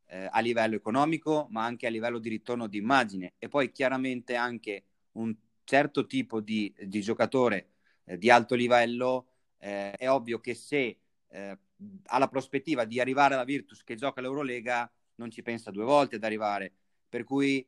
eh, 0.07 0.29
a 0.31 0.41
livello 0.41 0.77
economico, 0.77 1.47
ma 1.51 1.65
anche 1.65 1.87
a 1.87 1.91
livello 1.91 2.19
di 2.19 2.29
ritorno 2.29 2.67
di 2.67 2.79
immagine 2.79 3.35
e 3.39 3.49
poi 3.49 3.71
chiaramente 3.73 4.35
anche 4.35 4.85
un 5.13 5.35
certo 5.65 6.07
tipo 6.07 6.41
di, 6.41 6.73
di 6.87 7.01
giocatore 7.01 7.69
eh, 8.05 8.19
di 8.19 8.31
alto 8.31 8.55
livello. 8.55 9.27
Eh, 9.59 9.93
è 9.93 10.11
ovvio 10.11 10.41
che 10.41 10.55
se 10.55 10.99
eh, 11.29 11.59
ha 12.05 12.19
la 12.19 12.29
prospettiva 12.29 12.85
di 12.85 13.01
arrivare 13.01 13.35
alla 13.35 13.45
Virtus 13.45 13.83
che 13.85 13.95
gioca 13.95 14.21
l'Eurolega, 14.21 14.91
non 15.17 15.31
ci 15.31 15.43
pensa 15.43 15.71
due 15.71 15.85
volte 15.85 16.17
ad 16.17 16.25
arrivare. 16.25 16.73
Per 17.09 17.25
cui 17.25 17.65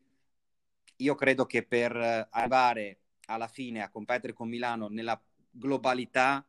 io 0.97 1.15
credo 1.15 1.47
che 1.47 1.65
per 1.65 2.29
arrivare 2.31 2.99
alla 3.27 3.49
fine 3.49 3.83
a 3.83 3.91
competere 3.91 4.33
con 4.33 4.49
Milano 4.49 4.89
nella 4.89 5.21
globalità 5.51 6.47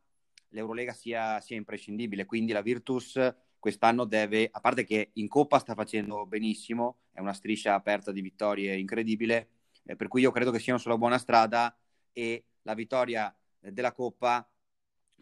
l'Eurolega 0.50 0.92
sia, 0.92 1.40
sia 1.40 1.56
imprescindibile. 1.56 2.24
Quindi 2.24 2.52
la 2.52 2.62
Virtus 2.62 3.18
quest'anno 3.58 4.04
deve, 4.04 4.48
a 4.50 4.60
parte 4.60 4.84
che 4.84 5.10
in 5.14 5.28
Coppa 5.28 5.58
sta 5.58 5.74
facendo 5.74 6.26
benissimo, 6.26 6.98
è 7.12 7.20
una 7.20 7.32
striscia 7.32 7.74
aperta 7.74 8.12
di 8.12 8.20
vittorie 8.20 8.76
incredibile, 8.76 9.48
eh, 9.84 9.96
per 9.96 10.08
cui 10.08 10.20
io 10.20 10.30
credo 10.30 10.50
che 10.50 10.58
siano 10.58 10.78
sulla 10.78 10.98
buona 10.98 11.18
strada 11.18 11.76
e 12.12 12.44
la 12.62 12.74
vittoria 12.74 13.34
della 13.58 13.92
Coppa 13.92 14.48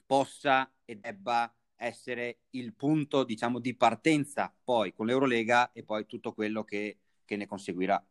possa 0.06 0.70
e 0.84 0.96
debba 0.96 1.52
essere 1.76 2.40
il 2.50 2.74
punto, 2.74 3.24
diciamo, 3.24 3.58
di 3.58 3.74
partenza 3.74 4.54
poi 4.62 4.92
con 4.92 5.06
l'Eurolega 5.06 5.72
e 5.72 5.82
poi 5.82 6.06
tutto 6.06 6.32
quello 6.32 6.64
che, 6.64 6.98
che 7.24 7.36
ne 7.36 7.46
conseguirà. 7.46 8.02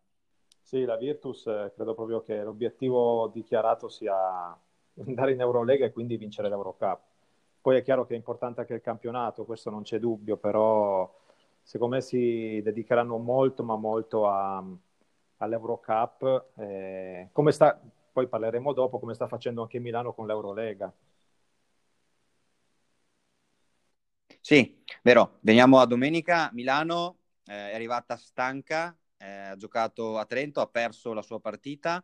Sì, 0.64 0.86
la 0.86 0.96
Virtus 0.96 1.46
eh, 1.48 1.72
credo 1.76 1.94
proprio 1.94 2.22
che 2.24 2.42
l'obiettivo 2.42 3.28
dichiarato 3.34 3.90
sia 3.90 4.16
andare 5.06 5.34
in 5.34 5.42
Eurolega 5.42 5.86
e 5.86 5.92
quindi 5.92 6.18
vincere 6.18 6.48
l'Eurocup. 6.50 7.00
Poi 7.62 7.78
è 7.78 7.82
chiaro 7.84 8.06
che 8.06 8.14
è 8.14 8.18
importante 8.18 8.62
anche 8.62 8.74
il 8.74 8.82
campionato, 8.82 9.46
questo 9.46 9.70
non 9.70 9.84
c'è 9.84 10.00
dubbio, 10.00 10.38
però 10.38 11.10
secondo 11.62 11.96
me 11.96 12.02
si 12.02 12.62
dedicheranno 12.64 13.18
molto, 13.18 13.64
ma 13.64 13.76
molto 13.78 14.28
a, 14.28 14.64
all'Eurocup. 15.38 16.46
Eh, 16.58 17.30
come 17.32 17.52
sta, 17.52 17.80
poi 18.12 18.28
parleremo 18.28 18.74
dopo 18.74 19.00
come 19.00 19.14
sta 19.14 19.28
facendo 19.28 19.62
anche 19.62 19.80
Milano 19.80 20.14
con 20.14 20.28
l'Eurolega. 20.28 20.92
Sì, 24.42 24.84
vero. 25.02 25.38
Veniamo 25.42 25.80
a 25.80 25.86
domenica. 25.86 26.50
Milano 26.54 27.20
eh, 27.46 27.72
è 27.72 27.74
arrivata 27.76 28.18
stanca 28.18 28.96
eh, 29.24 29.52
ha 29.52 29.56
giocato 29.56 30.18
a 30.18 30.26
Trento, 30.26 30.60
ha 30.60 30.68
perso 30.68 31.14
la 31.14 31.22
sua 31.22 31.40
partita. 31.40 32.04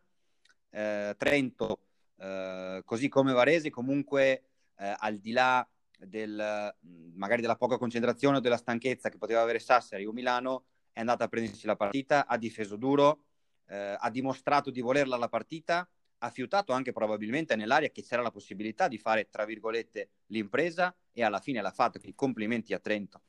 Eh, 0.70 1.14
Trento, 1.18 1.80
eh, 2.16 2.82
così 2.84 3.08
come 3.08 3.32
Varese, 3.32 3.68
comunque 3.68 4.42
eh, 4.78 4.94
al 4.96 5.18
di 5.18 5.32
là 5.32 5.68
del, 5.98 6.74
magari 7.14 7.42
della 7.42 7.56
poca 7.56 7.76
concentrazione 7.76 8.38
o 8.38 8.40
della 8.40 8.56
stanchezza 8.56 9.10
che 9.10 9.18
poteva 9.18 9.42
avere 9.42 9.58
Sassari 9.58 10.06
o 10.06 10.12
Milano, 10.12 10.64
è 10.92 11.00
andata 11.00 11.24
a 11.24 11.28
prendersi 11.28 11.66
la 11.66 11.76
partita, 11.76 12.26
ha 12.26 12.38
difeso 12.38 12.76
duro, 12.76 13.24
eh, 13.68 13.96
ha 13.98 14.10
dimostrato 14.10 14.70
di 14.70 14.80
volerla 14.80 15.16
la 15.16 15.28
partita, 15.28 15.86
ha 16.22 16.30
fiutato 16.30 16.72
anche 16.72 16.92
probabilmente 16.92 17.54
nell'aria 17.54 17.90
che 17.90 18.02
c'era 18.02 18.22
la 18.22 18.30
possibilità 18.30 18.88
di 18.88 18.98
fare, 18.98 19.28
tra 19.28 19.44
virgolette, 19.44 20.10
l'impresa 20.26 20.94
e 21.12 21.22
alla 21.22 21.40
fine 21.40 21.60
l'ha 21.60 21.70
fatto. 21.70 21.98
Quindi 21.98 22.16
complimenti 22.16 22.72
a 22.72 22.78
Trento. 22.78 23.22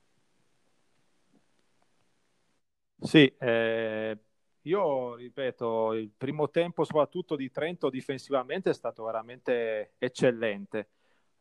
Sì, 3.03 3.25
eh, 3.39 4.17
io 4.61 5.15
ripeto, 5.15 5.93
il 5.93 6.11
primo 6.15 6.49
tempo 6.51 6.83
soprattutto 6.83 7.35
di 7.35 7.49
Trento 7.49 7.89
difensivamente 7.89 8.69
è 8.69 8.73
stato 8.73 9.03
veramente 9.05 9.93
eccellente. 9.97 10.89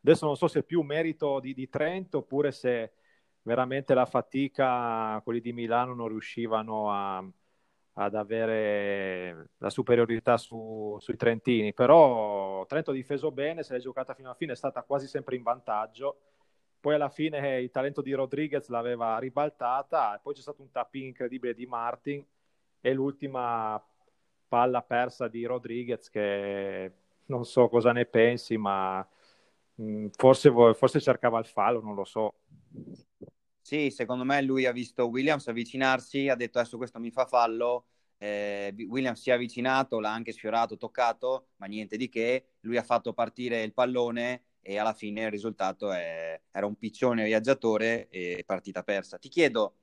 Adesso 0.03 0.25
non 0.25 0.35
so 0.35 0.47
se 0.47 0.59
è 0.59 0.63
più 0.63 0.81
merito 0.81 1.39
di, 1.39 1.53
di 1.53 1.69
Trento 1.69 2.19
oppure 2.19 2.51
se 2.51 2.93
veramente 3.43 3.93
la 3.93 4.05
fatica, 4.07 5.21
quelli 5.23 5.39
di 5.39 5.53
Milano 5.53 5.93
non 5.93 6.07
riuscivano 6.07 6.91
a, 6.91 7.23
ad 7.93 8.15
avere 8.15 9.49
la 9.57 9.69
superiorità 9.69 10.37
su, 10.37 10.97
sui 10.99 11.15
trentini, 11.17 11.73
però 11.73 12.65
Trento 12.65 12.89
ha 12.91 12.93
difeso 12.93 13.31
bene, 13.31 13.61
se 13.63 13.73
l'è 13.73 13.79
giocata 13.79 14.13
fino 14.15 14.29
alla 14.29 14.37
fine, 14.37 14.53
è 14.53 14.55
stata 14.55 14.81
quasi 14.83 15.07
sempre 15.07 15.35
in 15.35 15.43
vantaggio 15.43 16.21
poi 16.81 16.95
alla 16.95 17.09
fine 17.09 17.61
il 17.61 17.69
talento 17.69 18.01
di 18.01 18.11
Rodriguez 18.11 18.67
l'aveva 18.67 19.19
ribaltata, 19.19 20.19
poi 20.21 20.33
c'è 20.33 20.41
stato 20.41 20.63
un 20.63 20.71
tapping 20.71 21.05
incredibile 21.05 21.53
di 21.53 21.67
Martin 21.67 22.25
e 22.81 22.93
l'ultima 22.93 23.81
palla 24.47 24.81
persa 24.81 25.27
di 25.27 25.45
Rodriguez 25.45 26.09
che 26.09 26.91
non 27.27 27.45
so 27.45 27.69
cosa 27.69 27.91
ne 27.91 28.05
pensi, 28.05 28.57
ma 28.57 29.07
mh, 29.75 30.07
forse, 30.07 30.51
forse 30.73 30.99
cercava 30.99 31.37
il 31.37 31.45
fallo, 31.45 31.81
non 31.81 31.93
lo 31.93 32.03
so. 32.03 32.33
Sì, 33.61 33.91
secondo 33.91 34.25
me 34.25 34.41
lui 34.41 34.65
ha 34.65 34.71
visto 34.71 35.07
Williams 35.07 35.47
avvicinarsi, 35.47 36.29
ha 36.29 36.35
detto 36.35 36.57
adesso 36.57 36.77
questo 36.77 36.99
mi 36.99 37.11
fa 37.11 37.25
fallo, 37.25 37.85
eh, 38.17 38.73
Williams 38.89 39.21
si 39.21 39.29
è 39.29 39.33
avvicinato, 39.33 39.99
l'ha 39.99 40.11
anche 40.11 40.31
sfiorato, 40.31 40.77
toccato, 40.77 41.49
ma 41.57 41.67
niente 41.67 41.95
di 41.95 42.09
che, 42.09 42.47
lui 42.61 42.77
ha 42.77 42.83
fatto 42.83 43.13
partire 43.13 43.61
il 43.61 43.73
pallone 43.73 44.45
e 44.61 44.77
alla 44.77 44.93
fine 44.93 45.23
il 45.23 45.31
risultato 45.31 45.91
è, 45.91 46.39
era 46.51 46.65
un 46.65 46.75
piccione 46.75 47.25
viaggiatore 47.25 48.07
e 48.09 48.43
partita 48.45 48.83
persa. 48.83 49.17
Ti 49.17 49.29
chiedo, 49.29 49.75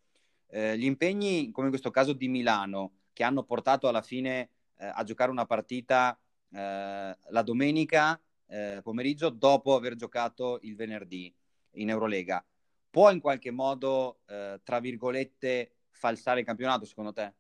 eh, 0.48 0.78
gli 0.78 0.84
impegni 0.84 1.50
come 1.50 1.66
in 1.66 1.72
questo 1.72 1.90
caso 1.90 2.12
di 2.12 2.28
Milano 2.28 2.92
che 3.12 3.24
hanno 3.24 3.42
portato 3.42 3.88
alla 3.88 4.02
fine 4.02 4.50
eh, 4.76 4.86
a 4.86 5.02
giocare 5.02 5.30
una 5.30 5.46
partita 5.46 6.18
eh, 6.50 7.16
la 7.28 7.42
domenica 7.42 8.20
eh, 8.46 8.80
pomeriggio 8.82 9.28
dopo 9.28 9.74
aver 9.74 9.94
giocato 9.94 10.58
il 10.62 10.74
venerdì 10.74 11.34
in 11.72 11.90
Eurolega, 11.90 12.44
può 12.88 13.10
in 13.10 13.20
qualche 13.20 13.50
modo, 13.50 14.20
eh, 14.26 14.60
tra 14.62 14.80
virgolette, 14.80 15.72
falsare 15.90 16.40
il 16.40 16.46
campionato 16.46 16.84
secondo 16.84 17.12
te? 17.12 17.34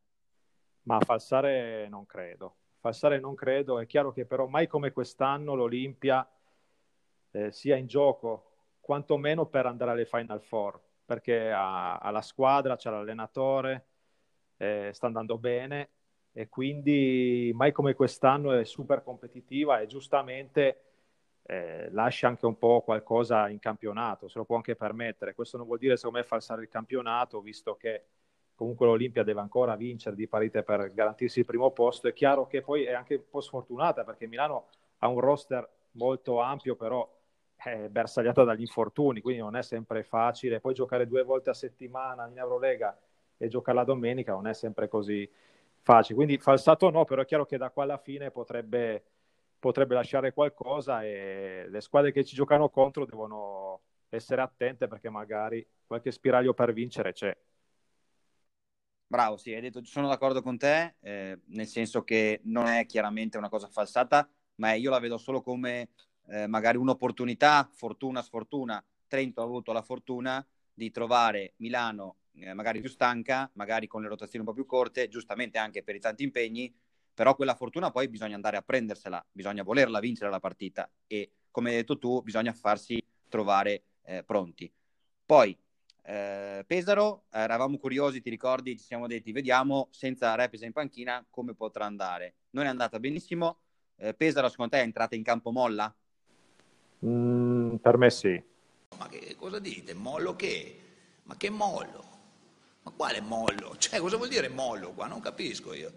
Ma 0.82 1.00
falsare 1.00 1.88
non 1.88 2.06
credo. 2.06 2.56
Falsare 2.80 3.18
non 3.18 3.34
credo, 3.34 3.78
è 3.78 3.86
chiaro 3.86 4.12
che 4.12 4.24
però 4.24 4.46
mai 4.46 4.66
come 4.66 4.92
quest'anno 4.92 5.54
l'Olimpia 5.54 6.28
eh, 7.32 7.52
sia 7.52 7.76
in 7.76 7.86
gioco 7.86 8.44
quantomeno 8.80 9.46
per 9.46 9.66
andare 9.66 9.90
alle 9.90 10.06
Final 10.06 10.40
Four, 10.40 10.80
perché 11.04 11.50
ha, 11.50 11.98
ha 11.98 12.10
la 12.10 12.22
squadra, 12.22 12.76
c'è 12.76 12.90
l'allenatore, 12.90 13.86
eh, 14.56 14.90
sta 14.92 15.06
andando 15.06 15.38
bene 15.38 15.90
e 16.32 16.48
quindi 16.48 17.50
mai 17.54 17.72
come 17.72 17.94
quest'anno 17.94 18.52
è 18.52 18.64
super 18.64 19.02
competitiva 19.02 19.80
e 19.80 19.86
giustamente 19.86 20.82
eh, 21.42 21.88
lascia 21.90 22.28
anche 22.28 22.46
un 22.46 22.58
po' 22.58 22.82
qualcosa 22.82 23.48
in 23.48 23.58
campionato, 23.58 24.28
se 24.28 24.38
lo 24.38 24.44
può 24.44 24.56
anche 24.56 24.76
permettere. 24.76 25.34
Questo 25.34 25.56
non 25.56 25.66
vuol 25.66 25.78
dire, 25.78 25.96
secondo 25.96 26.18
me, 26.18 26.24
falsare 26.24 26.62
il 26.62 26.68
campionato, 26.68 27.40
visto 27.40 27.76
che 27.76 28.04
comunque 28.54 28.86
l'Olimpia 28.86 29.22
deve 29.22 29.40
ancora 29.40 29.76
vincere 29.76 30.16
di 30.16 30.28
parite 30.28 30.62
per 30.62 30.92
garantirsi 30.92 31.40
il 31.40 31.44
primo 31.46 31.70
posto. 31.70 32.08
È 32.08 32.12
chiaro 32.12 32.46
che 32.46 32.60
poi 32.60 32.84
è 32.84 32.92
anche 32.92 33.14
un 33.14 33.28
po' 33.30 33.40
sfortunata 33.40 34.04
perché 34.04 34.26
Milano 34.26 34.68
ha 34.98 35.08
un 35.08 35.20
roster 35.20 35.66
molto 35.92 36.40
ampio, 36.40 36.76
però 36.76 37.08
è 37.58 37.88
bersagliata 37.88 38.44
dagli 38.44 38.60
infortuni, 38.62 39.20
quindi 39.20 39.40
non 39.42 39.56
è 39.56 39.62
sempre 39.62 40.02
facile. 40.04 40.60
Poi 40.60 40.74
giocare 40.74 41.06
due 41.06 41.22
volte 41.22 41.50
a 41.50 41.54
settimana 41.54 42.26
in 42.28 42.38
Eurolega 42.38 42.96
e 43.36 43.48
giocare 43.48 43.78
la 43.78 43.84
domenica 43.84 44.32
non 44.32 44.46
è 44.46 44.54
sempre 44.54 44.88
così 44.88 45.28
facile. 45.82 46.14
Quindi 46.14 46.38
falsato 46.38 46.90
no, 46.90 47.04
però 47.04 47.22
è 47.22 47.26
chiaro 47.26 47.46
che 47.46 47.56
da 47.58 47.70
qua 47.70 47.84
alla 47.84 47.98
fine 47.98 48.30
potrebbe 48.30 49.02
potrebbe 49.58 49.94
lasciare 49.94 50.32
qualcosa 50.32 51.02
e 51.04 51.66
le 51.68 51.80
squadre 51.80 52.12
che 52.12 52.24
ci 52.24 52.36
giocano 52.36 52.68
contro 52.68 53.04
devono 53.04 53.80
essere 54.08 54.40
attente 54.40 54.86
perché 54.86 55.10
magari 55.10 55.66
qualche 55.86 56.12
spiraglio 56.12 56.54
per 56.54 56.72
vincere 56.72 57.12
c'è. 57.12 57.36
Bravo, 59.10 59.38
sì, 59.38 59.54
hai 59.54 59.62
detto, 59.62 59.82
sono 59.84 60.06
d'accordo 60.08 60.42
con 60.42 60.58
te, 60.58 60.96
eh, 61.00 61.40
nel 61.46 61.66
senso 61.66 62.04
che 62.04 62.40
non 62.44 62.66
è 62.66 62.84
chiaramente 62.84 63.38
una 63.38 63.48
cosa 63.48 63.66
falsata, 63.66 64.28
ma 64.56 64.74
io 64.74 64.90
la 64.90 64.98
vedo 64.98 65.16
solo 65.16 65.40
come 65.40 65.88
eh, 66.28 66.46
magari 66.46 66.76
un'opportunità, 66.76 67.68
fortuna, 67.72 68.22
sfortuna. 68.22 68.82
Trento 69.06 69.40
ha 69.40 69.44
avuto 69.44 69.72
la 69.72 69.82
fortuna 69.82 70.46
di 70.72 70.90
trovare 70.90 71.54
Milano 71.56 72.16
eh, 72.40 72.54
magari 72.54 72.80
più 72.80 72.88
stanca, 72.88 73.50
magari 73.54 73.86
con 73.86 74.02
le 74.02 74.08
rotazioni 74.08 74.44
un 74.44 74.50
po' 74.50 74.54
più 74.54 74.66
corte, 74.66 75.08
giustamente 75.08 75.58
anche 75.58 75.82
per 75.82 75.94
i 75.94 76.00
tanti 76.00 76.22
impegni, 76.22 76.72
però 77.12 77.34
quella 77.34 77.54
fortuna 77.54 77.90
poi 77.90 78.08
bisogna 78.08 78.36
andare 78.36 78.56
a 78.56 78.62
prendersela, 78.62 79.24
bisogna 79.32 79.62
volerla 79.62 79.98
vincere 79.98 80.30
la 80.30 80.40
partita 80.40 80.88
e 81.06 81.30
come 81.50 81.70
hai 81.70 81.76
detto 81.76 81.98
tu 81.98 82.22
bisogna 82.22 82.52
farsi 82.52 83.02
trovare 83.28 83.82
eh, 84.02 84.22
pronti. 84.22 84.70
Poi 85.26 85.56
eh, 86.02 86.64
Pesaro, 86.66 87.24
eravamo 87.30 87.76
curiosi, 87.78 88.20
ti 88.20 88.30
ricordi, 88.30 88.78
ci 88.78 88.84
siamo 88.84 89.06
detti 89.06 89.32
vediamo 89.32 89.88
senza 89.90 90.34
Repesa 90.34 90.64
in 90.64 90.72
panchina 90.72 91.26
come 91.28 91.54
potrà 91.54 91.86
andare. 91.86 92.34
Non 92.50 92.64
è 92.64 92.68
andata 92.68 93.00
benissimo, 93.00 93.58
eh, 93.96 94.14
Pesaro 94.14 94.48
secondo 94.48 94.76
te 94.76 94.82
è 94.82 94.84
entrata 94.84 95.16
in 95.16 95.22
campo 95.22 95.50
molla? 95.50 95.92
Mm, 97.04 97.76
per 97.76 97.96
me 97.96 98.10
sì. 98.10 98.42
Ma 98.98 99.08
che 99.08 99.36
cosa 99.36 99.58
dite? 99.58 99.94
Mollo 99.94 100.34
che? 100.34 100.80
Ma 101.24 101.36
che 101.36 101.50
mollo? 101.50 102.04
Ma 102.82 102.90
quale 102.90 103.20
mollo? 103.20 103.76
Cioè 103.76 104.00
cosa 104.00 104.16
vuol 104.16 104.28
dire 104.28 104.48
mollo 104.48 104.92
qua? 104.92 105.06
Non 105.06 105.20
capisco 105.20 105.74
io 105.74 105.92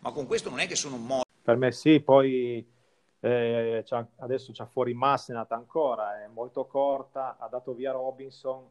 ma 0.00 0.12
con 0.12 0.26
questo 0.26 0.50
non 0.50 0.60
è 0.60 0.66
che 0.66 0.76
sono 0.76 0.96
un 0.96 1.06
modo. 1.06 1.24
Per 1.42 1.56
me 1.56 1.72
sì, 1.72 2.00
poi 2.00 2.66
eh, 3.20 3.82
c'ha, 3.84 4.06
adesso 4.18 4.50
c'ha 4.52 4.66
fuori 4.66 4.94
Massenat 4.94 5.52
ancora, 5.52 6.22
è 6.22 6.28
molto 6.28 6.66
corta, 6.66 7.36
ha 7.38 7.48
dato 7.48 7.72
via 7.74 7.92
Robinson 7.92 8.68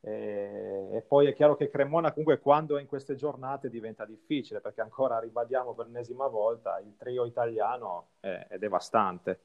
eh, 0.00 0.88
e 0.92 1.02
poi 1.02 1.26
è 1.26 1.34
chiaro 1.34 1.56
che 1.56 1.68
Cremona 1.68 2.10
comunque 2.10 2.40
quando 2.40 2.76
è 2.76 2.80
in 2.80 2.88
queste 2.88 3.14
giornate 3.14 3.70
diventa 3.70 4.04
difficile 4.04 4.60
perché 4.60 4.80
ancora 4.80 5.20
ribadiamo 5.20 5.74
per 5.74 5.86
l'ennesima 5.86 6.26
volta 6.26 6.80
il 6.80 6.96
trio 6.96 7.24
italiano 7.24 8.08
è, 8.20 8.46
è 8.48 8.58
devastante. 8.58 9.40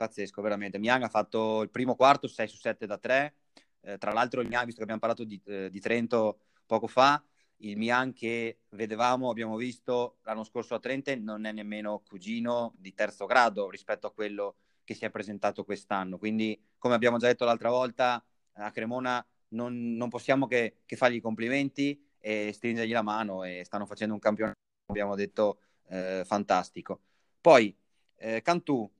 Pazzesco 0.00 0.40
veramente. 0.40 0.78
Miang 0.78 1.02
ha 1.02 1.10
fatto 1.10 1.60
il 1.60 1.68
primo 1.68 1.94
quarto 1.94 2.26
6 2.26 2.48
su 2.48 2.56
7 2.56 2.86
da 2.86 2.96
3, 2.96 3.34
eh, 3.82 3.98
tra 3.98 4.12
l'altro 4.12 4.40
il 4.40 4.48
Miang, 4.48 4.64
visto 4.64 4.78
che 4.78 4.90
abbiamo 4.90 5.00
parlato 5.00 5.24
di, 5.24 5.38
eh, 5.44 5.68
di 5.68 5.78
Trento 5.78 6.40
poco 6.64 6.86
fa, 6.86 7.22
il 7.58 7.76
Mian 7.76 8.14
che 8.14 8.60
vedevamo, 8.70 9.28
abbiamo 9.28 9.56
visto 9.56 10.16
l'anno 10.22 10.42
scorso 10.44 10.74
a 10.74 10.78
Trente, 10.78 11.16
non 11.16 11.44
è 11.44 11.52
nemmeno 11.52 12.02
cugino 12.08 12.72
di 12.78 12.94
terzo 12.94 13.26
grado 13.26 13.68
rispetto 13.68 14.06
a 14.06 14.12
quello 14.12 14.56
che 14.84 14.94
si 14.94 15.04
è 15.04 15.10
presentato 15.10 15.64
quest'anno. 15.64 16.16
Quindi, 16.16 16.58
come 16.78 16.94
abbiamo 16.94 17.18
già 17.18 17.26
detto 17.26 17.44
l'altra 17.44 17.68
volta, 17.68 18.24
a 18.52 18.70
Cremona 18.70 19.22
non, 19.48 19.96
non 19.96 20.08
possiamo 20.08 20.46
che, 20.46 20.78
che, 20.86 20.96
fargli 20.96 21.16
i 21.16 21.20
complimenti 21.20 22.02
e 22.18 22.52
stringergli 22.54 22.92
la 22.92 23.02
mano 23.02 23.44
e 23.44 23.64
stanno 23.66 23.84
facendo 23.84 24.14
un 24.14 24.20
campionato, 24.20 24.56
abbiamo 24.86 25.14
detto, 25.14 25.60
eh, 25.88 26.22
fantastico. 26.24 27.02
Poi, 27.38 27.76
eh, 28.16 28.40
Cantù. 28.40 28.90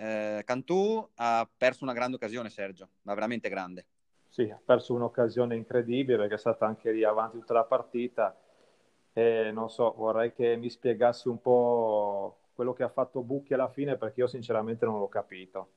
Eh, 0.00 0.42
Cantù 0.46 1.06
ha 1.16 1.46
perso 1.58 1.84
una 1.84 1.92
grande 1.92 2.16
occasione, 2.16 2.48
Sergio, 2.48 2.88
ma 3.02 3.12
veramente 3.12 3.50
grande. 3.50 3.86
Sì, 4.30 4.48
ha 4.48 4.58
perso 4.64 4.94
un'occasione 4.94 5.54
incredibile 5.54 6.16
perché 6.16 6.36
è 6.36 6.38
stata 6.38 6.64
anche 6.64 6.90
lì 6.90 7.04
avanti 7.04 7.38
tutta 7.38 7.52
la 7.52 7.64
partita. 7.64 8.34
E 9.12 9.50
non 9.52 9.68
so, 9.68 9.92
vorrei 9.92 10.32
che 10.32 10.56
mi 10.56 10.70
spiegassi 10.70 11.28
un 11.28 11.42
po' 11.42 12.38
quello 12.54 12.72
che 12.72 12.82
ha 12.82 12.88
fatto 12.88 13.22
Bucchi 13.22 13.52
alla 13.52 13.68
fine 13.68 13.96
perché 13.98 14.20
io 14.20 14.26
sinceramente 14.26 14.86
non 14.86 14.98
l'ho 14.98 15.08
capito. 15.08 15.72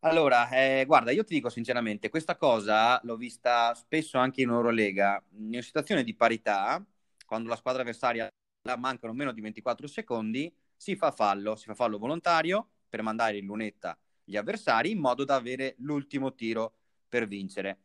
Allora, 0.00 0.48
eh, 0.50 0.84
guarda, 0.86 1.10
io 1.10 1.24
ti 1.24 1.34
dico 1.34 1.48
sinceramente, 1.48 2.08
questa 2.08 2.36
cosa 2.36 3.00
l'ho 3.02 3.16
vista 3.16 3.74
spesso 3.74 4.16
anche 4.18 4.42
in 4.42 4.50
Eurolega, 4.50 5.20
in 5.38 5.60
situazione 5.60 6.04
di 6.04 6.14
parità, 6.14 6.84
quando 7.26 7.48
la 7.48 7.56
squadra 7.56 7.82
avversaria 7.82 8.28
mancano 8.78 9.12
meno 9.12 9.32
di 9.32 9.40
24 9.40 9.88
secondi, 9.88 10.52
si 10.78 10.96
fa 10.96 11.10
fallo, 11.10 11.56
si 11.56 11.66
fa 11.66 11.74
fallo 11.74 11.98
volontario 11.98 12.68
per 12.88 13.02
mandare 13.02 13.36
in 13.36 13.44
lunetta 13.44 13.98
gli 14.28 14.36
avversari 14.36 14.90
in 14.90 14.98
modo 14.98 15.24
da 15.24 15.36
avere 15.36 15.74
l'ultimo 15.78 16.34
tiro 16.34 16.74
per 17.08 17.26
vincere. 17.26 17.78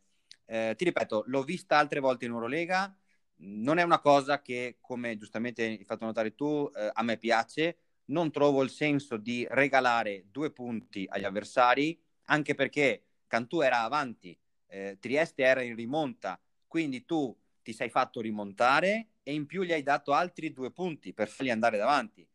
Eh, 0.44 0.74
ti 0.76 0.84
ripeto, 0.84 1.24
l'ho 1.26 1.42
vista 1.42 1.78
altre 1.78 2.00
volte 2.00 2.26
in 2.26 2.32
Eurolega, 2.32 2.94
non 3.36 3.78
è 3.78 3.82
una 3.82 3.98
cosa 3.98 4.42
che, 4.42 4.76
come 4.80 5.16
giustamente 5.16 5.64
hai 5.64 5.84
fatto 5.84 6.04
notare 6.04 6.34
tu, 6.34 6.70
eh, 6.74 6.90
a 6.92 7.02
me 7.02 7.16
piace. 7.16 7.78
Non 8.06 8.30
trovo 8.30 8.62
il 8.62 8.68
senso 8.68 9.16
di 9.16 9.46
regalare 9.48 10.26
due 10.30 10.50
punti 10.50 11.06
agli 11.08 11.24
avversari, 11.24 11.98
anche 12.24 12.54
perché 12.54 13.04
Cantù 13.26 13.62
era 13.62 13.80
avanti, 13.80 14.38
eh, 14.66 14.98
Trieste 15.00 15.42
era 15.42 15.62
in 15.62 15.74
rimonta, 15.74 16.38
quindi 16.66 17.06
tu 17.06 17.34
ti 17.62 17.72
sei 17.72 17.88
fatto 17.88 18.20
rimontare 18.20 19.08
e 19.22 19.32
in 19.32 19.46
più 19.46 19.62
gli 19.62 19.72
hai 19.72 19.82
dato 19.82 20.12
altri 20.12 20.52
due 20.52 20.70
punti 20.70 21.14
per 21.14 21.28
farli 21.28 21.50
andare 21.50 21.78
davanti. 21.78 22.28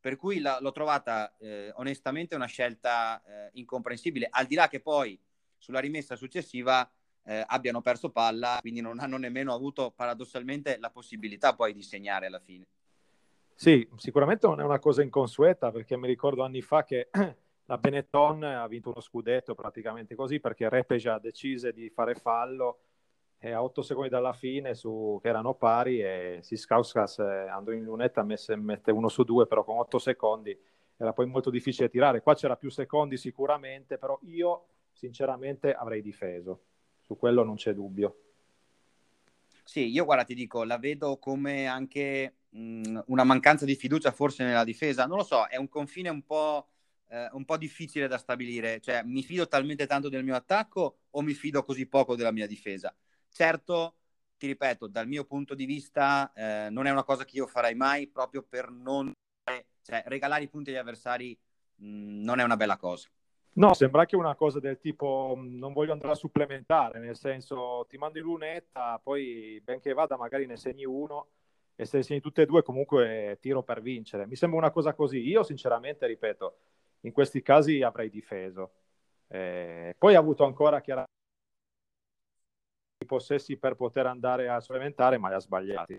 Per 0.00 0.16
cui 0.16 0.40
la, 0.40 0.58
l'ho 0.60 0.72
trovata 0.72 1.36
eh, 1.38 1.70
onestamente 1.74 2.34
una 2.34 2.46
scelta 2.46 3.22
eh, 3.22 3.50
incomprensibile, 3.54 4.28
al 4.30 4.46
di 4.46 4.54
là 4.54 4.68
che 4.68 4.80
poi 4.80 5.20
sulla 5.58 5.78
rimessa 5.78 6.16
successiva 6.16 6.90
eh, 7.24 7.44
abbiano 7.46 7.82
perso 7.82 8.10
palla, 8.10 8.58
quindi 8.60 8.80
non 8.80 8.98
hanno 8.98 9.18
nemmeno 9.18 9.52
avuto 9.52 9.92
paradossalmente 9.94 10.78
la 10.78 10.90
possibilità 10.90 11.54
poi 11.54 11.72
di 11.72 11.82
segnare 11.82 12.26
alla 12.26 12.40
fine. 12.40 12.66
Sì, 13.54 13.86
sicuramente 13.96 14.46
non 14.46 14.60
è 14.60 14.64
una 14.64 14.78
cosa 14.78 15.02
inconsueta 15.02 15.70
perché 15.70 15.96
mi 15.98 16.06
ricordo 16.06 16.42
anni 16.42 16.62
fa 16.62 16.82
che 16.82 17.10
la 17.66 17.76
Benetton 17.76 18.42
ha 18.42 18.66
vinto 18.66 18.88
uno 18.88 19.00
scudetto 19.00 19.54
praticamente 19.54 20.14
così 20.14 20.40
perché 20.40 20.68
Repeja 20.70 21.18
decise 21.18 21.72
di 21.72 21.90
fare 21.90 22.14
fallo 22.14 22.78
a 23.42 23.62
8 23.62 23.82
secondi 23.82 24.10
dalla 24.10 24.34
fine 24.34 24.74
su, 24.74 25.18
che 25.22 25.28
erano 25.28 25.54
pari 25.54 26.00
e 26.00 26.38
Siskauskas 26.42 27.20
andò 27.20 27.72
in 27.72 27.84
lunetta 27.84 28.22
messe, 28.22 28.54
mette 28.56 28.90
uno 28.90 29.08
su 29.08 29.24
due 29.24 29.46
però 29.46 29.64
con 29.64 29.78
8 29.78 29.98
secondi 29.98 30.56
era 30.96 31.14
poi 31.14 31.26
molto 31.26 31.48
difficile 31.48 31.88
tirare. 31.88 32.20
Qua 32.20 32.34
c'era 32.34 32.56
più 32.56 32.68
secondi 32.68 33.16
sicuramente 33.16 33.96
però 33.96 34.18
io 34.24 34.66
sinceramente 34.92 35.72
avrei 35.72 36.02
difeso. 36.02 36.60
Su 37.00 37.16
quello 37.16 37.42
non 37.42 37.54
c'è 37.56 37.72
dubbio. 37.72 38.16
Sì, 39.64 39.86
io 39.86 40.04
guarda 40.04 40.24
ti 40.24 40.34
dico, 40.34 40.64
la 40.64 40.78
vedo 40.78 41.16
come 41.18 41.66
anche 41.66 42.34
mh, 42.50 42.98
una 43.06 43.24
mancanza 43.24 43.64
di 43.64 43.76
fiducia 43.76 44.10
forse 44.10 44.44
nella 44.44 44.64
difesa, 44.64 45.06
non 45.06 45.16
lo 45.16 45.22
so, 45.24 45.46
è 45.46 45.56
un 45.56 45.68
confine 45.68 46.08
un 46.08 46.22
po', 46.24 46.66
eh, 47.08 47.28
un 47.32 47.44
po' 47.44 47.56
difficile 47.56 48.08
da 48.08 48.18
stabilire, 48.18 48.80
cioè 48.80 49.02
mi 49.04 49.22
fido 49.22 49.46
talmente 49.46 49.86
tanto 49.86 50.08
del 50.08 50.24
mio 50.24 50.34
attacco 50.34 50.96
o 51.10 51.22
mi 51.22 51.34
fido 51.34 51.62
così 51.62 51.86
poco 51.86 52.16
della 52.16 52.32
mia 52.32 52.46
difesa? 52.46 52.94
Certo, 53.30 53.94
ti 54.36 54.46
ripeto, 54.46 54.86
dal 54.86 55.06
mio 55.06 55.24
punto 55.24 55.54
di 55.54 55.64
vista 55.64 56.32
eh, 56.34 56.68
non 56.70 56.86
è 56.86 56.90
una 56.90 57.04
cosa 57.04 57.24
che 57.24 57.36
io 57.36 57.46
farei 57.46 57.74
mai 57.74 58.08
proprio 58.08 58.42
per 58.42 58.70
non... 58.70 59.12
Cioè, 59.82 60.02
regalare 60.06 60.44
i 60.44 60.48
punti 60.48 60.70
agli 60.70 60.76
avversari 60.76 61.38
mh, 61.76 61.86
mm, 61.86 62.22
non 62.22 62.38
è 62.38 62.44
una 62.44 62.56
bella 62.56 62.76
cosa. 62.76 63.08
No, 63.52 63.74
sembra 63.74 64.06
che 64.06 64.14
una 64.16 64.34
cosa 64.36 64.60
del 64.60 64.78
tipo 64.78 65.34
mm, 65.36 65.58
non 65.58 65.72
voglio 65.72 65.92
andare 65.92 66.12
a 66.12 66.16
supplementare, 66.16 67.00
nel 67.00 67.16
senso 67.16 67.86
ti 67.88 67.98
mando 67.98 68.18
in 68.18 68.24
lunetta, 68.24 69.00
poi 69.02 69.60
benché 69.64 69.92
vada 69.92 70.16
magari 70.16 70.46
ne 70.46 70.56
segni 70.56 70.84
uno 70.84 71.28
e 71.74 71.84
se 71.84 71.98
ne 71.98 72.02
segni 72.02 72.20
tutte 72.20 72.42
e 72.42 72.46
due 72.46 72.62
comunque 72.62 73.38
tiro 73.40 73.62
per 73.62 73.80
vincere. 73.82 74.26
Mi 74.26 74.36
sembra 74.36 74.58
una 74.58 74.70
cosa 74.70 74.94
così. 74.94 75.18
Io 75.26 75.42
sinceramente, 75.42 76.06
ripeto, 76.06 76.56
in 77.00 77.12
questi 77.12 77.42
casi 77.42 77.82
avrei 77.82 78.10
difeso. 78.10 78.72
Eh, 79.28 79.94
poi 79.98 80.14
ha 80.14 80.18
avuto 80.18 80.44
ancora 80.44 80.80
chiaramente 80.80 81.18
possessi 83.10 83.56
per 83.56 83.74
poter 83.74 84.06
andare 84.06 84.48
a 84.48 84.60
supplementare, 84.60 85.18
ma 85.18 85.28
li 85.28 85.34
ha 85.34 85.40
sbagliati. 85.40 85.98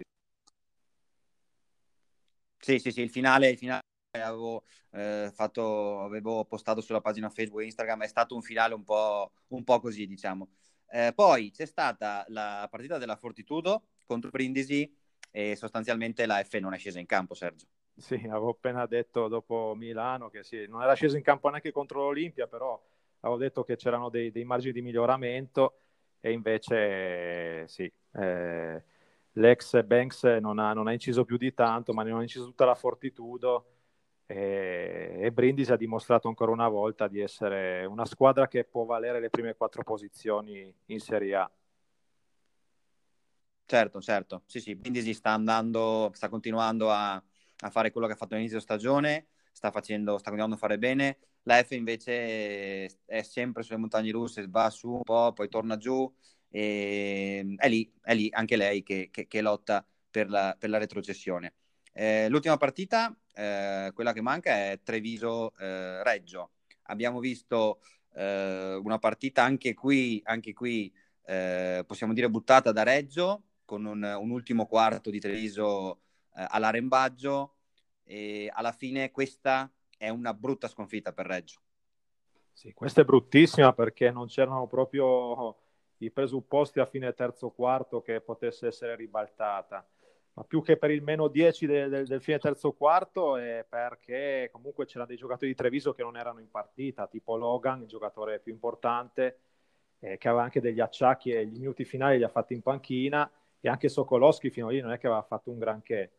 Sì, 2.57 2.79
sì, 2.79 2.91
sì, 2.91 3.01
il 3.01 3.09
finale, 3.09 3.49
il 3.49 3.57
finale 3.57 3.81
avevo, 4.11 4.63
eh, 4.91 5.29
fatto, 5.33 6.03
avevo 6.03 6.45
postato 6.45 6.79
sulla 6.79 7.01
pagina 7.01 7.29
Facebook 7.29 7.61
e 7.61 7.65
Instagram, 7.65 8.03
è 8.03 8.07
stato 8.07 8.33
un 8.33 8.41
finale 8.41 8.73
un 8.73 8.85
po', 8.85 9.33
un 9.47 9.63
po 9.65 9.81
così, 9.81 10.07
diciamo. 10.07 10.47
Eh, 10.89 11.11
poi 11.13 11.51
c'è 11.51 11.65
stata 11.65 12.23
la 12.29 12.65
partita 12.71 12.97
della 12.97 13.17
Fortitudo 13.17 13.87
contro 14.05 14.29
Brindisi 14.29 14.89
e 15.31 15.57
sostanzialmente 15.57 16.25
la 16.25 16.41
F 16.41 16.53
non 16.59 16.73
è 16.73 16.77
scesa 16.77 16.99
in 16.99 17.05
campo, 17.05 17.33
Sergio. 17.33 17.67
Sì, 17.93 18.15
avevo 18.15 18.51
appena 18.51 18.85
detto 18.85 19.27
dopo 19.27 19.73
Milano 19.75 20.29
che 20.29 20.43
sì, 20.43 20.65
non 20.65 20.81
era 20.81 20.93
sceso 20.93 21.17
in 21.17 21.23
campo 21.23 21.49
neanche 21.49 21.73
contro 21.73 22.03
l'Olimpia, 22.03 22.47
però 22.47 22.81
avevo 23.21 23.37
detto 23.37 23.63
che 23.63 23.75
c'erano 23.75 24.09
dei, 24.09 24.31
dei 24.31 24.45
margini 24.45 24.71
di 24.71 24.81
miglioramento 24.81 25.75
e 26.21 26.31
invece 26.31 27.67
sì, 27.67 27.91
eh, 28.13 28.83
l'ex 29.33 29.83
Banks 29.83 30.23
non 30.39 30.59
ha, 30.59 30.73
non 30.73 30.87
ha, 30.87 30.93
inciso 30.93 31.25
più 31.25 31.37
di 31.37 31.53
tanto, 31.53 31.93
ma 31.93 32.03
non 32.03 32.19
ha 32.19 32.21
inciso 32.21 32.45
tutta 32.45 32.65
la 32.65 32.75
fortitudo. 32.75 33.65
E, 34.27 35.17
e 35.19 35.31
Brindisi 35.31 35.71
ha 35.73 35.75
dimostrato 35.75 36.29
ancora 36.29 36.51
una 36.51 36.69
volta 36.69 37.07
di 37.07 37.19
essere 37.19 37.83
una 37.85 38.05
squadra 38.05 38.47
che 38.47 38.63
può 38.63 38.85
valere 38.85 39.19
le 39.19 39.29
prime 39.29 39.55
quattro 39.55 39.83
posizioni 39.83 40.73
in 40.85 40.99
Serie 40.99 41.35
A. 41.35 41.51
Certo, 43.65 44.01
certo, 44.01 44.43
sì, 44.47 44.59
sì, 44.59 44.75
Brindisi 44.75 45.13
sta 45.13 45.31
andando, 45.31 46.11
sta 46.13 46.27
continuando 46.27 46.91
a, 46.91 47.13
a 47.13 47.69
fare 47.69 47.89
quello 47.91 48.05
che 48.05 48.13
ha 48.13 48.15
fatto 48.17 48.33
all'inizio 48.33 48.59
stagione, 48.59 49.27
sta, 49.53 49.71
facendo, 49.71 50.17
sta 50.17 50.29
continuando 50.29 50.55
a 50.55 50.59
fare 50.59 50.77
bene, 50.77 51.17
la 51.43 51.63
F 51.63 51.71
invece 51.71 52.85
è 53.05 53.21
sempre 53.23 53.63
sulle 53.63 53.77
montagne 53.77 54.11
russe, 54.11 54.47
va 54.47 54.69
su 54.69 54.91
un 54.91 55.03
po', 55.03 55.33
poi 55.33 55.49
torna 55.49 55.77
giù, 55.77 56.11
e 56.49 57.55
è 57.57 57.69
lì, 57.69 57.91
è 58.01 58.13
lì 58.13 58.29
anche 58.31 58.55
lei 58.55 58.83
che, 58.83 59.09
che, 59.11 59.27
che 59.27 59.41
lotta 59.41 59.85
per 60.09 60.29
la, 60.29 60.55
per 60.57 60.69
la 60.69 60.77
retrocessione. 60.77 61.53
Eh, 61.93 62.29
l'ultima 62.29 62.57
partita, 62.57 63.15
eh, 63.33 63.91
quella 63.93 64.13
che 64.13 64.21
manca, 64.21 64.51
è 64.51 64.79
Treviso-Reggio. 64.83 66.51
Eh, 66.67 66.75
Abbiamo 66.91 67.19
visto 67.19 67.79
eh, 68.15 68.79
una 68.83 68.99
partita 68.99 69.43
anche 69.43 69.73
qui, 69.73 70.21
anche 70.25 70.51
qui 70.51 70.93
eh, 71.25 71.83
possiamo 71.87 72.13
dire 72.13 72.29
buttata 72.29 72.71
da 72.71 72.83
Reggio, 72.83 73.43
con 73.63 73.85
un, 73.85 74.03
un 74.03 74.29
ultimo 74.29 74.65
quarto 74.65 75.09
di 75.09 75.19
Treviso 75.19 76.01
all'arembaggio 76.33 77.55
e 78.03 78.49
alla 78.53 78.71
fine 78.73 79.11
questa 79.11 79.71
è 80.01 80.09
una 80.09 80.33
brutta 80.33 80.67
sconfitta 80.67 81.13
per 81.13 81.27
Reggio. 81.27 81.59
Sì, 82.51 82.73
questa 82.73 83.01
è 83.01 83.03
bruttissima 83.05 83.71
perché 83.71 84.09
non 84.09 84.25
c'erano 84.25 84.65
proprio 84.65 85.55
i 85.97 86.09
presupposti 86.09 86.79
a 86.79 86.87
fine 86.87 87.13
terzo 87.13 87.51
quarto 87.51 88.01
che 88.01 88.19
potesse 88.19 88.65
essere 88.65 88.95
ribaltata. 88.95 89.87
Ma 90.33 90.43
più 90.43 90.63
che 90.63 90.77
per 90.77 90.89
il 90.89 91.03
meno 91.03 91.27
10 91.27 91.67
del, 91.67 91.89
del, 91.89 92.07
del 92.07 92.21
fine 92.21 92.39
terzo 92.39 92.71
quarto 92.71 93.37
è 93.37 93.63
perché 93.69 94.49
comunque 94.51 94.85
c'erano 94.85 95.05
dei 95.05 95.17
giocatori 95.17 95.51
di 95.51 95.55
Treviso 95.55 95.93
che 95.93 96.01
non 96.01 96.17
erano 96.17 96.39
in 96.39 96.49
partita, 96.49 97.05
tipo 97.05 97.35
Logan, 97.35 97.81
il 97.81 97.87
giocatore 97.87 98.39
più 98.39 98.51
importante, 98.51 99.37
eh, 99.99 100.17
che 100.17 100.27
aveva 100.27 100.41
anche 100.41 100.61
degli 100.61 100.79
acciacchi 100.79 101.29
e 101.29 101.45
gli 101.45 101.59
minuti 101.59 101.85
finali 101.85 102.17
li 102.17 102.23
ha 102.23 102.29
fatti 102.29 102.55
in 102.55 102.63
panchina 102.63 103.29
e 103.59 103.69
anche 103.69 103.87
Sokolowski 103.87 104.49
fino 104.49 104.67
a 104.67 104.71
lì 104.71 104.81
non 104.81 104.93
è 104.93 104.97
che 104.97 105.05
aveva 105.05 105.21
fatto 105.21 105.51
un 105.51 105.59
granché. 105.59 106.11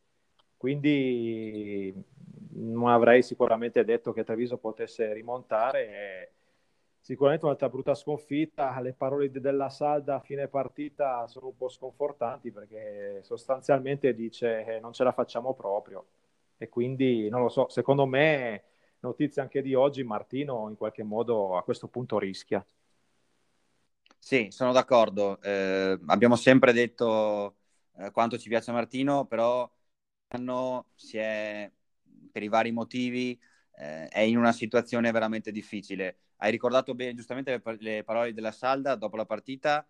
Quindi 0.62 1.92
non 2.50 2.86
avrei 2.86 3.20
sicuramente 3.24 3.82
detto 3.84 4.12
che 4.12 4.22
Treviso 4.22 4.58
potesse 4.58 5.12
rimontare. 5.12 6.30
Sicuramente 7.00 7.46
un'altra 7.46 7.68
brutta 7.68 7.96
sconfitta. 7.96 8.78
Le 8.80 8.92
parole 8.92 9.28
della 9.32 9.68
Salda 9.70 10.14
a 10.14 10.20
fine 10.20 10.46
partita 10.46 11.26
sono 11.26 11.48
un 11.48 11.56
po' 11.56 11.68
sconfortanti 11.68 12.52
perché 12.52 13.22
sostanzialmente 13.24 14.14
dice 14.14 14.62
che 14.64 14.78
non 14.78 14.92
ce 14.92 15.02
la 15.02 15.10
facciamo 15.10 15.52
proprio. 15.52 16.06
E 16.58 16.68
quindi 16.68 17.28
non 17.28 17.40
lo 17.40 17.48
so, 17.48 17.68
secondo 17.68 18.06
me, 18.06 18.62
notizia 19.00 19.42
anche 19.42 19.62
di 19.62 19.74
oggi, 19.74 20.04
Martino 20.04 20.68
in 20.68 20.76
qualche 20.76 21.02
modo 21.02 21.56
a 21.56 21.64
questo 21.64 21.88
punto 21.88 22.20
rischia. 22.20 22.64
Sì, 24.16 24.46
sono 24.52 24.70
d'accordo. 24.70 25.42
Eh, 25.42 25.98
abbiamo 26.06 26.36
sempre 26.36 26.72
detto 26.72 27.56
eh, 27.96 28.12
quanto 28.12 28.38
ci 28.38 28.48
piace 28.48 28.70
Martino, 28.70 29.24
però 29.24 29.68
l'anno 30.32 30.86
si 30.94 31.18
è, 31.18 31.70
per 32.30 32.42
i 32.42 32.48
vari 32.48 32.72
motivi, 32.72 33.38
eh, 33.76 34.08
è 34.08 34.20
in 34.20 34.36
una 34.38 34.52
situazione 34.52 35.10
veramente 35.10 35.50
difficile. 35.52 36.18
Hai 36.36 36.50
ricordato 36.50 36.94
bene, 36.94 37.14
giustamente, 37.14 37.60
le, 37.64 37.76
le 37.78 38.04
parole 38.04 38.32
della 38.32 38.52
Salda 38.52 38.94
dopo 38.94 39.16
la 39.16 39.26
partita. 39.26 39.86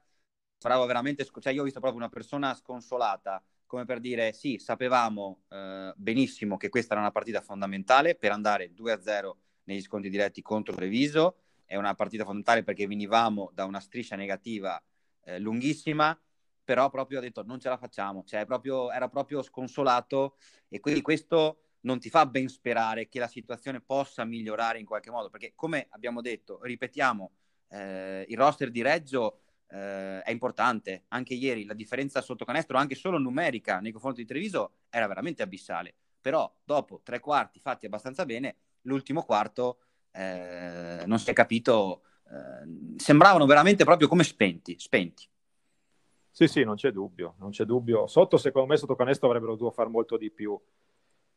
Bravo, 0.58 0.86
veramente, 0.86 1.26
cioè 1.40 1.52
io 1.52 1.62
ho 1.62 1.64
visto 1.64 1.80
proprio 1.80 2.00
una 2.00 2.10
persona 2.10 2.54
sconsolata, 2.54 3.42
come 3.66 3.84
per 3.84 4.00
dire, 4.00 4.32
sì, 4.32 4.58
sapevamo 4.58 5.42
eh, 5.48 5.92
benissimo 5.96 6.56
che 6.56 6.68
questa 6.68 6.92
era 6.92 7.02
una 7.02 7.10
partita 7.10 7.40
fondamentale 7.40 8.14
per 8.14 8.30
andare 8.30 8.72
2-0 8.72 9.36
negli 9.64 9.80
scontri 9.80 10.10
diretti 10.10 10.42
contro 10.42 10.74
Treviso, 10.74 11.36
è 11.64 11.76
una 11.76 11.94
partita 11.94 12.22
fondamentale 12.22 12.62
perché 12.62 12.86
venivamo 12.86 13.50
da 13.54 13.64
una 13.64 13.80
striscia 13.80 14.14
negativa 14.14 14.80
eh, 15.24 15.38
lunghissima, 15.38 16.16
però 16.64 16.90
proprio 16.90 17.18
ha 17.18 17.22
detto 17.22 17.42
non 17.44 17.60
ce 17.60 17.68
la 17.68 17.76
facciamo, 17.76 18.24
cioè 18.24 18.46
proprio, 18.46 18.90
era 18.90 19.08
proprio 19.08 19.42
sconsolato 19.42 20.36
e 20.68 20.80
quindi 20.80 21.02
questo 21.02 21.62
non 21.82 21.98
ti 21.98 22.10
fa 22.10 22.26
ben 22.26 22.48
sperare 22.48 23.08
che 23.08 23.18
la 23.18 23.26
situazione 23.26 23.80
possa 23.80 24.24
migliorare 24.24 24.78
in 24.78 24.86
qualche 24.86 25.10
modo, 25.10 25.30
perché 25.30 25.52
come 25.54 25.86
abbiamo 25.90 26.20
detto, 26.20 26.60
ripetiamo, 26.62 27.32
eh, 27.68 28.24
il 28.28 28.36
roster 28.36 28.70
di 28.70 28.82
Reggio 28.82 29.40
eh, 29.68 30.20
è 30.22 30.30
importante, 30.30 31.04
anche 31.08 31.34
ieri 31.34 31.64
la 31.64 31.74
differenza 31.74 32.20
sotto 32.20 32.44
canestro, 32.44 32.78
anche 32.78 32.94
solo 32.94 33.18
numerica 33.18 33.80
nei 33.80 33.92
confronti 33.92 34.20
di 34.20 34.26
Treviso, 34.26 34.74
era 34.90 35.06
veramente 35.06 35.42
abissale, 35.42 35.94
però 36.20 36.52
dopo 36.62 37.00
tre 37.02 37.18
quarti 37.18 37.58
fatti 37.58 37.86
abbastanza 37.86 38.24
bene, 38.24 38.56
l'ultimo 38.82 39.24
quarto 39.24 39.78
eh, 40.12 41.02
non 41.06 41.18
si 41.18 41.30
è 41.30 41.32
capito, 41.32 42.02
eh, 42.30 42.96
sembravano 42.96 43.46
veramente 43.46 43.84
proprio 43.84 44.08
come 44.08 44.24
spenti, 44.24 44.78
spenti. 44.78 45.28
Sì, 46.34 46.48
sì, 46.48 46.64
non 46.64 46.76
c'è 46.76 46.90
dubbio, 46.92 47.34
non 47.38 47.50
c'è 47.50 47.64
dubbio. 47.64 48.06
Sotto, 48.06 48.38
secondo 48.38 48.68
me, 48.68 48.76
sotto 48.78 48.96
canestro 48.96 49.28
avrebbero 49.28 49.52
dovuto 49.52 49.70
fare 49.74 49.90
molto 49.90 50.16
di 50.16 50.30
più, 50.30 50.58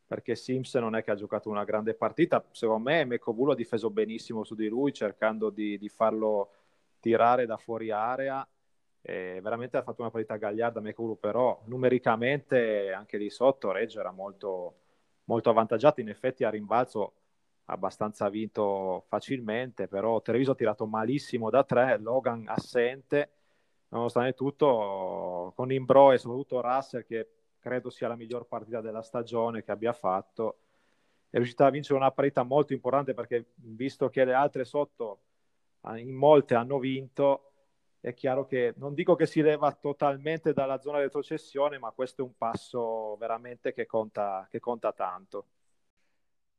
perché 0.06 0.34
Sims 0.34 0.74
non 0.76 0.96
è 0.96 1.02
che 1.02 1.10
ha 1.10 1.14
giocato 1.14 1.50
una 1.50 1.64
grande 1.64 1.92
partita. 1.94 2.42
Secondo 2.50 2.88
me 2.88 3.04
Mekovulo 3.04 3.52
ha 3.52 3.54
difeso 3.54 3.90
benissimo 3.90 4.42
su 4.42 4.54
di 4.54 4.68
lui, 4.68 4.92
cercando 4.94 5.50
di, 5.50 5.76
di 5.78 5.88
farlo 5.90 6.50
tirare 6.98 7.44
da 7.44 7.58
fuori 7.58 7.90
area. 7.90 8.46
E 9.02 9.38
veramente 9.42 9.76
ha 9.76 9.82
fatto 9.82 10.00
una 10.00 10.10
partita 10.10 10.36
gagliarda 10.36 10.80
Mekovulo, 10.80 11.14
però 11.16 11.60
numericamente 11.66 12.90
anche 12.92 13.18
lì 13.18 13.28
sotto 13.28 13.72
Reggio 13.72 14.00
era 14.00 14.12
molto, 14.12 14.76
molto 15.24 15.50
avvantaggiato. 15.50 16.00
In 16.00 16.08
effetti 16.08 16.42
a 16.42 16.50
rimbalzo 16.50 17.12
abbastanza 17.66 18.28
vinto 18.30 19.04
facilmente, 19.08 19.88
però 19.88 20.22
Treviso 20.22 20.52
ha 20.52 20.54
tirato 20.54 20.86
malissimo 20.86 21.50
da 21.50 21.64
tre, 21.64 21.98
Logan 21.98 22.44
assente, 22.48 23.30
nonostante 23.88 24.34
tutto 24.34 25.52
con 25.54 25.72
Imbro 25.72 26.12
e 26.12 26.18
soprattutto 26.18 26.60
Russell 26.60 27.04
che 27.04 27.28
credo 27.58 27.90
sia 27.90 28.08
la 28.08 28.16
miglior 28.16 28.46
partita 28.46 28.80
della 28.80 29.02
stagione 29.02 29.64
che 29.64 29.72
abbia 29.72 29.92
fatto, 29.92 30.58
è 31.30 31.36
riuscita 31.36 31.66
a 31.66 31.70
vincere 31.70 31.98
una 31.98 32.12
partita 32.12 32.42
molto 32.42 32.72
importante 32.72 33.14
perché 33.14 33.52
visto 33.56 34.08
che 34.08 34.24
le 34.24 34.34
altre 34.34 34.64
sotto 34.64 35.20
in 35.96 36.14
molte 36.14 36.54
hanno 36.54 36.78
vinto, 36.78 37.52
è 38.00 38.14
chiaro 38.14 38.46
che 38.46 38.74
non 38.76 38.94
dico 38.94 39.14
che 39.14 39.26
si 39.26 39.40
leva 39.42 39.72
totalmente 39.72 40.52
dalla 40.52 40.80
zona 40.80 40.98
di 40.98 41.04
retrocessione, 41.04 41.78
ma 41.78 41.90
questo 41.90 42.22
è 42.22 42.24
un 42.24 42.36
passo 42.36 43.16
veramente 43.16 43.72
che 43.72 43.86
conta, 43.86 44.46
che 44.50 44.60
conta 44.60 44.92
tanto. 44.92 45.46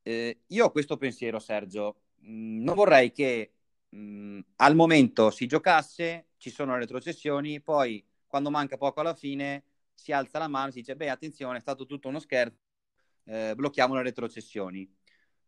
Eh, 0.02 0.44
io 0.48 0.66
ho 0.66 0.72
questo 0.72 0.98
pensiero, 0.98 1.40
Sergio. 1.40 1.96
Mm, 2.26 2.64
non 2.64 2.76
vorrei 2.76 3.12
che 3.12 3.57
mh, 3.90 4.40
al 4.58 4.76
momento 4.76 5.30
si 5.30 5.46
giocasse, 5.46 6.28
ci 6.38 6.50
sono 6.50 6.74
le 6.74 6.80
retrocessioni, 6.80 7.62
poi 7.62 8.06
quando 8.26 8.50
manca 8.50 8.78
poco 8.78 9.00
alla 9.00 9.14
fine 9.14 9.64
si 9.94 10.12
alza 10.12 10.40
la 10.40 10.48
mano 10.48 10.70
e 10.70 10.72
si 10.72 10.80
dice, 10.80 10.96
beh, 10.96 11.10
attenzione, 11.10 11.58
è 11.58 11.62
stato 11.62 11.86
tutto 11.86 12.08
uno 12.08 12.20
scherzo, 12.20 12.58
eh, 13.26 13.54
blocchiamo 13.56 13.96
le 13.96 14.04
retrocessioni. 14.04 14.90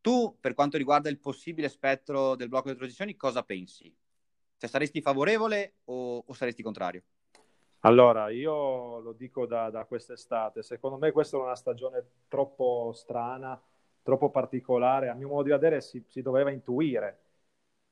Tu, 0.02 0.38
per 0.40 0.54
quanto 0.54 0.78
riguarda 0.78 1.10
il 1.10 1.20
possibile 1.20 1.70
spettro 1.70 2.36
del 2.36 2.48
blocco 2.48 2.68
di 2.68 2.74
retrocessioni, 2.74 3.16
cosa 3.16 3.44
pensi? 3.44 3.94
Cioè, 4.58 4.70
saresti 4.70 5.02
favorevole 5.02 5.76
o, 5.86 6.24
o 6.26 6.34
saresti 6.34 6.64
contrario? 6.64 7.04
Allora, 7.82 8.30
io 8.30 9.00
lo 9.00 9.14
dico 9.14 9.46
da, 9.46 9.70
da 9.70 9.86
quest'estate, 9.86 10.64
secondo 10.64 10.98
me 10.98 11.12
questa 11.12 11.38
è 11.38 11.40
una 11.40 11.56
stagione 11.56 12.04
troppo 12.28 12.92
strana 12.94 13.62
troppo 14.02 14.32
particolare, 14.32 15.10
a 15.10 15.14
mio 15.14 15.28
modo 15.28 15.44
di 15.44 15.50
vedere 15.52 15.82
si, 15.82 16.04
si 16.08 16.22
doveva 16.22 16.50
intuire 16.50 17.20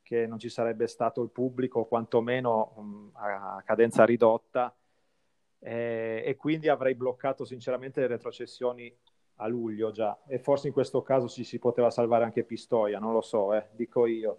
che 0.07 0.25
non 0.25 0.39
ci 0.39 0.47
sarebbe 0.47 0.87
stato 0.87 1.21
il 1.21 1.29
pubblico, 1.31 1.83
quantomeno 1.83 2.71
um, 2.77 3.09
a 3.11 3.61
cadenza 3.65 4.05
ridotta, 4.05 4.73
eh, 5.59 6.23
e 6.25 6.35
quindi 6.37 6.69
avrei 6.69 6.95
bloccato 6.95 7.43
sinceramente 7.43 7.99
le 7.99 8.07
retrocessioni 8.07 8.95
a 9.39 9.47
luglio 9.47 9.91
già, 9.91 10.17
e 10.25 10.39
forse 10.39 10.67
in 10.67 10.73
questo 10.73 11.01
caso 11.01 11.27
ci 11.27 11.43
si 11.43 11.59
poteva 11.59 11.91
salvare 11.91 12.23
anche 12.23 12.45
Pistoia, 12.45 12.99
non 12.99 13.11
lo 13.11 13.19
so, 13.19 13.53
eh, 13.53 13.67
dico 13.73 14.05
io. 14.05 14.37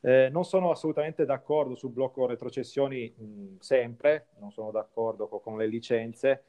Eh, 0.00 0.30
non 0.30 0.44
sono 0.44 0.72
assolutamente 0.72 1.24
d'accordo 1.24 1.76
sul 1.76 1.90
blocco 1.90 2.26
retrocessioni 2.26 3.08
mh, 3.16 3.58
sempre, 3.60 4.30
non 4.40 4.50
sono 4.50 4.72
d'accordo 4.72 5.28
con, 5.28 5.40
con 5.40 5.58
le 5.58 5.68
licenze, 5.68 6.42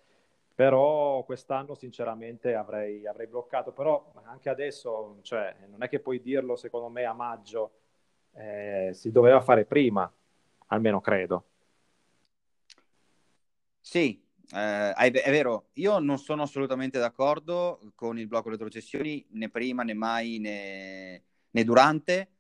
però 0.56 1.24
quest'anno 1.24 1.76
sinceramente 1.76 2.56
avrei, 2.56 3.06
avrei, 3.06 3.28
bloccato, 3.28 3.74
però 3.74 4.12
anche 4.24 4.50
adesso 4.50 5.20
cioè, 5.22 5.56
non 5.70 5.84
è 5.84 5.88
che 5.88 6.00
puoi 6.00 6.20
dirlo 6.20 6.56
secondo 6.56 6.90
me 6.90 7.06
a 7.06 7.14
maggio, 7.14 7.72
eh, 8.34 8.92
si 8.94 9.12
doveva 9.12 9.42
fare 9.42 9.66
prima, 9.66 10.12
almeno 10.68 11.02
credo. 11.02 11.46
Sì, 13.82 14.22
eh, 14.52 14.94
è 14.94 15.32
vero, 15.32 15.70
io 15.74 16.00
non 16.00 16.18
sono 16.18 16.44
assolutamente 16.44 17.00
d'accordo 17.00 17.92
con 17.96 18.20
il 18.20 18.28
blocco 18.28 18.50
retrocessioni 18.50 19.26
né 19.32 19.50
prima 19.50 19.84
né 19.84 19.94
mai 19.94 20.38
né, 20.40 21.24
né 21.50 21.64
durante. 21.64 22.32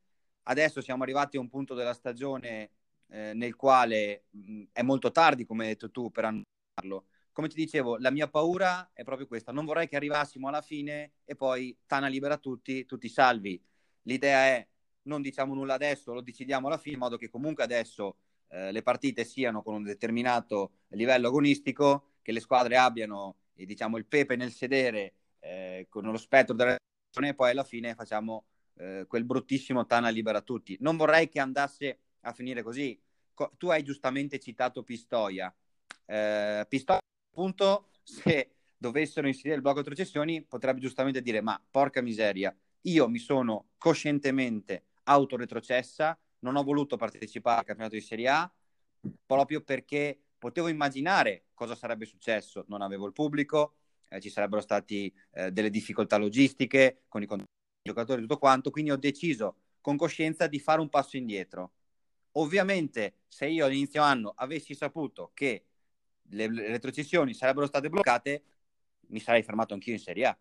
Adesso 0.44 0.82
siamo 0.82 1.04
arrivati 1.04 1.38
a 1.38 1.40
un 1.40 1.50
punto 1.50 1.74
della 1.74 1.94
stagione 1.94 2.72
eh, 3.08 3.34
nel 3.34 3.56
quale 3.56 4.26
mh, 4.32 4.64
è 4.72 4.82
molto 4.82 5.12
tardi, 5.12 5.46
come 5.46 5.64
hai 5.64 5.70
detto 5.72 5.92
tu, 5.92 6.12
per 6.12 6.26
annunziarlo. 6.26 7.08
Come 7.32 7.48
ti 7.48 7.56
dicevo, 7.56 7.98
la 7.98 8.12
mia 8.12 8.28
paura 8.28 8.90
è 8.94 9.04
proprio 9.04 9.28
questa. 9.28 9.52
Non 9.52 9.66
vorrei 9.66 9.88
che 9.88 9.96
arrivassimo 9.96 10.48
alla 10.48 10.62
fine 10.62 11.14
e 11.24 11.36
poi 11.36 11.78
Tana 11.86 12.08
libera 12.08 12.38
tutti, 12.38 12.86
tutti 12.86 13.08
salvi. 13.08 13.62
L'idea 14.04 14.46
è 14.48 14.68
non 15.04 15.22
diciamo 15.22 15.54
nulla 15.54 15.76
adesso, 15.76 16.14
lo 16.14 16.22
decidiamo 16.22 16.68
alla 16.68 16.78
fine, 16.78 16.95
in 16.95 17.02
modo 17.02 17.18
che 17.18 17.30
comunque 17.30 17.64
adesso 17.64 18.18
eh, 18.50 18.72
le 18.72 18.82
partite 18.82 19.24
siano 19.24 19.62
con 19.62 19.76
un 19.76 19.84
determinato 19.84 20.72
livello 20.89 21.28
agonistico, 21.28 22.06
che 22.22 22.32
le 22.32 22.39
squadre 22.39 22.78
abbiano 22.78 23.36
eh, 23.54 23.66
diciamo, 23.66 23.97
il 23.97 24.06
pepe 24.06 24.36
nel 24.36 24.52
sedere 24.52 25.14
eh, 25.39 25.88
con 25.89 26.04
lo 26.04 26.18
spettro 26.18 26.56
della 26.56 26.78
reazione 26.78 27.30
e 27.30 27.36
poi 27.36 27.52
alla 27.52 27.64
fine 27.64 27.95
facciamo 27.95 28.45
eh, 28.76 29.06
quel 29.08 29.24
bruttissimo 29.24 29.86
Tana 29.86 30.10
libera 30.10 30.41
tutti. 30.41 30.78
Non 30.82 30.97
vorrei 30.97 31.30
che 31.30 31.39
andasse 31.39 32.00
a 32.22 32.34
finire 32.34 32.64
così. 32.64 33.00
Co- 33.34 33.54
tu 33.58 33.70
hai 33.70 33.84
giustamente 33.84 34.39
citato 34.39 34.84
Pistoia. 34.84 35.54
Eh, 36.06 36.66
Pistoia, 36.68 37.00
appunto, 37.32 37.89
se 38.04 38.52
dovessero 38.78 39.28
inserire 39.28 39.56
il 39.56 39.62
blocco 39.62 39.80
retrocessioni, 39.80 40.41
potrebbe 40.41 40.80
giustamente 40.80 41.22
dire: 41.22 41.41
Ma 41.41 41.62
porca 41.70 42.02
miseria, 42.02 42.56
io 42.82 43.08
mi 43.10 43.20
sono 43.20 43.70
coscientemente 43.78 44.86
autoretrocessa, 45.10 46.18
non 46.39 46.55
ho 46.55 46.64
voluto 46.64 46.95
partecipare 46.95 47.60
al 47.60 47.66
campionato 47.66 47.95
di 47.95 48.01
Serie 48.01 48.28
A 48.30 48.53
proprio 49.26 49.62
perché 49.62 50.20
potevo 50.38 50.68
immaginare 50.68 51.45
cosa 51.53 51.76
sarebbe 51.76 52.05
successo. 52.05 52.66
Non 52.68 52.82
avevo 52.82 53.05
il 53.05 53.14
pubblico, 53.14 53.76
eh, 54.07 54.20
ci 54.20 54.30
sarebbero 54.30 54.62
state 54.62 55.12
eh, 55.32 55.51
delle 55.51 55.70
difficoltà 55.70 56.18
logistiche 56.18 57.03
con 57.07 57.22
i 57.22 57.28
giocatori 57.82 58.20
e 58.20 58.22
tutto 58.22 58.38
quanto, 58.38 58.72
quindi 58.72 58.91
ho 58.91 58.97
deciso 58.97 59.57
con 59.82 59.97
coscienza 59.97 60.47
di 60.47 60.60
fare 60.60 60.82
un 60.82 60.89
passo 60.89 61.18
indietro. 61.18 61.72
Ovviamente, 62.34 63.20
se 63.28 63.47
io 63.47 63.66
all'inizio 63.66 64.01
anno 64.01 64.34
avessi 64.36 64.76
saputo 64.76 65.32
che 65.34 65.66
le, 66.30 66.47
retrocessioni 66.47 67.34
sarebbero 67.34 67.66
state 67.66 67.89
bloccate, 67.89 68.43
mi 69.07 69.20
sarei 69.20 69.41
fermato 69.41 69.74
anch'io 69.74 69.93
in 69.93 69.99
Serie 69.99 70.26
A. 70.26 70.38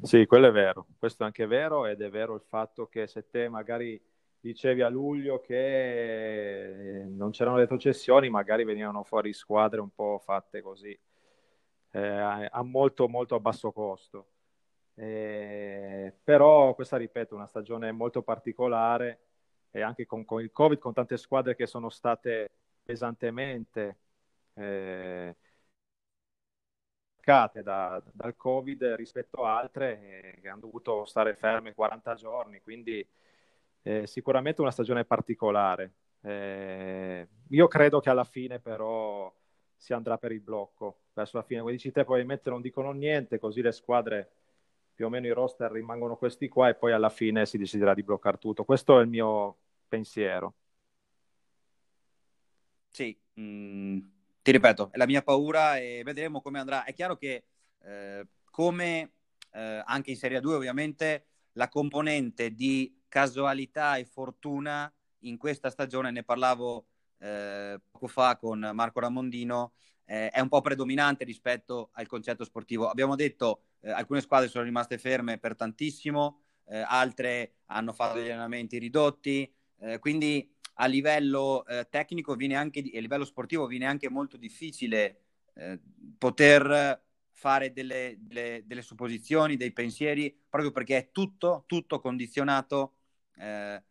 Sì, 0.00 0.26
quello 0.26 0.46
è 0.46 0.52
vero, 0.52 0.86
questo 0.96 1.24
è 1.24 1.26
anche 1.26 1.46
vero 1.46 1.84
ed 1.86 2.00
è 2.00 2.08
vero 2.08 2.34
il 2.34 2.40
fatto 2.40 2.86
che 2.86 3.08
se 3.08 3.28
te 3.28 3.48
magari 3.48 4.00
dicevi 4.40 4.82
a 4.82 4.88
luglio 4.88 5.40
che 5.40 7.04
non 7.08 7.30
c'erano 7.32 7.56
retrocessioni, 7.56 8.30
magari 8.30 8.62
venivano 8.64 9.02
fuori 9.02 9.32
squadre 9.32 9.80
un 9.80 9.90
po' 9.90 10.20
fatte 10.22 10.62
così, 10.62 10.96
eh, 11.90 11.98
a 12.00 12.62
molto, 12.62 13.08
molto 13.08 13.34
a 13.34 13.40
basso 13.40 13.72
costo. 13.72 14.26
Eh, 14.94 16.14
però 16.22 16.74
questa, 16.74 16.96
ripeto, 16.96 17.34
è 17.34 17.36
una 17.36 17.46
stagione 17.46 17.90
molto 17.92 18.22
particolare 18.22 19.20
e 19.70 19.80
anche 19.82 20.06
con, 20.06 20.24
con, 20.24 20.40
il 20.40 20.52
Covid, 20.52 20.78
con 20.78 20.92
tante 20.92 21.16
squadre 21.16 21.56
che 21.56 21.66
sono 21.66 21.88
state 21.90 22.50
pesantemente 22.84 23.96
eh, 24.54 25.36
da, 27.62 28.02
dal 28.12 28.36
Covid 28.36 28.82
rispetto 28.94 29.44
a 29.44 29.58
altre 29.58 30.34
eh, 30.36 30.40
che 30.40 30.48
hanno 30.48 30.60
dovuto 30.60 31.04
stare 31.04 31.34
ferme 31.34 31.74
40 31.74 32.14
giorni, 32.14 32.60
quindi 32.62 33.06
eh, 33.82 34.06
sicuramente 34.06 34.62
una 34.62 34.70
stagione 34.70 35.04
particolare. 35.04 35.92
Eh, 36.22 37.28
io 37.48 37.68
credo 37.68 38.00
che 38.00 38.08
alla 38.10 38.24
fine 38.24 38.60
però 38.60 39.32
si 39.76 39.92
andrà 39.92 40.16
per 40.16 40.32
il 40.32 40.40
blocco, 40.40 41.00
verso 41.12 41.36
la 41.36 41.42
fine, 41.42 41.60
come 41.60 41.72
dici 41.72 41.92
te 41.92 42.02
probabilmente 42.04 42.48
non 42.48 42.62
dicono 42.62 42.92
niente, 42.92 43.38
così 43.38 43.60
le 43.60 43.72
squadre 43.72 44.30
più 44.94 45.06
o 45.06 45.08
meno 45.10 45.26
i 45.26 45.32
roster 45.32 45.70
rimangono 45.70 46.16
questi 46.16 46.48
qua 46.48 46.68
e 46.68 46.74
poi 46.74 46.92
alla 46.92 47.10
fine 47.10 47.46
si 47.46 47.58
deciderà 47.58 47.94
di 47.94 48.02
bloccare 48.02 48.38
tutto. 48.38 48.64
Questo 48.64 48.98
è 48.98 49.02
il 49.02 49.08
mio 49.08 49.56
pensiero. 49.86 50.54
Sì, 52.88 53.16
mm, 53.38 53.98
ti 54.48 54.54
ripeto, 54.54 54.88
è 54.92 54.96
la 54.96 55.04
mia 55.04 55.20
paura 55.20 55.76
e 55.76 56.00
vedremo 56.02 56.40
come 56.40 56.58
andrà. 56.58 56.84
È 56.84 56.94
chiaro 56.94 57.16
che 57.16 57.44
eh, 57.84 58.26
come 58.50 59.12
eh, 59.52 59.82
anche 59.84 60.08
in 60.08 60.16
Serie 60.16 60.40
2 60.40 60.54
ovviamente 60.54 61.26
la 61.52 61.68
componente 61.68 62.54
di 62.54 62.98
casualità 63.08 63.96
e 63.96 64.06
fortuna 64.06 64.90
in 65.24 65.36
questa 65.36 65.68
stagione, 65.68 66.10
ne 66.10 66.22
parlavo 66.22 66.86
eh, 67.18 67.78
poco 67.90 68.06
fa 68.06 68.38
con 68.38 68.70
Marco 68.72 69.00
Ramondino, 69.00 69.72
eh, 70.06 70.30
è 70.30 70.40
un 70.40 70.48
po' 70.48 70.62
predominante 70.62 71.24
rispetto 71.24 71.90
al 71.92 72.06
concetto 72.06 72.42
sportivo. 72.42 72.88
Abbiamo 72.88 73.16
detto 73.16 73.64
eh, 73.80 73.90
alcune 73.90 74.22
squadre 74.22 74.48
sono 74.48 74.64
rimaste 74.64 74.96
ferme 74.96 75.36
per 75.36 75.56
tantissimo, 75.56 76.40
eh, 76.68 76.78
altre 76.78 77.56
hanno 77.66 77.92
fatto 77.92 78.16
degli 78.16 78.30
allenamenti 78.30 78.78
ridotti, 78.78 79.52
quindi 80.00 80.56
a 80.80 80.86
livello 80.86 81.64
eh, 81.66 81.86
tecnico 81.90 82.36
anche, 82.54 82.80
e 82.80 82.98
a 82.98 83.00
livello 83.00 83.24
sportivo 83.24 83.66
viene 83.66 83.86
anche 83.86 84.08
molto 84.08 84.36
difficile 84.36 85.20
eh, 85.54 85.80
poter 86.16 87.02
fare 87.32 87.72
delle, 87.72 88.16
delle, 88.18 88.62
delle, 88.64 88.82
supposizioni, 88.82 89.56
dei 89.56 89.72
pensieri, 89.72 90.36
proprio 90.48 90.72
perché 90.72 90.96
è 90.96 91.08
tutto, 91.12 91.64
tutto 91.66 92.00
condizionato, 92.00 92.94
eh, 93.36 93.82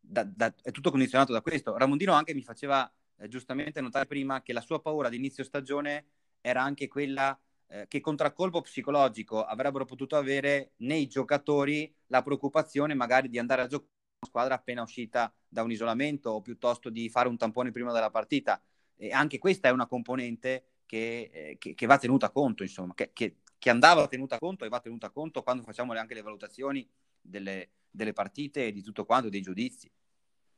da, 0.00 0.24
da, 0.24 0.54
è 0.62 0.70
tutto 0.70 0.90
condizionato 0.90 1.32
da 1.32 1.40
questo. 1.40 1.76
Ramondino 1.76 2.12
anche 2.12 2.34
mi 2.34 2.42
faceva 2.42 2.90
eh, 3.16 3.28
giustamente 3.28 3.80
notare 3.80 4.06
prima 4.06 4.42
che 4.42 4.52
la 4.52 4.60
sua 4.60 4.80
paura 4.80 5.08
di 5.08 5.16
inizio 5.16 5.44
stagione 5.44 6.06
era 6.40 6.62
anche 6.62 6.88
quella 6.88 7.38
eh, 7.68 7.86
che 7.88 8.00
contraccolpo 8.00 8.60
psicologico 8.62 9.44
avrebbero 9.44 9.84
potuto 9.84 10.16
avere 10.16 10.72
nei 10.78 11.06
giocatori 11.06 11.94
la 12.06 12.22
preoccupazione 12.22 12.94
magari 12.94 13.28
di 13.28 13.38
andare 13.38 13.62
a 13.62 13.66
giocare 13.66 13.90
squadra 14.26 14.54
appena 14.54 14.82
uscita 14.82 15.32
da 15.48 15.62
un 15.62 15.70
isolamento 15.70 16.30
o 16.30 16.42
piuttosto 16.42 16.90
di 16.90 17.08
fare 17.08 17.28
un 17.28 17.36
tampone 17.36 17.70
prima 17.70 17.92
della 17.92 18.10
partita. 18.10 18.60
E 18.96 19.10
anche 19.10 19.38
questa 19.38 19.68
è 19.68 19.72
una 19.72 19.86
componente 19.86 20.64
che, 20.84 21.30
eh, 21.32 21.56
che, 21.58 21.74
che 21.74 21.86
va 21.86 21.98
tenuta 21.98 22.30
conto, 22.30 22.62
insomma, 22.62 22.94
che, 22.94 23.10
che, 23.12 23.70
andava 23.70 24.06
tenuta 24.08 24.38
conto 24.38 24.64
e 24.64 24.68
va 24.68 24.80
tenuta 24.80 25.10
conto 25.10 25.42
quando 25.42 25.62
facciamo 25.62 25.92
anche 25.92 26.14
le 26.14 26.22
valutazioni 26.22 26.88
delle, 27.20 27.70
delle 27.90 28.12
partite 28.12 28.66
e 28.66 28.72
di 28.72 28.82
tutto 28.82 29.04
quanto, 29.04 29.28
dei 29.28 29.42
giudizi. 29.42 29.90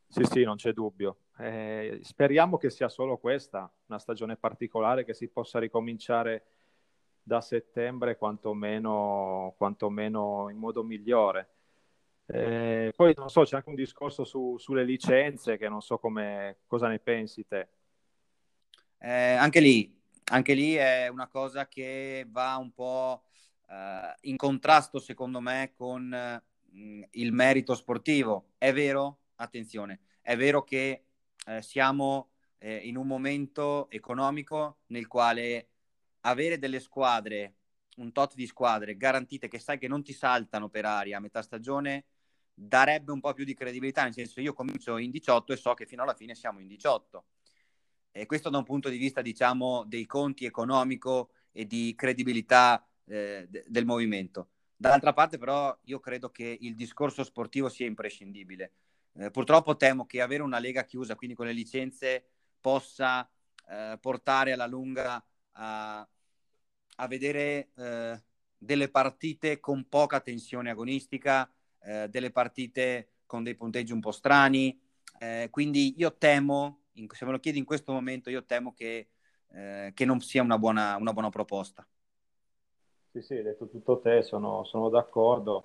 Sì, 0.09 0.25
sì, 0.25 0.43
non 0.43 0.57
c'è 0.57 0.73
dubbio. 0.73 1.19
Eh, 1.39 2.01
speriamo 2.03 2.57
che 2.57 2.71
sia 2.71 2.89
solo 2.89 3.19
questa, 3.19 3.71
una 3.87 3.99
stagione 3.99 4.37
particolare, 4.37 5.05
che 5.05 5.15
si 5.15 5.29
possa 5.29 5.59
ricominciare 5.59 6.45
da 7.23 7.41
settembre 7.41 8.17
quantomeno, 8.17 9.55
quantomeno 9.57 10.49
in 10.51 10.57
modo 10.57 10.83
migliore. 10.83 11.49
Eh, 12.33 12.93
poi 12.95 13.13
non 13.17 13.29
so, 13.29 13.43
c'è 13.43 13.57
anche 13.57 13.71
un 13.71 13.75
discorso 13.75 14.25
su, 14.25 14.57
sulle 14.57 14.85
licenze 14.85 15.57
che 15.57 15.69
non 15.69 15.81
so 15.83 15.99
come, 15.99 16.59
cosa 16.67 16.87
ne 16.87 17.01
pensi 17.01 17.45
te. 17.45 17.69
Eh, 18.99 19.33
anche, 19.33 19.59
lì, 19.59 20.01
anche 20.27 20.55
lì 20.55 20.75
è 20.75 21.09
una 21.09 21.27
cosa 21.27 21.67
che 21.67 22.27
va 22.31 22.57
un 22.57 22.73
po' 22.73 23.23
eh, 23.69 24.15
in 24.29 24.37
contrasto, 24.37 25.01
secondo 25.01 25.41
me, 25.41 25.73
con 25.75 26.41
mm, 26.73 27.03
il 27.11 27.33
merito 27.33 27.75
sportivo. 27.75 28.51
È 28.59 28.73
vero, 28.73 29.19
attenzione, 29.37 30.01
è 30.23 30.37
vero 30.37 30.63
che 30.63 31.07
eh, 31.47 31.63
siamo 31.63 32.31
eh, 32.59 32.77
in 32.77 32.97
un 32.97 33.09
momento 33.09 33.91
economico 33.91 34.83
nel 34.89 35.09
quale 35.09 35.69
avere 36.21 36.59
delle 36.61 36.79
squadre, 36.79 37.55
un 37.97 38.13
tot 38.13 38.35
di 38.37 38.47
squadre 38.47 38.97
garantite 38.97 39.49
che 39.49 39.59
sai 39.59 39.79
che 39.79 39.89
non 39.89 40.05
ti 40.05 40.13
saltano 40.13 40.69
per 40.69 40.85
aria 40.85 41.17
a 41.17 41.21
metà 41.21 41.43
stagione 41.43 42.05
darebbe 42.63 43.11
un 43.11 43.21
po' 43.21 43.33
più 43.33 43.45
di 43.45 43.55
credibilità, 43.55 44.03
nel 44.03 44.13
senso 44.13 44.41
io 44.41 44.53
comincio 44.53 44.99
in 44.99 45.11
18 45.11 45.53
e 45.53 45.57
so 45.57 45.73
che 45.73 45.87
fino 45.87 46.03
alla 46.03 46.15
fine 46.15 46.35
siamo 46.35 46.61
in 46.61 46.67
18. 46.67 47.25
E 48.13 48.27
questo 48.27 48.51
da 48.51 48.59
un 48.59 48.65
punto 48.65 48.89
di 48.89 48.99
vista, 48.99 49.23
diciamo, 49.23 49.85
dei 49.87 50.05
conti 50.05 50.45
economico 50.45 51.31
e 51.53 51.67
di 51.67 51.95
credibilità 51.97 52.87
eh, 53.07 53.47
de- 53.49 53.65
del 53.67 53.87
movimento. 53.87 54.51
Dall'altra 54.77 55.13
parte, 55.13 55.39
però, 55.39 55.77
io 55.85 56.01
credo 56.01 56.31
che 56.31 56.57
il 56.61 56.75
discorso 56.75 57.25
sportivo 57.25 57.69
sia 57.69 57.87
imprescindibile. 57.87 58.73
Eh, 59.15 59.31
purtroppo 59.31 59.77
temo 59.77 60.07
che 60.07 60.21
avere 60.21 60.43
una 60.43 60.59
lega 60.59 60.85
chiusa, 60.85 61.15
quindi 61.15 61.35
con 61.37 61.47
le 61.47 61.53
licenze, 61.53 62.25
possa 62.61 63.29
eh, 63.69 63.97
portare 64.01 64.53
alla 64.53 64.67
lunga 64.67 65.25
a, 65.53 66.09
a 66.97 67.07
vedere 67.07 67.71
eh, 67.75 68.23
delle 68.57 68.89
partite 68.91 69.61
con 69.61 69.89
poca 69.89 70.21
tensione 70.21 70.71
agonistica, 70.71 71.51
eh, 71.83 72.09
delle 72.09 72.31
partite 72.31 73.09
con 73.27 73.43
dei 73.43 73.55
punteggi 73.55 73.93
un 73.93 74.01
po' 74.01 74.13
strani. 74.13 74.79
Eh, 75.19 75.49
quindi 75.51 75.95
io 75.99 76.17
temo, 76.17 76.85
in, 76.95 77.07
se 77.11 77.25
me 77.25 77.33
lo 77.33 77.39
chiedi 77.39 77.59
in 77.59 77.65
questo 77.65 77.93
momento, 77.93 78.31
io 78.31 78.45
temo 78.45 78.73
che, 78.75 79.09
eh, 79.53 79.93
che 79.95 80.05
non 80.05 80.21
sia 80.21 80.43
una 80.43 80.59
buona, 80.59 80.97
una 80.97 81.13
buona, 81.13 81.29
proposta. 81.31 81.87
Sì, 83.13 83.23
sì, 83.23 83.35
hai 83.35 83.43
detto 83.43 83.69
tutto 83.69 83.99
te, 84.01 84.23
sono, 84.23 84.65
sono 84.65 84.89
d'accordo. 84.89 85.65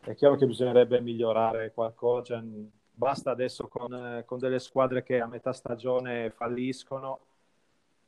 È 0.00 0.14
chiaro 0.14 0.36
che 0.36 0.46
bisognerebbe 0.46 1.00
migliorare 1.00 1.72
qualcosa. 1.72 2.42
Basta 2.92 3.30
adesso 3.30 3.68
con, 3.68 4.22
con 4.26 4.38
delle 4.38 4.58
squadre 4.58 5.02
che 5.02 5.20
a 5.20 5.26
metà 5.26 5.52
stagione 5.52 6.30
falliscono 6.30 7.20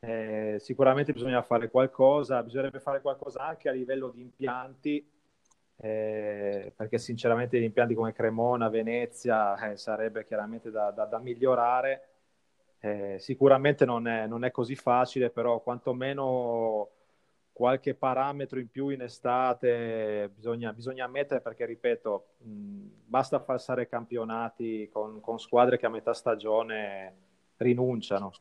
Eh, 0.02 0.56
sicuramente 0.60 1.12
bisogna 1.12 1.42
fare 1.42 1.70
qualcosa, 1.70 2.42
bisognerebbe 2.42 2.80
fare 2.80 3.02
qualcosa 3.02 3.44
anche 3.46 3.68
a 3.68 3.72
livello 3.72 4.08
di 4.10 4.20
impianti, 4.22 5.06
eh, 5.82 6.72
perché 6.76 6.98
sinceramente 6.98 7.58
gli 7.58 7.64
impianti 7.64 7.94
come 7.94 8.12
Cremona, 8.12 8.68
Venezia 8.68 9.70
eh, 9.70 9.76
sarebbe 9.78 10.26
chiaramente 10.26 10.70
da, 10.70 10.90
da, 10.90 11.06
da 11.06 11.18
migliorare. 11.18 12.08
Eh, 12.80 13.16
sicuramente 13.18 13.84
non 13.86 14.06
è, 14.06 14.26
non 14.26 14.44
è, 14.44 14.50
così 14.50 14.76
facile, 14.76 15.30
però 15.30 15.60
quantomeno 15.60 16.88
qualche 17.52 17.94
parametro 17.94 18.58
in 18.58 18.68
più 18.68 18.88
in 18.88 19.02
estate 19.02 20.30
bisogna, 20.34 20.72
bisogna 20.72 21.06
mettere 21.06 21.40
perché, 21.40 21.64
ripeto, 21.64 22.26
mh, 22.38 22.86
basta 23.06 23.40
falsare 23.40 23.88
campionati 23.88 24.88
con, 24.92 25.20
con 25.20 25.38
squadre 25.38 25.78
che 25.78 25.86
a 25.86 25.90
metà 25.90 26.12
stagione 26.12 27.14
rinunciano. 27.56 28.32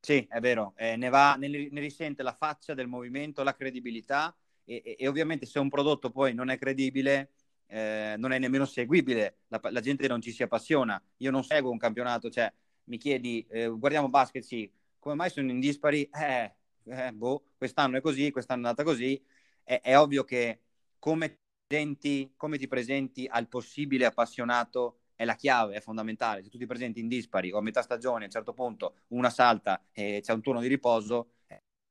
Sì, 0.00 0.26
è 0.28 0.40
vero, 0.40 0.72
eh, 0.76 0.96
ne, 0.96 1.08
va, 1.08 1.34
ne, 1.36 1.48
ne, 1.48 1.80
risente 1.80 2.22
la 2.22 2.32
faccia 2.32 2.74
del 2.74 2.86
movimento, 2.86 3.42
la 3.42 3.54
credibilità 3.54 4.34
e, 4.82 4.96
e, 4.98 5.08
ovviamente 5.08 5.46
se 5.46 5.58
un 5.58 5.68
prodotto 5.68 6.10
poi 6.10 6.34
non 6.34 6.48
è 6.50 6.58
credibile 6.58 7.30
eh, 7.70 8.16
non 8.18 8.32
è 8.32 8.38
nemmeno 8.38 8.64
seguibile, 8.64 9.38
la, 9.48 9.60
la, 9.70 9.80
gente 9.80 10.08
non 10.08 10.20
ci 10.20 10.32
si 10.32 10.42
appassiona. 10.42 11.00
Io 11.18 11.30
non 11.30 11.44
seguo 11.44 11.70
un 11.70 11.78
campionato, 11.78 12.28
cioè 12.28 12.52
mi 12.84 12.98
chiedi, 12.98 13.46
eh, 13.48 13.68
guardiamo 13.68 14.08
basket, 14.08 14.42
sì, 14.42 14.70
come 14.98 15.14
mai 15.14 15.30
sono 15.30 15.50
in 15.50 15.60
dispari? 15.60 16.08
Eh, 16.12 16.52
eh, 16.84 17.12
boh, 17.12 17.44
quest'anno 17.56 17.96
è 17.96 18.00
così, 18.00 18.30
quest'anno 18.32 18.64
è 18.64 18.68
andata 18.68 18.82
così. 18.82 19.20
È, 19.62 19.80
è 19.82 19.96
ovvio 19.96 20.24
che 20.24 20.62
come, 20.98 21.38
presenti, 21.66 22.32
come 22.36 22.58
ti 22.58 22.66
presenti 22.66 23.26
al 23.30 23.46
possibile 23.48 24.04
appassionato 24.06 24.98
è 25.14 25.24
la 25.24 25.36
chiave, 25.36 25.76
è 25.76 25.80
fondamentale. 25.80 26.42
Se 26.42 26.48
tu 26.48 26.58
ti 26.58 26.66
presenti 26.66 26.98
in 27.00 27.08
dispari 27.08 27.52
o 27.52 27.58
a 27.58 27.62
metà 27.62 27.82
stagione, 27.82 28.22
a 28.22 28.26
un 28.26 28.32
certo 28.32 28.52
punto 28.52 28.96
una 29.08 29.30
salta 29.30 29.84
e 29.92 30.20
c'è 30.22 30.32
un 30.32 30.40
turno 30.40 30.60
di 30.60 30.66
riposo, 30.66 31.34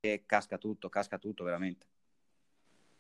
eh, 0.01 0.23
casca 0.25 0.57
tutto, 0.57 0.89
casca 0.89 1.17
tutto 1.17 1.43
veramente. 1.43 1.87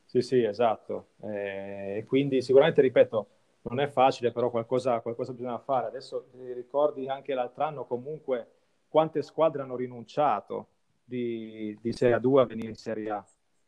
Sì, 0.09 0.23
sì, 0.23 0.41
esatto. 0.43 1.09
Eh, 1.21 1.97
e 1.97 2.05
quindi 2.05 2.41
sicuramente, 2.41 2.81
ripeto, 2.81 3.27
non 3.61 3.79
è 3.79 3.87
facile, 3.87 4.31
però 4.31 4.49
qualcosa, 4.49 5.01
qualcosa 5.01 5.33
bisogna 5.33 5.59
fare. 5.59 5.85
Adesso 5.85 6.29
ti 6.31 6.51
ricordi 6.51 7.07
anche 7.07 7.35
l'altro 7.35 7.63
anno 7.63 7.85
comunque 7.85 8.47
quante 8.87 9.21
squadre 9.21 9.61
hanno 9.61 9.75
rinunciato 9.75 10.69
di, 11.03 11.77
di 11.79 11.93
Serie 11.93 12.15
A2 12.15 12.39
a 12.41 12.45
venire 12.45 12.69
in 12.69 12.75
Serie 12.75 13.09
A. 13.11 13.23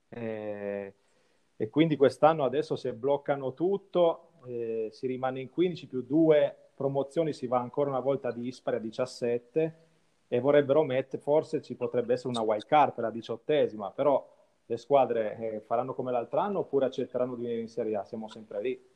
Eh, 0.09 0.93
e 1.57 1.69
quindi 1.69 1.95
quest'anno 1.95 2.43
adesso 2.43 2.75
se 2.75 2.91
bloccano 2.93 3.53
tutto 3.53 4.31
eh, 4.47 4.87
si 4.91 5.05
rimane 5.05 5.41
in 5.41 5.49
15 5.51 5.85
più 5.85 6.01
due 6.01 6.71
promozioni, 6.73 7.33
si 7.33 7.45
va 7.45 7.59
ancora 7.59 7.91
una 7.91 7.99
volta 7.99 8.31
di 8.31 8.41
dispari 8.41 8.77
a 8.77 8.79
17 8.79 9.75
e 10.27 10.39
vorrebbero 10.39 10.81
mettere, 10.81 11.21
forse 11.21 11.61
ci 11.61 11.75
potrebbe 11.75 12.13
essere 12.13 12.29
una 12.29 12.41
wild 12.41 12.65
card 12.65 12.95
per 12.95 13.03
la 13.03 13.11
diciottesima, 13.11 13.91
però 13.91 14.27
le 14.65 14.77
squadre 14.77 15.37
eh, 15.37 15.61
faranno 15.61 15.93
come 15.93 16.11
l'altro 16.11 16.39
anno 16.39 16.59
oppure 16.59 16.85
accetteranno 16.85 17.35
di 17.35 17.43
venire 17.43 17.61
in 17.61 17.67
Serie 17.67 17.95
A, 17.95 18.03
siamo 18.03 18.27
sempre 18.27 18.61
lì. 18.61 18.89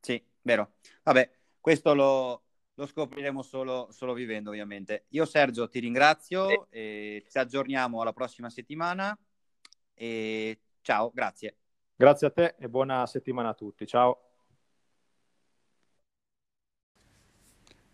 Sì, 0.00 0.22
vero. 0.42 0.72
Vabbè, 1.02 1.30
questo 1.60 1.94
lo, 1.94 2.42
lo 2.74 2.86
scopriremo 2.86 3.42
solo, 3.42 3.88
solo, 3.90 4.12
vivendo 4.14 4.50
ovviamente. 4.50 5.04
Io 5.10 5.24
Sergio 5.24 5.68
ti 5.68 5.78
ringrazio, 5.78 6.66
e 6.70 7.24
ci 7.28 7.38
aggiorniamo 7.38 8.00
alla 8.00 8.12
prossima 8.12 8.50
settimana 8.50 9.16
e 9.94 10.60
ciao, 10.80 11.10
grazie. 11.14 11.56
Grazie 11.94 12.26
a 12.26 12.30
te 12.30 12.54
e 12.58 12.68
buona 12.68 13.06
settimana 13.06 13.50
a 13.50 13.54
tutti. 13.54 13.86
Ciao. 13.86 14.26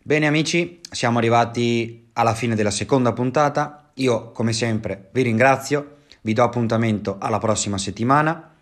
Bene 0.01 0.25
amici, 0.25 0.79
siamo 0.89 1.19
arrivati 1.19 2.09
alla 2.13 2.33
fine 2.33 2.55
della 2.55 2.71
seconda 2.71 3.13
puntata. 3.13 3.88
Io 3.99 4.31
come 4.31 4.53
sempre 4.53 5.09
vi 5.11 5.23
ringrazio, 5.23 5.97
vi 6.21 6.33
do 6.33 6.43
appuntamento 6.43 7.17
alla 7.19 7.37
prossima 7.37 7.77
settimana 7.77 8.53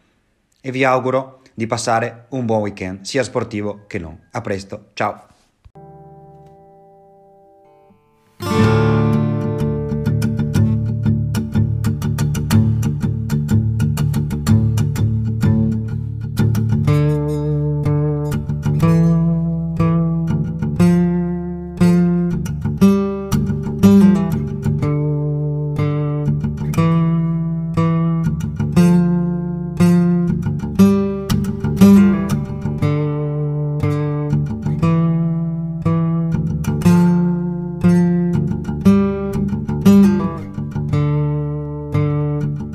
e 0.59 0.71
vi 0.71 0.83
auguro 0.83 1.41
di 1.53 1.67
passare 1.67 2.25
un 2.29 2.45
buon 2.45 2.61
weekend, 2.61 3.01
sia 3.01 3.23
sportivo 3.23 3.85
che 3.85 3.99
non. 3.99 4.19
A 4.31 4.41
presto, 4.41 4.89
ciao. 4.93 5.36